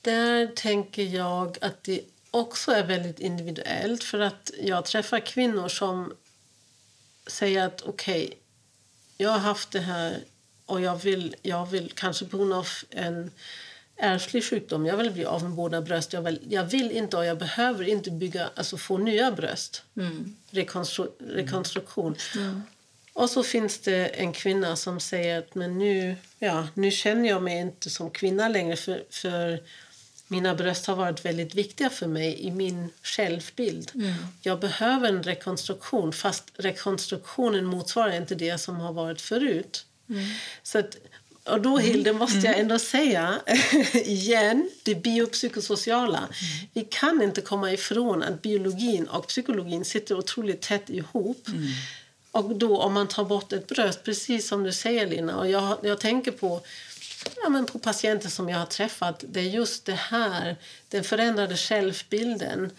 där 0.00 0.46
tänker 0.46 1.02
jag 1.02 1.58
att 1.60 1.84
det 1.84 2.00
också 2.30 2.72
är 2.72 2.84
väldigt 2.84 3.20
individuellt. 3.20 4.04
För 4.04 4.20
att 4.20 4.50
Jag 4.62 4.84
träffar 4.84 5.20
kvinnor 5.20 5.68
som 5.68 6.12
säger 7.26 7.66
att 7.66 7.82
okej, 7.82 8.24
okay, 8.24 8.36
jag 9.16 9.30
har 9.30 9.38
haft 9.38 9.70
det 9.70 9.80
här 9.80 10.24
och 10.66 10.80
jag 10.80 10.96
vill, 10.96 11.36
jag 11.42 11.66
vill 11.66 11.92
kanske 11.94 12.24
på 12.24 12.36
grund 12.36 12.52
av 12.52 12.66
en 12.90 13.30
ärftlig 13.96 14.44
sjukdom, 14.44 14.86
jag 14.86 14.96
vill 14.96 15.10
bli 15.10 15.24
av 15.24 15.42
med 15.42 15.52
båda 15.52 15.80
bröst. 15.80 16.12
Jag 16.12 16.22
vill, 16.22 16.40
jag 16.48 16.64
vill 16.64 16.90
inte 16.90 17.16
och 17.16 17.24
jag 17.24 17.38
behöver 17.38 17.88
inte 17.88 18.10
bygga, 18.10 18.50
alltså 18.54 18.76
få 18.76 18.98
nya 18.98 19.32
bröst. 19.32 19.82
Mm. 19.96 20.36
Rekonstru, 20.50 21.10
rekonstruktion. 21.18 22.16
Och 23.12 23.30
så 23.30 23.42
finns 23.42 23.78
det 23.78 24.06
en 24.06 24.32
kvinna 24.32 24.76
som 24.76 25.00
säger 25.00 25.38
att 25.38 25.54
men 25.54 25.78
nu, 25.78 26.16
ja, 26.38 26.68
nu 26.74 26.90
känner 26.90 27.28
jag 27.28 27.42
mig 27.42 27.58
inte 27.58 27.90
som 27.90 28.10
kvinna 28.10 28.48
längre 28.48 28.76
för, 28.76 29.04
för 29.10 29.62
mina 30.30 30.54
bröst 30.54 30.86
har 30.86 30.96
varit 30.96 31.24
väldigt 31.24 31.54
viktiga 31.54 31.90
för 31.90 32.06
mig 32.06 32.40
i 32.40 32.50
min 32.50 32.90
självbild. 33.02 33.92
Jag 34.42 34.60
behöver 34.60 35.08
en 35.08 35.22
rekonstruktion 35.22 36.12
fast 36.12 36.52
rekonstruktionen 36.56 37.64
motsvarar 37.64 38.16
inte 38.16 38.34
det 38.34 38.58
som 38.58 38.76
har 38.76 38.92
varit 38.92 39.20
förut. 39.20 39.86
Så 40.62 40.78
att, 40.78 40.96
och 41.44 41.60
då, 41.60 41.78
Hilde, 41.78 42.12
måste 42.12 42.46
jag 42.46 42.58
ändå 42.58 42.78
säga 42.78 43.40
igen, 43.94 44.70
det 44.82 44.94
biopsykosociala. 44.94 46.28
Vi 46.72 46.86
kan 46.90 47.22
inte 47.22 47.40
komma 47.40 47.72
ifrån 47.72 48.22
att 48.22 48.42
biologin 48.42 49.08
och 49.08 49.26
psykologin 49.26 49.84
sitter 49.84 50.18
otroligt 50.18 50.60
tätt 50.60 50.90
ihop. 50.90 51.48
Och 52.32 52.56
då 52.56 52.78
om 52.78 52.92
man 52.92 53.08
tar 53.08 53.24
bort 53.24 53.52
ett 53.52 53.66
bröst, 53.66 54.04
precis 54.04 54.48
som 54.48 54.62
du 54.62 54.72
säger 54.72 55.06
Lina, 55.06 55.38
och 55.38 55.50
jag, 55.50 55.78
jag 55.82 56.00
tänker 56.00 56.30
på 56.30 56.60
ja, 57.42 57.48
men 57.48 57.66
på 57.66 57.78
patienter 57.78 58.28
som 58.28 58.48
jag 58.48 58.58
har 58.58 58.66
träffat, 58.66 59.24
det 59.28 59.40
är 59.40 59.44
just 59.44 59.84
det 59.84 59.94
här, 59.94 60.56
den 60.88 61.04
förändrade 61.04 61.56
självbilden. 61.56 62.70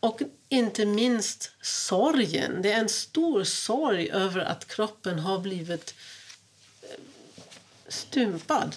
Och 0.00 0.20
inte 0.48 0.86
minst 0.86 1.50
sorgen. 1.62 2.62
Det 2.62 2.72
är 2.72 2.78
en 2.80 2.88
stor 2.88 3.44
sorg 3.44 4.10
över 4.10 4.40
att 4.40 4.66
kroppen 4.66 5.18
har 5.18 5.38
blivit 5.38 5.94
eh, 6.82 6.88
stympad. 7.88 8.76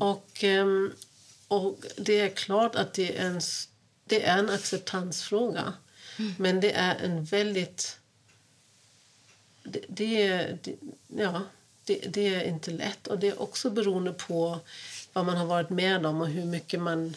Och, 0.00 0.44
ehm, 0.44 0.92
och 1.48 1.84
det 1.96 2.20
är 2.20 2.28
klart 2.28 2.74
att 2.74 2.94
det 2.94 3.18
är 3.18 3.26
en, 3.26 3.40
det 4.04 4.24
är 4.24 4.38
en 4.38 4.50
acceptansfråga. 4.50 5.72
Men 6.38 6.60
det 6.60 6.72
är 6.72 6.94
en 6.94 7.24
väldigt... 7.24 7.98
Det, 9.62 9.84
det, 9.88 10.22
är- 10.26 10.58
det, 10.62 10.74
ja, 11.16 11.42
det, 12.00 12.08
det 12.08 12.34
är 12.34 12.44
inte 12.44 12.70
lätt. 12.70 13.06
Och 13.06 13.18
det 13.18 13.28
är 13.28 13.42
också 13.42 13.70
beroende 13.70 14.12
på 14.12 14.58
vad 15.12 15.26
man 15.26 15.36
har 15.36 15.46
varit 15.46 15.70
med 15.70 16.06
om 16.06 16.20
och 16.20 16.28
hur 16.28 16.44
mycket 16.44 16.80
man 16.80 17.14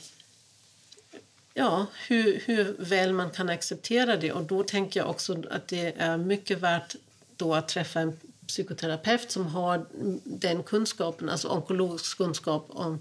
ja, 1.53 1.85
hur, 2.07 2.41
hur 2.45 2.75
väl 2.79 3.13
man 3.13 3.29
kan 3.29 3.49
acceptera 3.49 4.17
det. 4.17 4.31
Och 4.31 4.43
då 4.43 4.63
tänker 4.63 4.99
jag 4.99 5.09
också 5.09 5.43
att 5.51 5.67
det 5.67 5.93
är 5.97 6.17
mycket 6.17 6.59
värt 6.59 6.95
då 7.35 7.55
att 7.55 7.67
träffa 7.67 7.99
en 7.99 8.19
psykoterapeut 8.47 9.31
som 9.31 9.47
har 9.47 9.85
den 10.23 10.63
kunskapen, 10.63 11.29
alltså 11.29 11.47
onkologisk 11.47 12.17
kunskap 12.17 12.65
om 12.69 12.99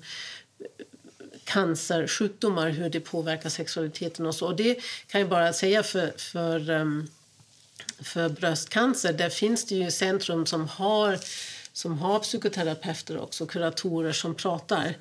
cancer, 1.45 2.07
sjukdomar, 2.07 2.70
hur 2.70 2.91
det 2.91 3.01
påverkar 3.01 3.49
sexualiteten 3.49 4.27
och 4.27 4.35
så. 4.35 4.47
Och 4.47 4.57
det 4.57 4.79
kan 5.07 5.20
jag 5.20 5.31
bara 5.31 5.53
säga 5.53 5.83
för, 5.83 6.12
för, 6.16 6.70
ehm, 6.70 7.09
för 8.03 8.29
bröstcancer, 8.29 9.12
där 9.12 9.31
finns 9.31 9.66
det 9.66 9.75
ju 9.75 9.91
centrum 9.91 10.47
som 10.47 10.68
har 10.68 11.18
som 11.75 11.99
har 11.99 12.18
psykoterapeuter 12.18 13.18
också, 13.18 13.47
kuratorer 13.47 14.12
som 14.12 14.35
pratar 14.35 14.97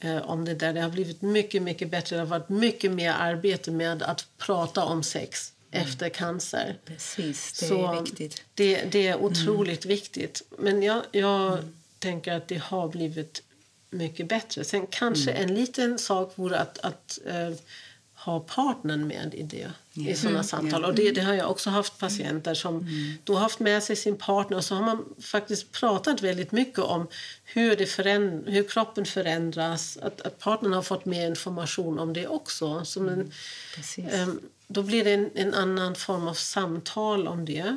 eh, 0.00 0.16
om 0.16 0.44
det 0.44 0.54
där. 0.54 0.72
Det 0.72 0.80
har 0.80 0.90
blivit 0.90 1.22
mycket, 1.22 1.62
mycket 1.62 1.90
bättre. 1.90 2.16
Det 2.16 2.22
har 2.22 2.26
varit 2.26 2.48
mycket 2.48 2.90
mer 2.90 3.12
arbete 3.12 3.70
med 3.70 4.02
att 4.02 4.26
prata 4.38 4.84
om 4.84 5.02
sex 5.02 5.52
efter 5.70 6.08
cancer. 6.08 6.78
Precis, 6.84 7.60
det 7.60 7.66
Så 7.66 7.92
är 7.92 8.02
viktigt. 8.02 8.44
Det, 8.54 8.84
det 8.92 9.06
är 9.06 9.16
otroligt 9.16 9.86
viktigt. 9.86 10.42
Men 10.58 10.82
jag, 10.82 11.02
jag 11.12 11.58
tänker 11.98 12.32
att 12.32 12.48
det 12.48 12.58
har 12.58 12.88
blivit 12.88 13.42
mycket 13.90 14.28
bättre. 14.28 14.64
Sen 14.64 14.86
kanske 14.86 15.32
en 15.32 15.54
liten 15.54 15.98
sak 15.98 16.32
vore 16.34 16.58
att, 16.58 16.78
att 16.78 17.18
eh, 17.26 17.50
ha 18.24 18.40
partnern 18.40 19.06
med 19.06 19.34
i 19.34 19.42
det. 19.42 19.70
I 20.10 20.14
sådana 20.14 20.42
samtal. 20.42 20.84
Och 20.84 20.94
det, 20.94 21.10
det 21.10 21.20
har 21.20 21.34
jag 21.34 21.50
också 21.50 21.70
haft 21.70 21.98
patienter 21.98 22.54
som 22.54 22.88
då 23.24 23.34
haft 23.34 23.60
med 23.60 23.82
sig 23.82 23.96
sin 23.96 24.16
partner 24.16 24.56
och 24.56 24.64
så 24.64 24.74
har 24.74 24.82
man 24.82 25.04
faktiskt 25.22 25.72
pratat 25.72 26.22
väldigt 26.22 26.52
mycket 26.52 26.78
om 26.78 27.06
hur, 27.44 27.76
det 27.76 27.84
föränd- 27.84 28.48
hur 28.50 28.68
kroppen 28.68 29.04
förändras. 29.06 29.96
Att, 30.02 30.20
att 30.20 30.38
partnern 30.38 30.72
har 30.72 30.82
fått 30.82 31.04
mer 31.04 31.26
information 31.28 31.98
om 31.98 32.12
det 32.12 32.26
också. 32.26 32.84
Som 32.84 33.08
en. 33.08 33.32
Ehm, 34.10 34.40
då 34.66 34.82
blir 34.82 35.04
det 35.04 35.12
en, 35.12 35.30
en 35.34 35.54
annan 35.54 35.94
form 35.94 36.28
av 36.28 36.34
samtal 36.34 37.28
om 37.28 37.44
det. 37.44 37.76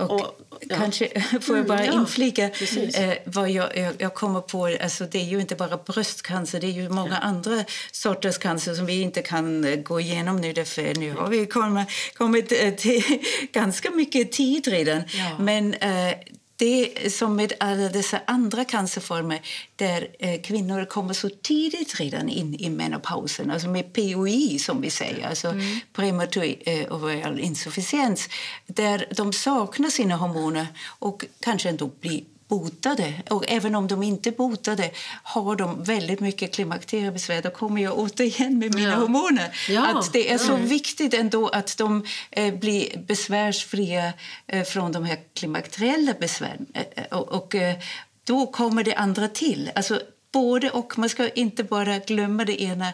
Och, 0.00 0.20
Och- 0.20 0.36
ja. 0.60 0.76
kanske 0.76 1.20
får 1.40 1.56
jag 1.56 1.66
bara 1.66 1.78
Mm, 1.80 1.94
ja, 1.94 2.00
inflika 2.00 2.48
precis. 2.48 2.94
eh, 2.98 3.14
vad 3.24 3.50
jag, 3.50 3.76
jag, 3.76 3.92
jag 3.98 4.14
kommer 4.14 4.40
på. 4.40 4.76
Alltså, 4.82 5.04
det 5.04 5.18
är 5.18 5.24
ju 5.24 5.40
inte 5.40 5.54
bara 5.56 5.76
bröstcancer, 5.76 6.60
det 6.60 6.66
är 6.66 6.70
ju 6.70 6.88
många 6.88 7.18
andra 7.18 7.64
sorters 7.92 8.38
cancer 8.38 8.74
som 8.74 8.86
vi 8.86 9.00
inte 9.00 9.22
kan 9.22 9.64
eh, 9.64 9.76
gå 9.76 10.00
igenom 10.00 10.36
nu. 10.40 10.52
Därför 10.52 10.94
nu 10.94 11.12
har 11.12 11.28
vi 11.28 11.46
kommit, 11.46 11.88
kommit 12.14 12.52
eh, 12.52 12.70
till 12.74 13.02
ganska 13.52 13.90
mycket 13.90 14.32
tid 14.32 14.68
redan. 14.68 15.02
Ja. 15.12 15.36
Men 15.38 15.74
eh, 15.74 16.14
det 16.60 17.06
är 17.06 17.10
som 17.10 17.36
med 17.36 17.52
alla 17.60 17.88
dessa 17.88 18.20
andra 18.26 18.64
cancerformer 18.64 19.40
där 19.76 20.08
eh, 20.18 20.40
kvinnor 20.40 20.84
kommer 20.84 21.14
så 21.14 21.28
tidigt 21.28 22.00
redan 22.00 22.28
in 22.28 22.54
i 22.54 22.70
menopausen, 22.70 23.50
alltså 23.50 23.68
med 23.68 23.92
POI 23.92 24.58
som 24.58 24.80
vi 24.80 24.90
säger, 24.90 25.28
alltså 25.28 25.54
prematur 25.92 26.56
eh, 26.66 26.92
ovarial 26.92 27.40
insufficiens, 27.40 28.28
där 28.66 29.06
de 29.16 29.32
saknar 29.32 29.88
sina 29.88 30.16
hormoner 30.16 30.66
och 30.98 31.24
kanske 31.40 31.68
ändå 31.68 31.90
blir 32.00 32.24
botade. 32.50 33.14
Och 33.30 33.44
även 33.48 33.74
om 33.74 33.88
de 33.88 34.02
inte 34.02 34.28
är 34.30 34.32
botade 34.32 34.90
har 35.22 35.56
de 35.56 35.84
väldigt 35.84 36.20
mycket 36.20 36.54
klimakteriebesvär. 36.54 37.42
Då 37.42 37.50
kommer 37.50 37.82
jag 37.82 37.98
återigen 37.98 38.58
med 38.58 38.74
mina 38.74 38.90
Ja. 38.90 38.96
hormoner. 38.96 39.56
Ja, 39.68 39.86
Att 39.86 40.12
det 40.12 40.32
är 40.32 40.38
så 40.38 40.52
ja. 40.52 40.56
viktigt 40.56 41.14
ändå 41.14 41.48
att 41.48 41.78
de 41.78 42.04
eh, 42.30 42.54
blir 42.54 42.98
besvärsfria 42.98 44.12
eh, 44.46 44.64
från 44.64 44.92
de 44.92 45.04
här 45.04 45.18
klimakteriella 45.34 46.14
besvären. 46.20 46.66
Eh, 46.74 46.82
eh, 46.96 47.18
och, 47.18 47.28
och 47.32 47.54
eh, 47.54 47.76
då 48.24 48.46
kommer 48.46 48.84
det 48.84 48.94
andra 48.94 49.28
till. 49.28 49.70
Alltså 49.74 50.00
både 50.32 50.70
och. 50.70 50.98
Man 50.98 51.08
ska 51.08 51.28
inte 51.28 51.64
bara 51.64 51.98
glömma 51.98 52.44
det 52.44 52.62
ena 52.62 52.92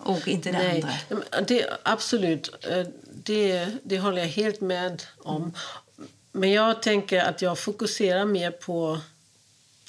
och 0.00 0.28
inte 0.28 0.52
det 0.52 0.58
Nej, 0.58 0.84
andra. 1.10 1.40
det, 1.48 1.66
absolut. 1.82 2.66
Eh, 2.70 2.86
Det, 3.26 3.68
det 3.84 3.98
håller 3.98 4.18
jag 4.18 4.28
helt 4.28 4.60
med 4.60 5.02
om. 5.22 5.52
Men 6.36 6.52
jag 6.52 6.82
tänker 6.82 7.20
att 7.20 7.42
jag 7.42 7.58
fokuserar 7.58 8.24
mer 8.24 8.50
på, 8.50 8.98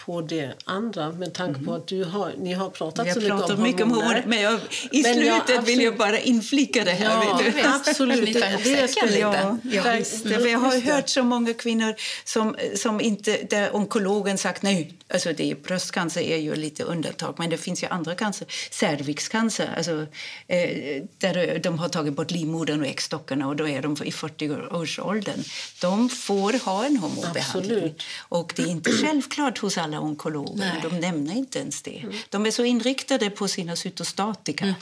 på 0.05 0.21
det 0.21 0.53
andra 0.63 1.11
med 1.11 1.33
tanke 1.33 1.59
på 1.63 1.73
att 1.73 1.87
du 1.87 2.03
har, 2.03 2.33
ni 2.37 2.53
har 2.53 2.69
pratat 2.69 3.13
så 3.13 3.19
mycket 3.19 3.49
om 3.49 3.61
mycket 3.63 3.81
om 3.81 3.91
hormoner. 3.91 4.07
hormoner, 4.07 4.23
men 4.27 4.41
jag, 4.41 4.59
i 4.91 5.01
Men 5.01 5.13
slutet 5.13 5.25
jag 5.55 5.61
vill 5.61 5.81
jag 5.81 5.93
absolut- 5.93 5.97
bara 5.97 6.19
inflika 6.19 6.83
det 6.83 6.91
här. 6.91 7.05
Ja, 7.05 7.37
vet 7.43 7.55
du. 7.55 7.61
absolut. 7.69 8.29
Ihop 8.29 8.63
säcken 8.63 8.87
skulle-. 8.87 9.19
Ja, 9.19 9.57
ja, 9.63 9.83
visst. 9.97 10.23
För 10.23 10.47
jag 10.47 10.59
har 10.59 10.71
det. 10.75 10.91
hört 10.93 11.09
så 11.09 11.23
många 11.23 11.53
kvinnor 11.53 11.95
som, 12.23 12.55
som 12.75 13.01
inte, 13.01 13.37
där 13.49 13.75
onkologen 13.75 14.37
sagt 14.37 14.61
nej. 14.61 14.93
Alltså 15.13 15.33
det 15.33 15.51
är, 15.51 15.55
bröstcancer 15.55 16.21
är 16.21 16.37
ju 16.37 16.55
lite 16.55 16.83
undantag, 16.83 17.35
men 17.37 17.49
det 17.49 17.57
finns 17.57 17.83
ju 17.83 17.87
andra 17.87 18.15
cancer. 18.15 18.47
Cervixcancer, 18.71 19.69
alltså, 19.77 20.05
eh, 20.47 21.03
där 21.17 21.59
de 21.59 21.79
har 21.79 21.89
tagit 21.89 22.13
bort 22.13 22.31
livmodern 22.31 22.81
och 22.81 22.87
äggstockarna 22.87 23.47
och 23.47 23.55
då 23.55 23.67
är 23.67 23.81
de 23.81 23.91
i 24.03 24.11
40-årsåldern. 24.11 25.43
De 25.81 26.09
får 26.09 26.65
ha 26.65 26.85
en 26.85 26.97
hormonbehandling. 26.97 27.75
Absolut. 27.77 28.03
Och 28.29 28.53
det 28.55 28.61
är 28.63 28.67
inte 28.67 28.91
självklart 28.91 29.57
hos 29.57 29.77
alla 29.77 29.94
onkologer. 29.99 30.55
Nej. 30.55 30.79
De 30.81 30.99
nämner 30.99 31.35
inte 31.35 31.59
ens 31.59 31.81
det. 31.81 32.05
De 32.29 32.45
är 32.45 32.51
så 32.51 32.63
inriktade 32.63 33.29
på 33.29 33.47
sina 33.47 33.75
cytostatika 33.75 34.75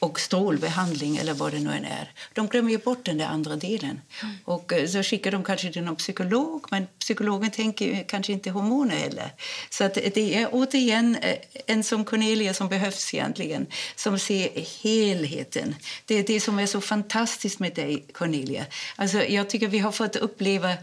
och 0.00 0.20
strålbehandling 0.20 1.16
eller 1.16 1.34
vad 1.34 1.52
det 1.52 1.58
nu 1.58 1.70
än 1.70 1.84
är. 1.84 2.12
De 2.34 2.46
glömmer 2.46 2.78
bort 2.78 3.04
den 3.04 3.20
andra 3.20 3.56
delen. 3.56 4.00
Och 4.44 4.72
eh, 4.72 4.86
så 4.86 5.02
skickar 5.02 5.30
de 5.30 5.44
kanske 5.44 5.72
till 5.72 5.82
någon 5.82 5.96
psykolog, 5.96 6.66
men 6.70 6.86
psykologen 6.98 7.50
tänker 7.50 8.04
kanske 8.08 8.32
inte 8.32 8.50
hormoner 8.50 8.96
heller. 8.96 9.30
Så 9.70 9.84
att 9.84 9.94
det 9.94 10.34
är 10.34 10.48
återigen 10.52 11.16
eh, 11.16 11.36
en 11.66 11.84
som 11.84 12.04
Cornelia 12.04 12.54
som 12.54 12.68
behövs 12.68 13.14
egentligen, 13.14 13.66
som 13.96 14.18
ser 14.18 14.82
helheten. 14.82 15.74
Det 16.04 16.14
är 16.14 16.22
det 16.22 16.40
som 16.40 16.58
är 16.58 16.66
så 16.66 16.80
fantastiskt 16.80 17.58
med 17.58 17.74
dig, 17.74 18.04
Cornelia. 18.12 18.66
Alltså, 18.96 19.24
jag 19.24 19.50
tycker 19.50 19.68
vi 19.68 19.78
har 19.78 19.92
fått 19.92 20.16
uppleva 20.16 20.74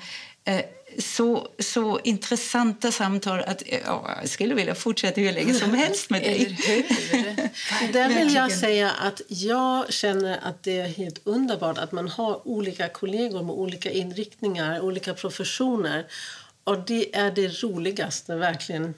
så, 0.97 1.47
så 1.59 1.99
intressanta 2.03 2.91
samtal 2.91 3.39
att 3.39 3.63
eh, 3.65 3.79
ja, 3.85 4.17
jag 4.21 4.29
skulle 4.29 4.55
vilja 4.55 4.75
fortsätta 4.75 5.21
hur 5.21 5.31
länge 5.31 5.53
som 5.53 5.73
helst 5.73 6.09
med 6.09 6.21
dig. 6.23 6.57
Där 7.93 8.09
vill 8.09 8.33
jag 8.33 8.51
säga 8.51 8.91
att 8.91 9.21
jag 9.27 9.93
känner 9.93 10.39
att 10.43 10.63
det 10.63 10.79
är 10.79 10.87
helt 10.87 11.21
underbart 11.23 11.77
att 11.77 11.91
man 11.91 12.07
har 12.07 12.47
olika 12.47 12.89
kollegor 12.89 13.43
med 13.43 13.55
olika 13.55 13.91
inriktningar, 13.91 14.81
olika 14.81 15.13
professioner. 15.13 16.07
Och 16.63 16.79
det 16.79 17.15
är 17.15 17.31
det 17.31 17.63
roligaste, 17.63 18.35
verkligen. 18.35 18.93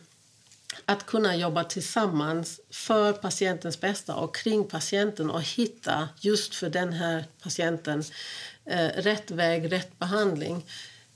Att 0.86 1.06
kunna 1.06 1.36
jobba 1.36 1.64
tillsammans 1.64 2.60
för 2.72 3.14
patientens 3.14 3.82
bästa 3.82 4.16
och 4.16 4.36
kring 4.36 4.64
patienten 4.64 5.30
och 5.30 5.44
hitta 5.44 6.10
just 6.20 6.56
för 6.56 6.70
den 6.70 6.94
här 6.94 7.26
patienten 7.44 8.04
eh, 8.66 8.88
rätt 8.88 9.32
väg, 9.32 9.72
rätt 9.72 10.00
behandling. 10.00 10.64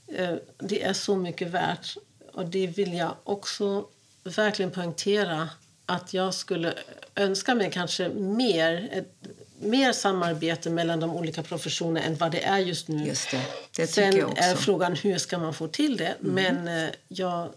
Eh, 0.08 0.34
det 0.58 0.82
är 0.82 0.92
så 0.92 1.16
mycket 1.16 1.48
värt. 1.48 1.96
Och 2.32 2.46
det 2.46 2.66
vill 2.66 2.94
jag 2.94 3.14
också 3.24 3.86
verkligen 4.24 4.70
poängtera 4.70 5.48
att 5.86 6.14
jag 6.14 6.34
skulle 6.34 6.74
önska 7.14 7.54
mig 7.54 7.70
kanske 7.70 8.08
mer, 8.08 8.88
ett, 8.92 9.14
mer 9.60 9.92
samarbete 9.92 10.70
mellan 10.70 11.00
de 11.00 11.16
olika 11.16 11.42
professionerna 11.42 12.06
än 12.06 12.16
vad 12.16 12.32
det 12.32 12.44
är 12.44 12.58
just 12.58 12.88
nu. 12.88 13.06
Just 13.06 13.30
det. 13.30 13.42
Det 13.76 13.86
Sen 13.86 14.14
är 14.36 14.54
frågan 14.56 14.96
hur 14.96 15.18
ska 15.18 15.38
man 15.38 15.54
få 15.54 15.68
till 15.68 15.96
det. 15.96 16.14
Men 16.20 16.68
eh, 16.68 16.90
jag, 17.08 17.48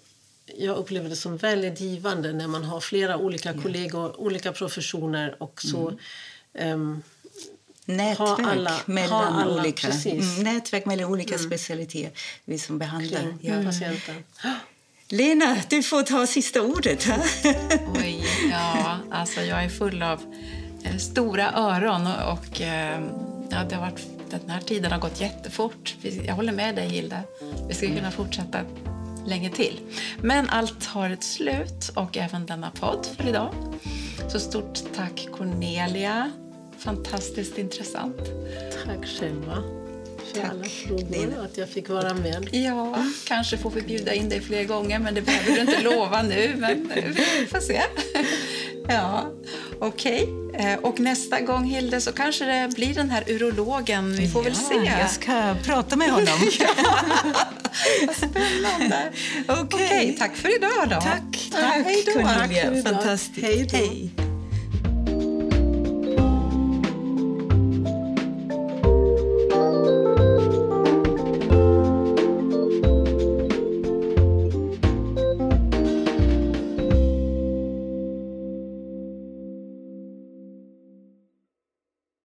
jag 0.45 0.77
upplever 0.77 1.09
det 1.09 1.15
som 1.15 1.37
väldigt 1.37 1.81
givande 1.81 2.33
när 2.33 2.47
man 2.47 2.63
har 2.63 2.79
flera 2.79 3.17
olika 3.17 3.53
kollegor, 3.53 4.21
olika 4.21 4.51
professioner 4.51 5.35
och 5.43 5.61
så 5.61 5.93
ehm, 6.53 7.03
Nätverk 7.87 8.17
ha 8.39 8.51
alla- 8.51 8.79
mellan 8.85 9.33
ha 9.33 9.41
alla, 9.41 9.61
olika. 9.61 9.87
Mm. 9.87 10.19
mm, 10.19 10.43
nätverk 10.43 10.85
mellan 10.85 11.05
olika 11.11 11.37
specialiteter, 11.37 12.11
vi 12.45 12.59
som 12.59 12.77
behandlar. 12.79 13.19
kring 13.21 13.37
Ja. 13.41 13.63
patienten. 13.63 14.15
Lena, 15.09 15.57
du 15.69 15.83
får 15.83 16.03
ta 16.03 16.27
sista 16.27 16.61
ordet. 16.61 17.03
Här. 17.03 17.21
Oj, 17.95 18.23
ja, 18.51 18.97
alltså 19.11 19.41
jag 19.41 19.63
är 19.63 19.69
full 19.69 20.03
av 20.03 20.21
eh, 20.83 20.97
stora 20.97 21.51
öron 21.51 22.07
och, 22.07 22.31
och 22.33 22.61
eh, 22.61 23.01
ja, 23.49 23.63
det 23.69 23.75
har 23.75 23.81
varit, 23.81 24.05
den 24.29 24.49
här 24.49 24.61
tiden 24.61 24.91
har 24.91 24.99
gått 24.99 25.21
jättefort. 25.21 25.95
Vi- 26.01 26.25
Jag 26.27 26.35
håller 26.35 26.51
med 26.53 26.75
dig 26.75 26.89
Hilda. 26.89 27.21
Vi 27.67 27.73
ska 27.73 27.87
kunna 27.87 28.11
fortsätta 28.11 28.59
länge 29.27 29.49
till. 29.49 29.79
Men 30.21 30.49
allt 30.49 30.85
har 30.85 31.09
ett 31.09 31.23
slut 31.23 31.89
och 31.95 32.17
även 32.17 32.45
denna 32.45 32.71
podd 32.71 33.07
för 33.17 33.29
idag. 33.29 33.53
Så 34.31 34.39
stort 34.39 34.79
tack 34.95 35.27
Cornelia. 35.37 36.31
Fantastiskt 36.79 37.57
intressant. 37.57 38.17
Tack 38.85 39.07
själva 39.19 39.63
för 40.33 40.41
Tack, 40.41 40.51
alla 40.51 40.63
frågor 40.63 41.37
och 41.39 41.45
att 41.45 41.57
jag 41.57 41.69
fick 41.69 41.89
vara 41.89 42.13
med. 42.13 42.49
Ja, 42.51 42.97
kanske 43.27 43.57
får 43.57 43.69
vi 43.71 43.81
bjuda 43.81 44.13
in 44.13 44.29
dig 44.29 44.41
fler 44.41 44.63
gånger, 44.63 44.99
men 44.99 45.13
det 45.15 45.21
behöver 45.21 45.51
du 45.51 45.61
inte 45.61 45.81
lova 45.81 46.21
nu. 46.21 46.55
Men 46.57 46.91
vi 47.41 47.45
får 47.51 47.59
se. 47.59 47.81
Ja, 48.89 49.31
okej. 49.79 50.29
Eh, 50.53 50.79
Och 50.79 50.99
nästa 50.99 51.41
gång, 51.41 51.63
Hilde, 51.65 52.01
så 52.01 52.11
kanske 52.11 52.45
det 52.45 52.69
blir 52.75 52.93
den 52.93 53.09
här 53.09 53.23
urologen. 53.29 54.15
Vi 54.15 54.27
får 54.29 54.43
väl 54.43 54.53
Ja, 54.71 54.83
se. 54.85 54.99
Jag 55.01 55.09
ska 55.11 55.55
prata 55.63 55.95
med 55.95 56.09
honom. 56.11 56.39
Spännande. 58.15 59.11
Okej. 59.47 59.63
Okej, 59.87 60.15
tack 60.19 60.35
för 60.35 60.55
idag 60.55 60.89
då. 60.89 61.01
Tack, 61.01 61.49
Ja, 61.51 61.57
tack 61.57 61.85
hej 61.85 62.03
då. 62.05 62.11
Cornelia. 62.11 62.83
Fantastiskt. 62.83 63.45
Hej 63.47 63.67
då. 63.71 63.77
Hej. 63.77 64.11